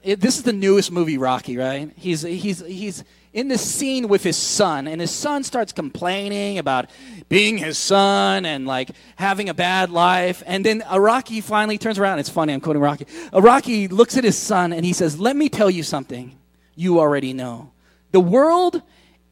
It, 0.00 0.20
this 0.20 0.36
is 0.36 0.44
the 0.44 0.52
newest 0.52 0.92
movie, 0.92 1.18
Rocky, 1.18 1.56
right? 1.56 1.90
He's, 1.96 2.22
he's, 2.22 2.60
he's 2.64 3.04
in 3.32 3.48
this 3.48 3.62
scene 3.62 4.08
with 4.08 4.22
his 4.22 4.36
son, 4.36 4.86
and 4.86 5.00
his 5.00 5.10
son 5.10 5.44
starts 5.44 5.72
complaining 5.72 6.58
about 6.58 6.90
being 7.28 7.58
his 7.58 7.78
son 7.78 8.46
and 8.46 8.66
like 8.66 8.90
having 9.16 9.48
a 9.48 9.54
bad 9.54 9.90
life. 9.90 10.42
And 10.46 10.64
then 10.64 10.82
a 10.88 11.00
Rocky 11.00 11.40
finally 11.40 11.78
turns 11.78 11.98
around. 11.98 12.18
It's 12.18 12.30
funny, 12.30 12.52
I'm 12.52 12.60
quoting 12.60 12.82
Rocky. 12.82 13.06
A 13.32 13.40
Rocky 13.40 13.88
looks 13.88 14.16
at 14.16 14.24
his 14.24 14.38
son 14.38 14.72
and 14.72 14.84
he 14.84 14.92
says, 14.92 15.20
Let 15.20 15.36
me 15.36 15.48
tell 15.48 15.70
you 15.70 15.82
something 15.82 16.36
you 16.74 17.00
already 17.00 17.32
know. 17.32 17.72
The 18.12 18.20
world 18.20 18.82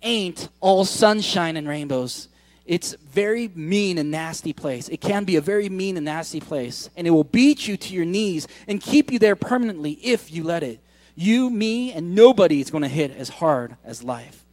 ain't 0.02 0.48
all 0.60 0.84
sunshine 0.84 1.56
and 1.56 1.68
rainbows. 1.68 2.28
It's 2.66 2.94
very 2.94 3.48
mean 3.54 3.96
and 3.96 4.10
nasty 4.10 4.52
place. 4.52 4.88
It 4.88 5.00
can 5.00 5.24
be 5.24 5.36
a 5.36 5.40
very 5.40 5.68
mean 5.68 5.96
and 5.96 6.04
nasty 6.04 6.40
place, 6.40 6.90
and 6.96 7.06
it 7.06 7.10
will 7.10 7.24
beat 7.24 7.68
you 7.68 7.76
to 7.76 7.94
your 7.94 8.04
knees 8.04 8.48
and 8.66 8.80
keep 8.80 9.12
you 9.12 9.20
there 9.20 9.36
permanently 9.36 9.92
if 9.92 10.32
you 10.32 10.42
let 10.42 10.64
it. 10.64 10.80
You, 11.16 11.50
me, 11.50 11.92
and 11.92 12.14
nobody 12.14 12.60
is 12.60 12.70
going 12.70 12.82
to 12.82 12.88
hit 12.88 13.10
as 13.10 13.28
hard 13.28 13.76
as 13.84 14.04
life. 14.04 14.44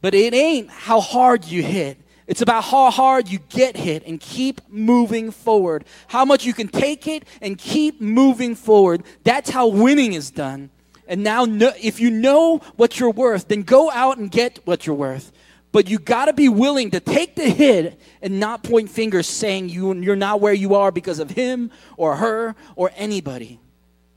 But 0.00 0.14
it 0.14 0.34
ain't 0.34 0.70
how 0.70 1.00
hard 1.00 1.44
you 1.44 1.62
hit. 1.62 1.98
It's 2.26 2.40
about 2.40 2.64
how 2.64 2.90
hard 2.90 3.28
you 3.28 3.38
get 3.50 3.76
hit 3.76 4.02
and 4.06 4.18
keep 4.18 4.62
moving 4.68 5.30
forward. 5.30 5.84
How 6.08 6.24
much 6.24 6.46
you 6.46 6.54
can 6.54 6.68
take 6.68 7.06
it 7.06 7.24
and 7.42 7.58
keep 7.58 8.00
moving 8.00 8.54
forward. 8.54 9.02
That's 9.24 9.50
how 9.50 9.68
winning 9.68 10.14
is 10.14 10.30
done. 10.30 10.70
And 11.06 11.22
now, 11.22 11.44
if 11.46 12.00
you 12.00 12.10
know 12.10 12.58
what 12.76 12.98
you're 12.98 13.10
worth, 13.10 13.48
then 13.48 13.62
go 13.62 13.90
out 13.90 14.16
and 14.16 14.30
get 14.30 14.60
what 14.64 14.86
you're 14.86 14.96
worth. 14.96 15.32
But 15.70 15.90
you 15.90 15.98
got 15.98 16.26
to 16.26 16.32
be 16.32 16.48
willing 16.48 16.92
to 16.92 17.00
take 17.00 17.34
the 17.34 17.50
hit 17.50 18.00
and 18.22 18.40
not 18.40 18.62
point 18.62 18.88
fingers 18.88 19.26
saying 19.26 19.68
you, 19.68 19.92
you're 19.92 20.16
not 20.16 20.40
where 20.40 20.54
you 20.54 20.76
are 20.76 20.90
because 20.92 21.18
of 21.18 21.30
him 21.30 21.70
or 21.96 22.16
her 22.16 22.54
or 22.74 22.90
anybody. 22.96 23.58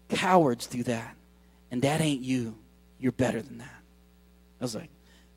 Cowards 0.07 0.67
do 0.67 0.83
that. 0.83 1.16
And 1.71 1.81
that 1.81 2.01
ain't 2.01 2.21
you. 2.21 2.57
You're 2.99 3.11
better 3.11 3.41
than 3.41 3.59
that. 3.59 3.81
I 4.59 4.63
was 4.63 4.75
like, 4.75 4.89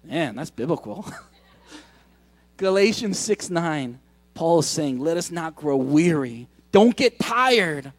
man, 0.04 0.36
that's 0.36 0.50
biblical. 0.50 1.04
Galatians 2.56 3.18
6 3.18 3.50
9, 3.50 3.98
Paul 4.34 4.60
is 4.60 4.66
saying, 4.66 4.98
let 4.98 5.16
us 5.16 5.30
not 5.30 5.56
grow 5.56 5.76
weary. 5.76 6.48
Don't 6.72 6.96
get 6.96 7.18
tired 7.18 7.92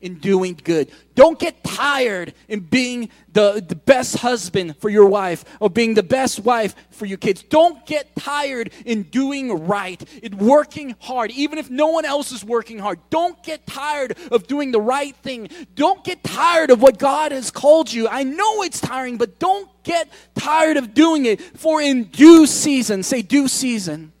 in 0.00 0.18
doing 0.18 0.58
good. 0.62 0.90
Don't 1.14 1.38
get 1.38 1.64
tired 1.64 2.32
in 2.46 2.60
being 2.60 3.10
the, 3.32 3.64
the 3.66 3.74
best 3.74 4.18
husband 4.18 4.76
for 4.76 4.88
your 4.88 5.06
wife 5.06 5.44
or 5.60 5.68
being 5.68 5.94
the 5.94 6.02
best 6.02 6.40
wife 6.40 6.74
for 6.90 7.06
your 7.06 7.18
kids. 7.18 7.42
Don't 7.42 7.84
get 7.86 8.14
tired 8.16 8.72
in 8.84 9.04
doing 9.04 9.66
right, 9.66 10.02
in 10.22 10.38
working 10.38 10.94
hard, 11.00 11.30
even 11.32 11.58
if 11.58 11.68
no 11.70 11.88
one 11.88 12.04
else 12.04 12.30
is 12.30 12.44
working 12.44 12.78
hard. 12.78 13.00
Don't 13.10 13.42
get 13.42 13.66
tired 13.66 14.16
of 14.30 14.46
doing 14.46 14.70
the 14.70 14.80
right 14.80 15.16
thing. 15.16 15.48
Don't 15.74 16.04
get 16.04 16.22
tired 16.22 16.70
of 16.70 16.80
what 16.80 16.98
God 16.98 17.32
has 17.32 17.50
called 17.50 17.92
you. 17.92 18.08
I 18.08 18.22
know 18.22 18.62
it's 18.62 18.80
tiring, 18.80 19.18
but 19.18 19.38
don't 19.38 19.68
get 19.82 20.08
tired 20.36 20.76
of 20.76 20.94
doing 20.94 21.26
it. 21.26 21.40
For 21.40 21.80
in 21.80 22.04
due 22.04 22.46
season, 22.46 23.02
say 23.02 23.22
due 23.22 23.48
season. 23.48 24.12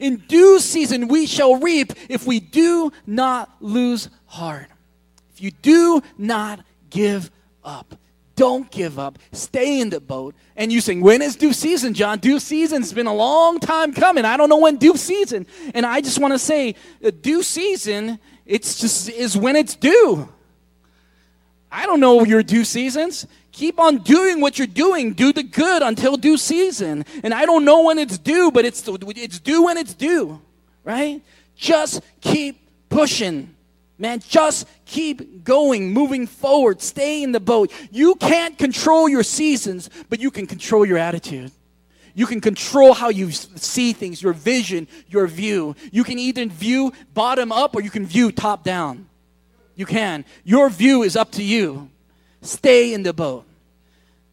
In 0.00 0.16
due 0.16 0.58
season, 0.58 1.08
we 1.08 1.26
shall 1.26 1.56
reap 1.56 1.92
if 2.08 2.26
we 2.26 2.40
do 2.40 2.92
not 3.06 3.54
lose 3.60 4.08
heart. 4.26 4.68
If 5.36 5.42
you 5.42 5.50
do 5.50 6.02
not 6.16 6.60
give 6.88 7.30
up, 7.62 7.94
don't 8.36 8.70
give 8.70 8.98
up. 8.98 9.18
Stay 9.32 9.80
in 9.80 9.90
the 9.90 10.00
boat. 10.00 10.34
And 10.56 10.72
you 10.72 10.80
sing, 10.80 11.02
when 11.02 11.20
is 11.20 11.36
due 11.36 11.52
season, 11.52 11.92
John? 11.92 12.20
Due 12.20 12.40
season's 12.40 12.90
been 12.94 13.06
a 13.06 13.14
long 13.14 13.60
time 13.60 13.92
coming. 13.92 14.24
I 14.24 14.38
don't 14.38 14.48
know 14.48 14.56
when 14.56 14.76
due 14.76 14.96
season. 14.96 15.46
And 15.74 15.84
I 15.84 16.00
just 16.00 16.18
want 16.18 16.32
to 16.32 16.38
say, 16.38 16.74
uh, 17.04 17.10
due 17.20 17.42
season, 17.42 18.18
it's 18.46 18.80
just 18.80 19.10
is 19.10 19.36
when 19.36 19.56
it's 19.56 19.76
due. 19.76 20.26
I 21.70 21.84
don't 21.84 22.00
know 22.00 22.24
your 22.24 22.42
due 22.42 22.64
seasons. 22.64 23.26
Keep 23.52 23.78
on 23.78 23.98
doing 23.98 24.40
what 24.40 24.58
you're 24.58 24.66
doing. 24.66 25.12
Do 25.12 25.34
the 25.34 25.42
good 25.42 25.82
until 25.82 26.16
due 26.16 26.38
season. 26.38 27.04
And 27.22 27.34
I 27.34 27.44
don't 27.44 27.66
know 27.66 27.82
when 27.82 27.98
it's 27.98 28.16
due, 28.16 28.50
but 28.50 28.64
it's 28.64 28.82
it's 28.86 29.38
due 29.38 29.64
when 29.64 29.76
it's 29.76 29.92
due, 29.92 30.40
right? 30.82 31.20
Just 31.56 32.00
keep 32.22 32.58
pushing. 32.88 33.55
Man, 33.98 34.20
just 34.20 34.68
keep 34.84 35.42
going, 35.42 35.92
moving 35.92 36.26
forward, 36.26 36.82
stay 36.82 37.22
in 37.22 37.32
the 37.32 37.40
boat. 37.40 37.72
You 37.90 38.14
can't 38.16 38.58
control 38.58 39.08
your 39.08 39.22
seasons, 39.22 39.88
but 40.10 40.20
you 40.20 40.30
can 40.30 40.46
control 40.46 40.84
your 40.84 40.98
attitude. 40.98 41.50
You 42.14 42.26
can 42.26 42.40
control 42.40 42.94
how 42.94 43.08
you 43.08 43.30
see 43.30 43.92
things, 43.92 44.22
your 44.22 44.32
vision, 44.32 44.88
your 45.08 45.26
view. 45.26 45.76
You 45.92 46.04
can 46.04 46.18
either 46.18 46.46
view 46.46 46.92
bottom 47.14 47.52
up 47.52 47.74
or 47.74 47.82
you 47.82 47.90
can 47.90 48.06
view 48.06 48.32
top 48.32 48.64
down. 48.64 49.06
You 49.74 49.86
can. 49.86 50.24
Your 50.44 50.68
view 50.70 51.02
is 51.02 51.16
up 51.16 51.32
to 51.32 51.42
you. 51.42 51.90
Stay 52.42 52.92
in 52.92 53.02
the 53.02 53.12
boat 53.12 53.44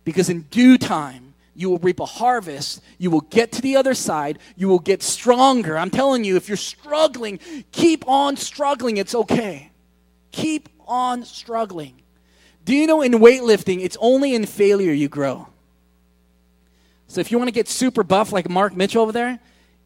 because 0.03 0.29
in 0.29 0.41
due 0.43 0.77
time, 0.77 1.22
you 1.55 1.69
will 1.69 1.79
reap 1.79 1.99
a 1.99 2.05
harvest. 2.05 2.81
You 2.97 3.11
will 3.11 3.21
get 3.21 3.51
to 3.53 3.61
the 3.61 3.75
other 3.75 3.93
side. 3.93 4.39
You 4.55 4.67
will 4.67 4.79
get 4.79 5.03
stronger. 5.03 5.77
I'm 5.77 5.89
telling 5.89 6.23
you, 6.23 6.35
if 6.35 6.47
you're 6.47 6.57
struggling, 6.57 7.39
keep 7.71 8.07
on 8.07 8.37
struggling. 8.37 8.97
It's 8.97 9.13
okay. 9.13 9.71
Keep 10.31 10.69
on 10.87 11.23
struggling. 11.23 12.01
Do 12.65 12.73
you 12.75 12.87
know 12.87 13.01
in 13.01 13.13
weightlifting, 13.13 13.81
it's 13.81 13.97
only 13.99 14.33
in 14.33 14.45
failure 14.45 14.93
you 14.93 15.09
grow? 15.09 15.47
So 17.07 17.21
if 17.21 17.31
you 17.31 17.37
want 17.37 17.49
to 17.49 17.53
get 17.53 17.67
super 17.67 18.03
buff 18.03 18.31
like 18.31 18.49
Mark 18.49 18.75
Mitchell 18.75 19.03
over 19.03 19.11
there, 19.11 19.39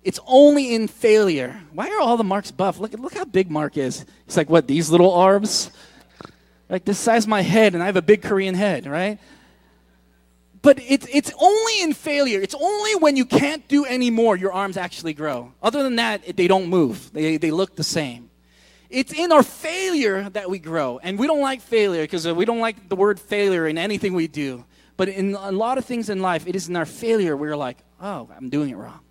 it's 0.03 0.19
only 0.25 0.73
in 0.73 0.87
failure. 0.87 1.59
Why 1.73 1.89
are 1.89 1.99
all 1.99 2.15
the 2.15 2.23
Marks 2.23 2.51
buff? 2.51 2.79
Look, 2.79 2.93
look 2.93 3.13
how 3.13 3.25
big 3.25 3.51
Mark 3.51 3.75
is. 3.75 4.05
He's 4.25 4.37
like, 4.37 4.49
what, 4.49 4.67
these 4.67 4.89
little 4.89 5.13
arms? 5.13 5.71
Like 6.69 6.85
this 6.85 6.99
size 6.99 7.27
my 7.27 7.41
head, 7.41 7.73
and 7.73 7.83
I 7.83 7.87
have 7.87 7.97
a 7.97 8.01
big 8.01 8.21
Korean 8.21 8.55
head, 8.55 8.85
right? 8.85 9.19
But 10.61 10.79
it's, 10.79 11.07
it's 11.11 11.31
only 11.39 11.81
in 11.81 11.93
failure. 11.93 12.41
It's 12.41 12.55
only 12.55 12.95
when 12.95 13.15
you 13.15 13.25
can't 13.25 13.67
do 13.67 13.85
any 13.85 14.09
more 14.09 14.35
your 14.35 14.53
arms 14.53 14.77
actually 14.77 15.13
grow. 15.13 15.53
Other 15.61 15.83
than 15.83 15.97
that, 15.97 16.35
they 16.35 16.47
don't 16.47 16.67
move, 16.67 17.11
they, 17.13 17.37
they 17.37 17.51
look 17.51 17.75
the 17.75 17.83
same. 17.83 18.29
It's 18.89 19.11
in 19.11 19.31
our 19.31 19.43
failure 19.43 20.29
that 20.29 20.49
we 20.49 20.59
grow. 20.59 20.99
And 21.03 21.19
we 21.19 21.27
don't 21.27 21.41
like 21.41 21.61
failure 21.61 22.03
because 22.03 22.25
uh, 22.25 22.33
we 22.33 22.45
don't 22.45 22.59
like 22.59 22.89
the 22.89 22.95
word 22.95 23.19
failure 23.19 23.67
in 23.67 23.77
anything 23.77 24.13
we 24.13 24.27
do. 24.27 24.63
But 24.95 25.09
in 25.09 25.35
a 25.35 25.51
lot 25.51 25.77
of 25.77 25.85
things 25.85 26.09
in 26.09 26.21
life, 26.21 26.47
it 26.47 26.55
is 26.55 26.69
in 26.69 26.75
our 26.75 26.85
failure 26.85 27.35
we're 27.35 27.57
like, 27.57 27.77
oh, 28.01 28.29
I'm 28.35 28.49
doing 28.49 28.69
it 28.71 28.75
wrong. 28.75 29.01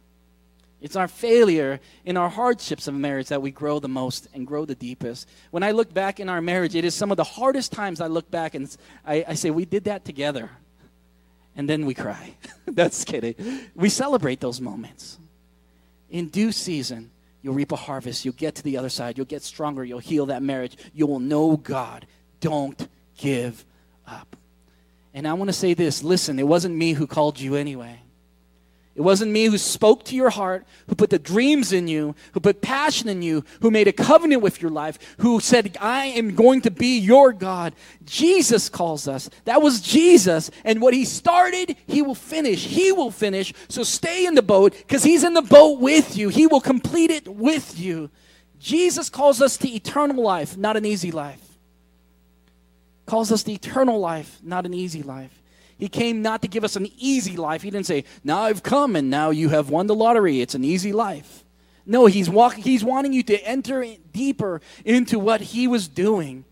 It's 0.80 0.96
our 0.96 1.08
failure 1.08 1.80
in 2.04 2.16
our 2.16 2.28
hardships 2.28 2.86
of 2.86 2.94
marriage 2.94 3.28
that 3.28 3.40
we 3.40 3.50
grow 3.50 3.78
the 3.78 3.88
most 3.88 4.28
and 4.34 4.46
grow 4.46 4.64
the 4.64 4.74
deepest. 4.74 5.28
When 5.50 5.62
I 5.62 5.70
look 5.70 5.92
back 5.92 6.20
in 6.20 6.28
our 6.28 6.40
marriage, 6.40 6.74
it 6.74 6.84
is 6.84 6.94
some 6.94 7.10
of 7.10 7.16
the 7.16 7.24
hardest 7.24 7.72
times 7.72 8.00
I 8.00 8.08
look 8.08 8.30
back 8.30 8.54
and 8.54 8.74
I, 9.04 9.24
I 9.28 9.34
say, 9.34 9.50
We 9.50 9.64
did 9.64 9.84
that 9.84 10.04
together. 10.04 10.50
And 11.56 11.68
then 11.68 11.86
we 11.86 11.94
cry. 11.94 12.34
That's 12.66 13.04
kidding. 13.04 13.34
We 13.74 13.88
celebrate 13.88 14.40
those 14.40 14.60
moments. 14.60 15.18
In 16.10 16.28
due 16.28 16.52
season, 16.52 17.10
you'll 17.42 17.54
reap 17.54 17.72
a 17.72 17.76
harvest. 17.76 18.24
You'll 18.24 18.34
get 18.34 18.54
to 18.56 18.62
the 18.62 18.76
other 18.76 18.90
side. 18.90 19.16
You'll 19.16 19.26
get 19.26 19.42
stronger. 19.42 19.84
You'll 19.84 19.98
heal 19.98 20.26
that 20.26 20.42
marriage. 20.42 20.76
You 20.92 21.06
will 21.06 21.20
know 21.20 21.56
God. 21.56 22.06
Don't 22.40 22.88
give 23.16 23.64
up. 24.06 24.36
And 25.14 25.26
I 25.26 25.32
want 25.32 25.48
to 25.48 25.54
say 25.54 25.72
this 25.72 26.02
listen, 26.04 26.38
it 26.38 26.46
wasn't 26.46 26.76
me 26.76 26.92
who 26.92 27.06
called 27.06 27.40
you 27.40 27.56
anyway. 27.56 28.00
It 28.96 29.02
wasn't 29.02 29.30
me 29.30 29.44
who 29.44 29.58
spoke 29.58 30.06
to 30.06 30.16
your 30.16 30.30
heart, 30.30 30.66
who 30.88 30.94
put 30.94 31.10
the 31.10 31.18
dreams 31.18 31.70
in 31.70 31.86
you, 31.86 32.14
who 32.32 32.40
put 32.40 32.62
passion 32.62 33.10
in 33.10 33.20
you, 33.20 33.44
who 33.60 33.70
made 33.70 33.88
a 33.88 33.92
covenant 33.92 34.40
with 34.40 34.62
your 34.62 34.70
life, 34.70 34.98
who 35.18 35.38
said, 35.38 35.76
I 35.78 36.06
am 36.06 36.34
going 36.34 36.62
to 36.62 36.70
be 36.70 36.98
your 36.98 37.34
God. 37.34 37.74
Jesus 38.06 38.70
calls 38.70 39.06
us. 39.06 39.28
That 39.44 39.60
was 39.60 39.82
Jesus. 39.82 40.50
And 40.64 40.80
what 40.80 40.94
he 40.94 41.04
started, 41.04 41.76
he 41.86 42.00
will 42.00 42.14
finish. 42.14 42.64
He 42.64 42.90
will 42.90 43.10
finish. 43.10 43.52
So 43.68 43.82
stay 43.82 44.24
in 44.24 44.34
the 44.34 44.42
boat 44.42 44.72
because 44.74 45.04
he's 45.04 45.24
in 45.24 45.34
the 45.34 45.42
boat 45.42 45.78
with 45.78 46.16
you. 46.16 46.30
He 46.30 46.46
will 46.46 46.62
complete 46.62 47.10
it 47.10 47.28
with 47.28 47.78
you. 47.78 48.08
Jesus 48.58 49.10
calls 49.10 49.42
us 49.42 49.58
to 49.58 49.68
eternal 49.68 50.22
life, 50.22 50.56
not 50.56 50.78
an 50.78 50.86
easy 50.86 51.12
life. 51.12 51.42
Calls 53.04 53.30
us 53.30 53.42
to 53.42 53.52
eternal 53.52 54.00
life, 54.00 54.38
not 54.42 54.64
an 54.64 54.72
easy 54.72 55.02
life. 55.02 55.42
He 55.78 55.88
came 55.88 56.22
not 56.22 56.42
to 56.42 56.48
give 56.48 56.64
us 56.64 56.76
an 56.76 56.88
easy 56.96 57.36
life. 57.36 57.62
He 57.62 57.70
didn't 57.70 57.86
say, 57.86 58.04
Now 58.24 58.42
I've 58.42 58.62
come 58.62 58.96
and 58.96 59.10
now 59.10 59.30
you 59.30 59.50
have 59.50 59.68
won 59.68 59.86
the 59.86 59.94
lottery. 59.94 60.40
It's 60.40 60.54
an 60.54 60.64
easy 60.64 60.92
life. 60.92 61.44
No, 61.84 62.06
he's, 62.06 62.28
walk, 62.28 62.54
he's 62.54 62.82
wanting 62.82 63.12
you 63.12 63.22
to 63.24 63.38
enter 63.46 63.86
deeper 64.12 64.60
into 64.84 65.18
what 65.18 65.40
he 65.40 65.68
was 65.68 65.86
doing. 65.86 66.44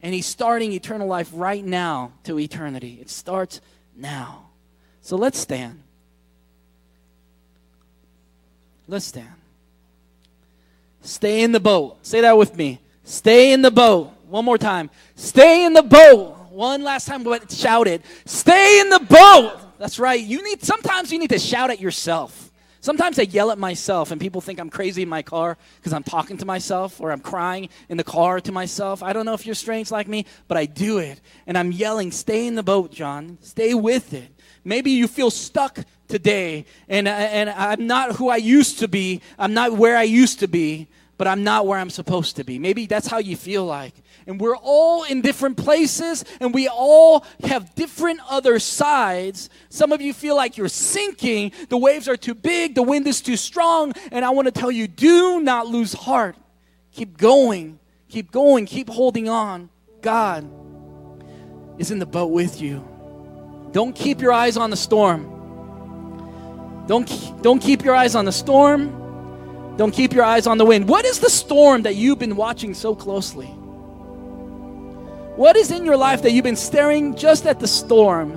And 0.00 0.14
he's 0.14 0.26
starting 0.26 0.72
eternal 0.72 1.08
life 1.08 1.30
right 1.32 1.64
now 1.64 2.12
to 2.24 2.38
eternity. 2.38 2.98
It 3.00 3.10
starts 3.10 3.60
now. 3.96 4.46
So 5.02 5.16
let's 5.16 5.38
stand. 5.38 5.82
Let's 8.86 9.04
stand. 9.04 9.28
Stay 11.02 11.42
in 11.42 11.52
the 11.52 11.60
boat. 11.60 11.98
Say 12.06 12.20
that 12.20 12.38
with 12.38 12.56
me. 12.56 12.80
Stay 13.02 13.52
in 13.52 13.60
the 13.60 13.70
boat. 13.70 14.12
One 14.28 14.44
more 14.44 14.58
time. 14.58 14.88
Stay 15.16 15.64
in 15.64 15.72
the 15.72 15.82
boat 15.82 16.37
one 16.58 16.82
last 16.82 17.06
time, 17.06 17.22
but 17.22 17.52
shout 17.52 17.86
it. 17.86 18.02
Stay 18.24 18.80
in 18.80 18.90
the 18.90 18.98
boat. 18.98 19.60
That's 19.78 20.00
right. 20.00 20.20
You 20.20 20.42
need 20.42 20.64
sometimes 20.64 21.12
you 21.12 21.18
need 21.20 21.30
to 21.30 21.38
shout 21.38 21.70
at 21.70 21.80
yourself. 21.80 22.50
Sometimes 22.80 23.16
I 23.18 23.22
yell 23.22 23.52
at 23.52 23.58
myself 23.58 24.10
and 24.10 24.20
people 24.20 24.40
think 24.40 24.58
I'm 24.58 24.68
crazy 24.68 25.02
in 25.02 25.08
my 25.08 25.22
car 25.22 25.56
because 25.76 25.92
I'm 25.92 26.02
talking 26.02 26.36
to 26.38 26.46
myself 26.46 27.00
or 27.00 27.12
I'm 27.12 27.20
crying 27.20 27.68
in 27.88 27.96
the 27.96 28.02
car 28.02 28.40
to 28.40 28.50
myself. 28.50 29.04
I 29.04 29.12
don't 29.12 29.24
know 29.24 29.34
if 29.34 29.46
you're 29.46 29.54
strange 29.54 29.92
like 29.92 30.08
me, 30.08 30.26
but 30.48 30.56
I 30.56 30.66
do 30.66 30.98
it. 30.98 31.20
And 31.46 31.56
I'm 31.56 31.70
yelling, 31.70 32.10
stay 32.10 32.48
in 32.48 32.56
the 32.56 32.64
boat, 32.64 32.90
John. 32.90 33.38
Stay 33.40 33.74
with 33.74 34.12
it. 34.12 34.28
Maybe 34.64 34.90
you 34.90 35.06
feel 35.06 35.30
stuck 35.30 35.78
today 36.08 36.66
and, 36.88 37.06
and 37.06 37.50
I'm 37.50 37.86
not 37.86 38.16
who 38.16 38.30
I 38.30 38.36
used 38.36 38.80
to 38.80 38.88
be. 38.88 39.22
I'm 39.38 39.54
not 39.54 39.74
where 39.74 39.96
I 39.96 40.02
used 40.02 40.40
to 40.40 40.48
be, 40.48 40.88
but 41.18 41.28
I'm 41.28 41.44
not 41.44 41.66
where 41.66 41.78
I'm 41.78 41.90
supposed 41.90 42.34
to 42.36 42.44
be. 42.44 42.58
Maybe 42.58 42.86
that's 42.86 43.06
how 43.06 43.18
you 43.18 43.36
feel 43.36 43.64
like 43.64 43.94
and 44.28 44.38
we're 44.38 44.56
all 44.56 45.04
in 45.04 45.22
different 45.22 45.56
places 45.56 46.22
and 46.38 46.52
we 46.52 46.68
all 46.68 47.24
have 47.44 47.74
different 47.74 48.20
other 48.28 48.58
sides. 48.58 49.48
Some 49.70 49.90
of 49.90 50.02
you 50.02 50.12
feel 50.12 50.36
like 50.36 50.58
you're 50.58 50.68
sinking, 50.68 51.52
the 51.70 51.78
waves 51.78 52.06
are 52.08 52.16
too 52.16 52.34
big, 52.34 52.74
the 52.74 52.82
wind 52.82 53.06
is 53.06 53.22
too 53.22 53.38
strong, 53.38 53.94
and 54.12 54.24
I 54.24 54.30
want 54.30 54.46
to 54.46 54.52
tell 54.52 54.70
you 54.70 54.86
do 54.86 55.40
not 55.40 55.66
lose 55.66 55.94
heart. 55.94 56.36
Keep 56.92 57.16
going, 57.16 57.80
keep 58.08 58.30
going, 58.30 58.66
keep 58.66 58.90
holding 58.90 59.30
on. 59.30 59.70
God 60.02 60.48
is 61.78 61.90
in 61.90 61.98
the 61.98 62.06
boat 62.06 62.30
with 62.30 62.60
you. 62.60 62.86
Don't 63.72 63.96
keep 63.96 64.20
your 64.20 64.32
eyes 64.32 64.58
on 64.58 64.68
the 64.68 64.76
storm. 64.76 65.34
Don't, 66.86 67.42
don't 67.42 67.60
keep 67.60 67.82
your 67.82 67.94
eyes 67.94 68.14
on 68.14 68.26
the 68.26 68.32
storm. 68.32 69.74
Don't 69.78 69.92
keep 69.92 70.12
your 70.12 70.24
eyes 70.24 70.46
on 70.46 70.58
the 70.58 70.66
wind. 70.66 70.86
What 70.86 71.06
is 71.06 71.18
the 71.18 71.30
storm 71.30 71.82
that 71.82 71.96
you've 71.96 72.18
been 72.18 72.36
watching 72.36 72.74
so 72.74 72.94
closely? 72.94 73.57
What 75.38 75.56
is 75.56 75.70
in 75.70 75.84
your 75.84 75.96
life 75.96 76.22
that 76.22 76.32
you've 76.32 76.42
been 76.42 76.56
staring 76.56 77.14
just 77.14 77.46
at 77.46 77.60
the 77.60 77.68
storm 77.68 78.32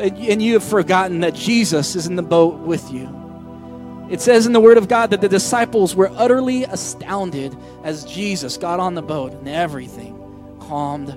and 0.00 0.42
you 0.42 0.54
have 0.54 0.64
forgotten 0.64 1.20
that 1.20 1.34
Jesus 1.34 1.94
is 1.94 2.06
in 2.06 2.16
the 2.16 2.22
boat 2.22 2.60
with 2.60 2.90
you? 2.90 4.06
It 4.08 4.22
says 4.22 4.46
in 4.46 4.54
the 4.54 4.60
Word 4.60 4.78
of 4.78 4.88
God 4.88 5.10
that 5.10 5.20
the 5.20 5.28
disciples 5.28 5.94
were 5.94 6.10
utterly 6.14 6.64
astounded 6.64 7.54
as 7.84 8.06
Jesus 8.06 8.56
got 8.56 8.80
on 8.80 8.94
the 8.94 9.02
boat 9.02 9.32
and 9.32 9.46
everything 9.46 10.16
calmed 10.60 11.08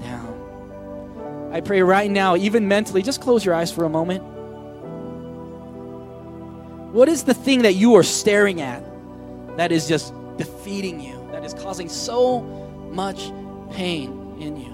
down. 0.00 1.50
I 1.52 1.60
pray 1.60 1.82
right 1.82 2.08
now, 2.08 2.36
even 2.36 2.68
mentally, 2.68 3.02
just 3.02 3.20
close 3.20 3.44
your 3.44 3.56
eyes 3.56 3.72
for 3.72 3.82
a 3.86 3.90
moment. 3.90 4.22
What 6.94 7.08
is 7.08 7.24
the 7.24 7.34
thing 7.34 7.62
that 7.62 7.74
you 7.74 7.96
are 7.96 8.04
staring 8.04 8.60
at 8.60 8.84
that 9.56 9.72
is 9.72 9.88
just 9.88 10.14
defeating 10.36 11.00
you, 11.00 11.18
that 11.32 11.44
is 11.44 11.52
causing 11.52 11.88
so 11.88 12.42
much 12.92 13.32
pain 13.72 14.36
in 14.38 14.56
you? 14.56 14.73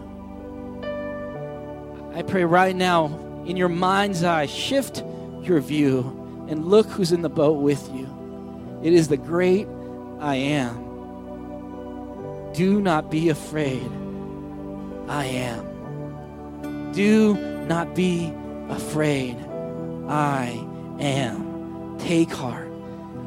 I 2.14 2.22
pray 2.22 2.44
right 2.44 2.74
now, 2.74 3.06
in 3.46 3.56
your 3.56 3.68
mind's 3.68 4.24
eye, 4.24 4.46
shift 4.46 5.04
your 5.42 5.60
view 5.60 6.00
and 6.48 6.66
look 6.66 6.86
who's 6.86 7.12
in 7.12 7.22
the 7.22 7.28
boat 7.28 7.60
with 7.60 7.88
you. 7.94 8.08
It 8.82 8.92
is 8.92 9.08
the 9.08 9.16
great 9.16 9.68
I 10.18 10.36
am. 10.36 10.90
Do 12.52 12.80
not 12.80 13.10
be 13.10 13.28
afraid. 13.28 13.88
I 15.08 15.24
am. 15.24 16.92
Do 16.92 17.34
not 17.66 17.94
be 17.94 18.32
afraid. 18.68 19.36
I 20.08 20.66
am. 20.98 21.96
Take 21.98 22.32
heart. 22.32 22.70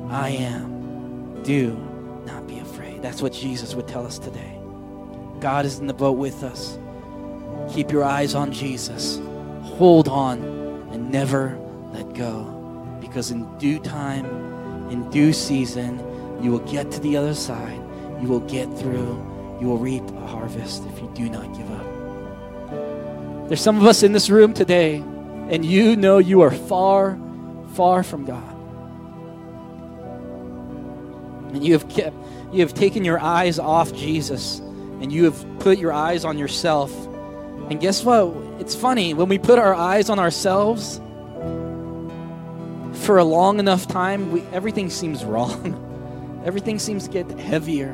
I 0.10 0.30
am. 0.30 1.42
Do 1.44 1.74
not 2.26 2.48
be 2.48 2.60
afraid. 2.60 3.02
That's 3.02 3.22
what 3.22 3.32
Jesus 3.34 3.76
would 3.76 3.88
tell 3.88 4.06
us 4.06 4.20
today. 4.20 4.60
God 5.40 5.66
is 5.66 5.80
in 5.80 5.88
the 5.88 5.94
boat 5.94 6.18
with 6.18 6.44
us. 6.44 6.78
Keep 7.74 7.92
your 7.92 8.04
eyes 8.04 8.36
on 8.36 8.52
Jesus. 8.52 9.20
Hold 9.64 10.08
on 10.08 10.42
and 10.92 11.12
never 11.12 11.58
let 11.92 12.14
go. 12.14 12.44
Because 13.02 13.32
in 13.32 13.58
due 13.58 13.80
time, 13.80 14.26
in 14.90 15.10
due 15.10 15.34
season, 15.34 16.00
you 16.44 16.52
will 16.52 16.60
get 16.60 16.92
to 16.92 17.00
the 17.00 17.18
other 17.18 17.34
side. 17.34 17.80
You 18.22 18.28
will 18.28 18.42
get 18.42 18.66
through. 18.78 19.58
You 19.60 19.68
will 19.68 19.78
reap 19.78 20.04
a 20.04 20.28
harvest 20.28 20.84
if 20.86 21.00
you 21.00 21.12
do 21.16 21.30
not 21.30 21.56
give 21.58 21.72
up. 21.72 23.48
There's 23.48 23.62
some 23.62 23.78
of 23.78 23.86
us 23.86 24.04
in 24.04 24.14
this 24.14 24.30
room 24.30 24.54
today, 24.54 24.96
and 24.96 25.66
you 25.66 25.96
know 25.96 26.18
you 26.18 26.42
are 26.42 26.52
far, 26.52 27.18
far 27.74 28.04
from 28.04 28.26
God. 28.26 28.56
And 31.54 31.64
you 31.64 31.74
have 31.74 31.88
kept, 31.90 32.16
you 32.52 32.62
have 32.62 32.74
taken 32.74 33.06
your 33.06 33.20
eyes 33.20 33.60
off 33.60 33.94
Jesus, 33.94 34.60
and 34.60 35.12
you 35.12 35.26
have 35.26 35.60
put 35.60 35.78
your 35.78 35.94
eyes 35.94 36.26
on 36.26 36.38
yourself 36.38 36.92
and 37.74 37.82
guess 37.82 38.04
what? 38.06 38.36
It's 38.60 38.76
funny, 38.76 39.16
when 39.16 39.28
we 39.30 39.40
put 39.40 39.58
our 39.58 39.74
eyes 39.74 40.12
on 40.12 40.20
ourselves 40.20 41.02
for 43.04 43.18
a 43.18 43.24
long 43.24 43.58
enough 43.58 43.88
time, 43.88 44.32
we, 44.32 44.42
everything 44.54 44.92
seems 44.92 45.26
wrong. 45.26 46.42
everything 46.46 46.78
seems 46.78 47.08
to 47.08 47.10
get 47.10 47.28
heavier. 47.40 47.90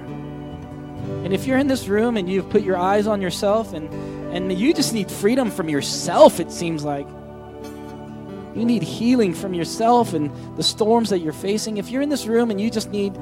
And 1.23 1.31
if 1.33 1.47
you're 1.47 1.57
in 1.57 1.69
this 1.69 1.87
room 1.87 2.17
and 2.17 2.29
you've 2.29 2.49
put 2.49 2.61
your 2.61 2.75
eyes 2.75 3.07
on 3.07 3.21
yourself 3.21 3.71
and, 3.71 3.89
and 4.35 4.51
you 4.51 4.73
just 4.73 4.93
need 4.93 5.09
freedom 5.09 5.49
from 5.49 5.69
yourself, 5.69 6.41
it 6.41 6.51
seems 6.51 6.83
like. 6.83 7.07
You 8.53 8.65
need 8.65 8.83
healing 8.83 9.33
from 9.33 9.53
yourself 9.53 10.13
and 10.13 10.29
the 10.57 10.63
storms 10.63 11.09
that 11.09 11.19
you're 11.19 11.31
facing. 11.31 11.77
If 11.77 11.89
you're 11.89 12.01
in 12.01 12.09
this 12.09 12.25
room 12.25 12.51
and 12.51 12.59
you 12.59 12.69
just 12.69 12.89
need 12.89 13.13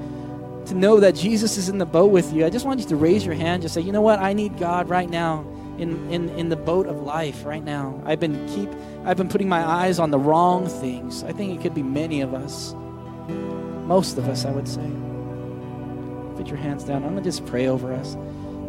to 0.66 0.74
know 0.74 1.00
that 1.02 1.14
Jesus 1.14 1.56
is 1.56 1.70
in 1.70 1.78
the 1.78 1.86
boat 1.86 2.12
with 2.12 2.34
you, 2.34 2.48
I 2.48 2.50
just 2.50 2.66
want 2.66 2.80
you 2.80 2.88
to 2.88 2.96
raise 2.96 3.24
your 3.24 3.36
hand. 3.36 3.62
Just 3.62 3.76
say, 3.76 3.82
you 3.82 3.92
know 3.92 4.02
what? 4.02 4.18
I 4.18 4.34
need 4.34 4.58
God 4.58 4.90
right 4.90 5.08
now 5.08 5.46
in, 5.78 6.10
in, 6.12 6.30
in 6.30 6.50
the 6.50 6.56
boat 6.56 6.88
of 6.88 7.02
life 7.02 7.46
right 7.46 7.64
now. 7.64 8.02
I've 8.06 8.20
been 8.20 8.48
keep 8.48 8.70
I've 9.06 9.18
been 9.18 9.30
putting 9.30 9.48
my 9.48 9.64
eyes 9.64 10.00
on 10.00 10.12
the 10.12 10.20
wrong 10.20 10.68
things. 10.68 11.24
I 11.24 11.32
think 11.32 11.58
it 11.58 11.62
could 11.62 11.74
be 11.74 11.84
many 11.84 12.22
of 12.22 12.34
us. 12.34 12.74
Most 13.86 14.18
of 14.18 14.28
us, 14.28 14.46
I 14.46 14.52
would 14.52 14.68
say. 14.68 14.90
Put 16.36 16.48
your 16.48 16.58
hands 16.58 16.84
down. 16.84 17.04
I'm 17.04 17.10
gonna 17.10 17.22
just 17.22 17.46
pray 17.46 17.68
over 17.68 17.94
us. 17.94 18.18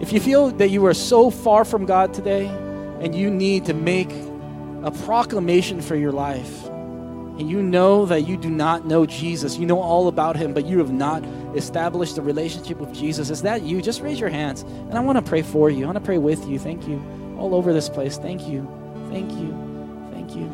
If 0.00 0.12
you 0.12 0.20
feel 0.20 0.50
that 0.52 0.68
you 0.68 0.86
are 0.86 0.94
so 0.94 1.30
far 1.30 1.64
from 1.64 1.86
God 1.86 2.14
today 2.14 2.46
and 2.46 3.14
you 3.14 3.30
need 3.30 3.64
to 3.66 3.74
make 3.74 4.10
a 4.82 4.92
proclamation 5.04 5.80
for 5.80 5.96
your 5.96 6.12
life, 6.12 6.66
and 7.38 7.48
you 7.48 7.62
know 7.62 8.04
that 8.06 8.26
you 8.26 8.36
do 8.36 8.50
not 8.50 8.84
know 8.84 9.06
Jesus, 9.06 9.56
you 9.56 9.66
know 9.66 9.80
all 9.80 10.08
about 10.08 10.36
him, 10.36 10.54
but 10.54 10.66
you 10.66 10.78
have 10.78 10.92
not 10.92 11.24
established 11.54 12.18
a 12.18 12.22
relationship 12.22 12.78
with 12.78 12.94
Jesus, 12.94 13.30
is 13.30 13.42
that 13.42 13.62
you? 13.62 13.80
Just 13.82 14.00
raise 14.00 14.20
your 14.20 14.28
hands. 14.28 14.62
And 14.62 14.94
I 14.94 15.00
want 15.00 15.16
to 15.16 15.22
pray 15.22 15.42
for 15.42 15.70
you. 15.70 15.84
I 15.84 15.86
want 15.86 15.98
to 15.98 16.04
pray 16.04 16.18
with 16.18 16.46
you. 16.48 16.58
Thank 16.58 16.86
you. 16.86 17.02
All 17.38 17.54
over 17.54 17.72
this 17.72 17.88
place. 17.88 18.18
Thank 18.18 18.48
you. 18.48 18.66
Thank 19.10 19.30
you. 19.32 20.10
Thank 20.12 20.34
you. 20.34 20.50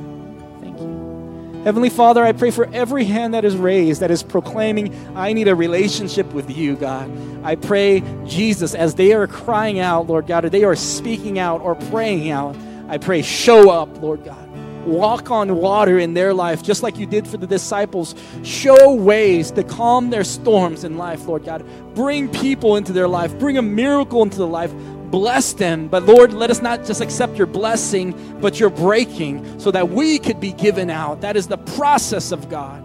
Thank 0.60 0.78
you. 0.80 1.62
Heavenly 1.64 1.88
Father, 1.88 2.22
I 2.22 2.32
pray 2.32 2.50
for 2.50 2.68
every 2.74 3.04
hand 3.04 3.32
that 3.32 3.44
is 3.44 3.56
raised 3.56 4.02
that 4.02 4.10
is 4.10 4.22
proclaiming, 4.22 4.94
I 5.16 5.32
need 5.32 5.48
a 5.48 5.54
relationship 5.54 6.30
with 6.32 6.54
you, 6.54 6.76
God. 6.76 7.10
I 7.42 7.56
pray, 7.56 8.02
Jesus, 8.26 8.74
as 8.74 8.94
they 8.94 9.14
are 9.14 9.26
crying 9.26 9.78
out, 9.78 10.06
Lord 10.06 10.26
God, 10.26 10.44
or 10.44 10.50
they 10.50 10.64
are 10.64 10.76
speaking 10.76 11.38
out 11.38 11.62
or 11.62 11.74
praying 11.74 12.30
out, 12.30 12.54
I 12.88 12.98
pray, 12.98 13.22
show 13.22 13.70
up, 13.70 14.02
Lord 14.02 14.24
God. 14.24 14.43
Walk 14.86 15.30
on 15.30 15.56
water 15.56 15.98
in 15.98 16.14
their 16.14 16.34
life, 16.34 16.62
just 16.62 16.82
like 16.82 16.98
you 16.98 17.06
did 17.06 17.26
for 17.26 17.36
the 17.36 17.46
disciples. 17.46 18.14
Show 18.42 18.94
ways 18.94 19.50
to 19.52 19.64
calm 19.64 20.10
their 20.10 20.24
storms 20.24 20.84
in 20.84 20.96
life, 20.96 21.26
Lord 21.26 21.44
God. 21.44 21.64
Bring 21.94 22.28
people 22.28 22.76
into 22.76 22.92
their 22.92 23.08
life, 23.08 23.38
bring 23.38 23.58
a 23.58 23.62
miracle 23.62 24.22
into 24.22 24.38
their 24.38 24.46
life 24.46 24.72
bless 25.14 25.52
them. 25.52 25.86
But 25.86 26.02
Lord, 26.06 26.32
let 26.32 26.50
us 26.50 26.60
not 26.60 26.84
just 26.84 27.00
accept 27.00 27.36
your 27.36 27.46
blessing, 27.46 28.36
but 28.40 28.58
your 28.58 28.68
breaking 28.68 29.60
so 29.60 29.70
that 29.70 29.90
we 29.90 30.18
could 30.18 30.40
be 30.40 30.52
given 30.52 30.90
out. 30.90 31.20
That 31.20 31.36
is 31.36 31.46
the 31.46 31.56
process 31.56 32.32
of 32.32 32.48
God. 32.48 32.82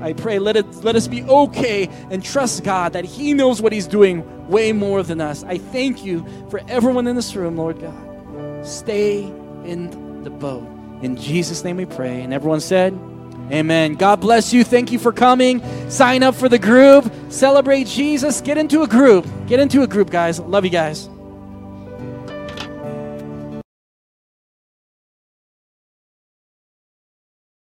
I 0.00 0.12
pray, 0.12 0.38
let, 0.38 0.56
it, 0.56 0.66
let 0.84 0.96
us 0.96 1.08
be 1.08 1.22
okay 1.24 1.88
and 2.10 2.22
trust 2.22 2.62
God 2.62 2.92
that 2.92 3.04
He 3.04 3.32
knows 3.32 3.62
what 3.62 3.72
He's 3.72 3.86
doing 3.86 4.48
way 4.48 4.72
more 4.72 5.02
than 5.02 5.20
us. 5.20 5.42
I 5.44 5.58
thank 5.58 6.04
you 6.04 6.24
for 6.50 6.60
everyone 6.68 7.06
in 7.06 7.16
this 7.16 7.34
room, 7.34 7.56
Lord 7.56 7.80
God. 7.80 8.66
Stay 8.66 9.22
in 9.64 10.22
the 10.22 10.30
boat. 10.30 10.73
In 11.04 11.16
Jesus' 11.16 11.62
name 11.64 11.76
we 11.76 11.84
pray. 11.84 12.22
And 12.22 12.32
everyone 12.32 12.60
said, 12.60 12.98
Amen. 13.52 13.94
God 13.94 14.22
bless 14.22 14.54
you. 14.54 14.64
Thank 14.64 14.90
you 14.90 14.98
for 14.98 15.12
coming. 15.12 15.62
Sign 15.90 16.22
up 16.22 16.34
for 16.34 16.48
the 16.48 16.58
group. 16.58 17.12
Celebrate 17.28 17.86
Jesus. 17.86 18.40
Get 18.40 18.56
into 18.56 18.82
a 18.82 18.88
group. 18.88 19.26
Get 19.46 19.60
into 19.60 19.82
a 19.82 19.86
group, 19.86 20.08
guys. 20.08 20.40
Love 20.40 20.64
you 20.64 20.70
guys. 20.70 21.10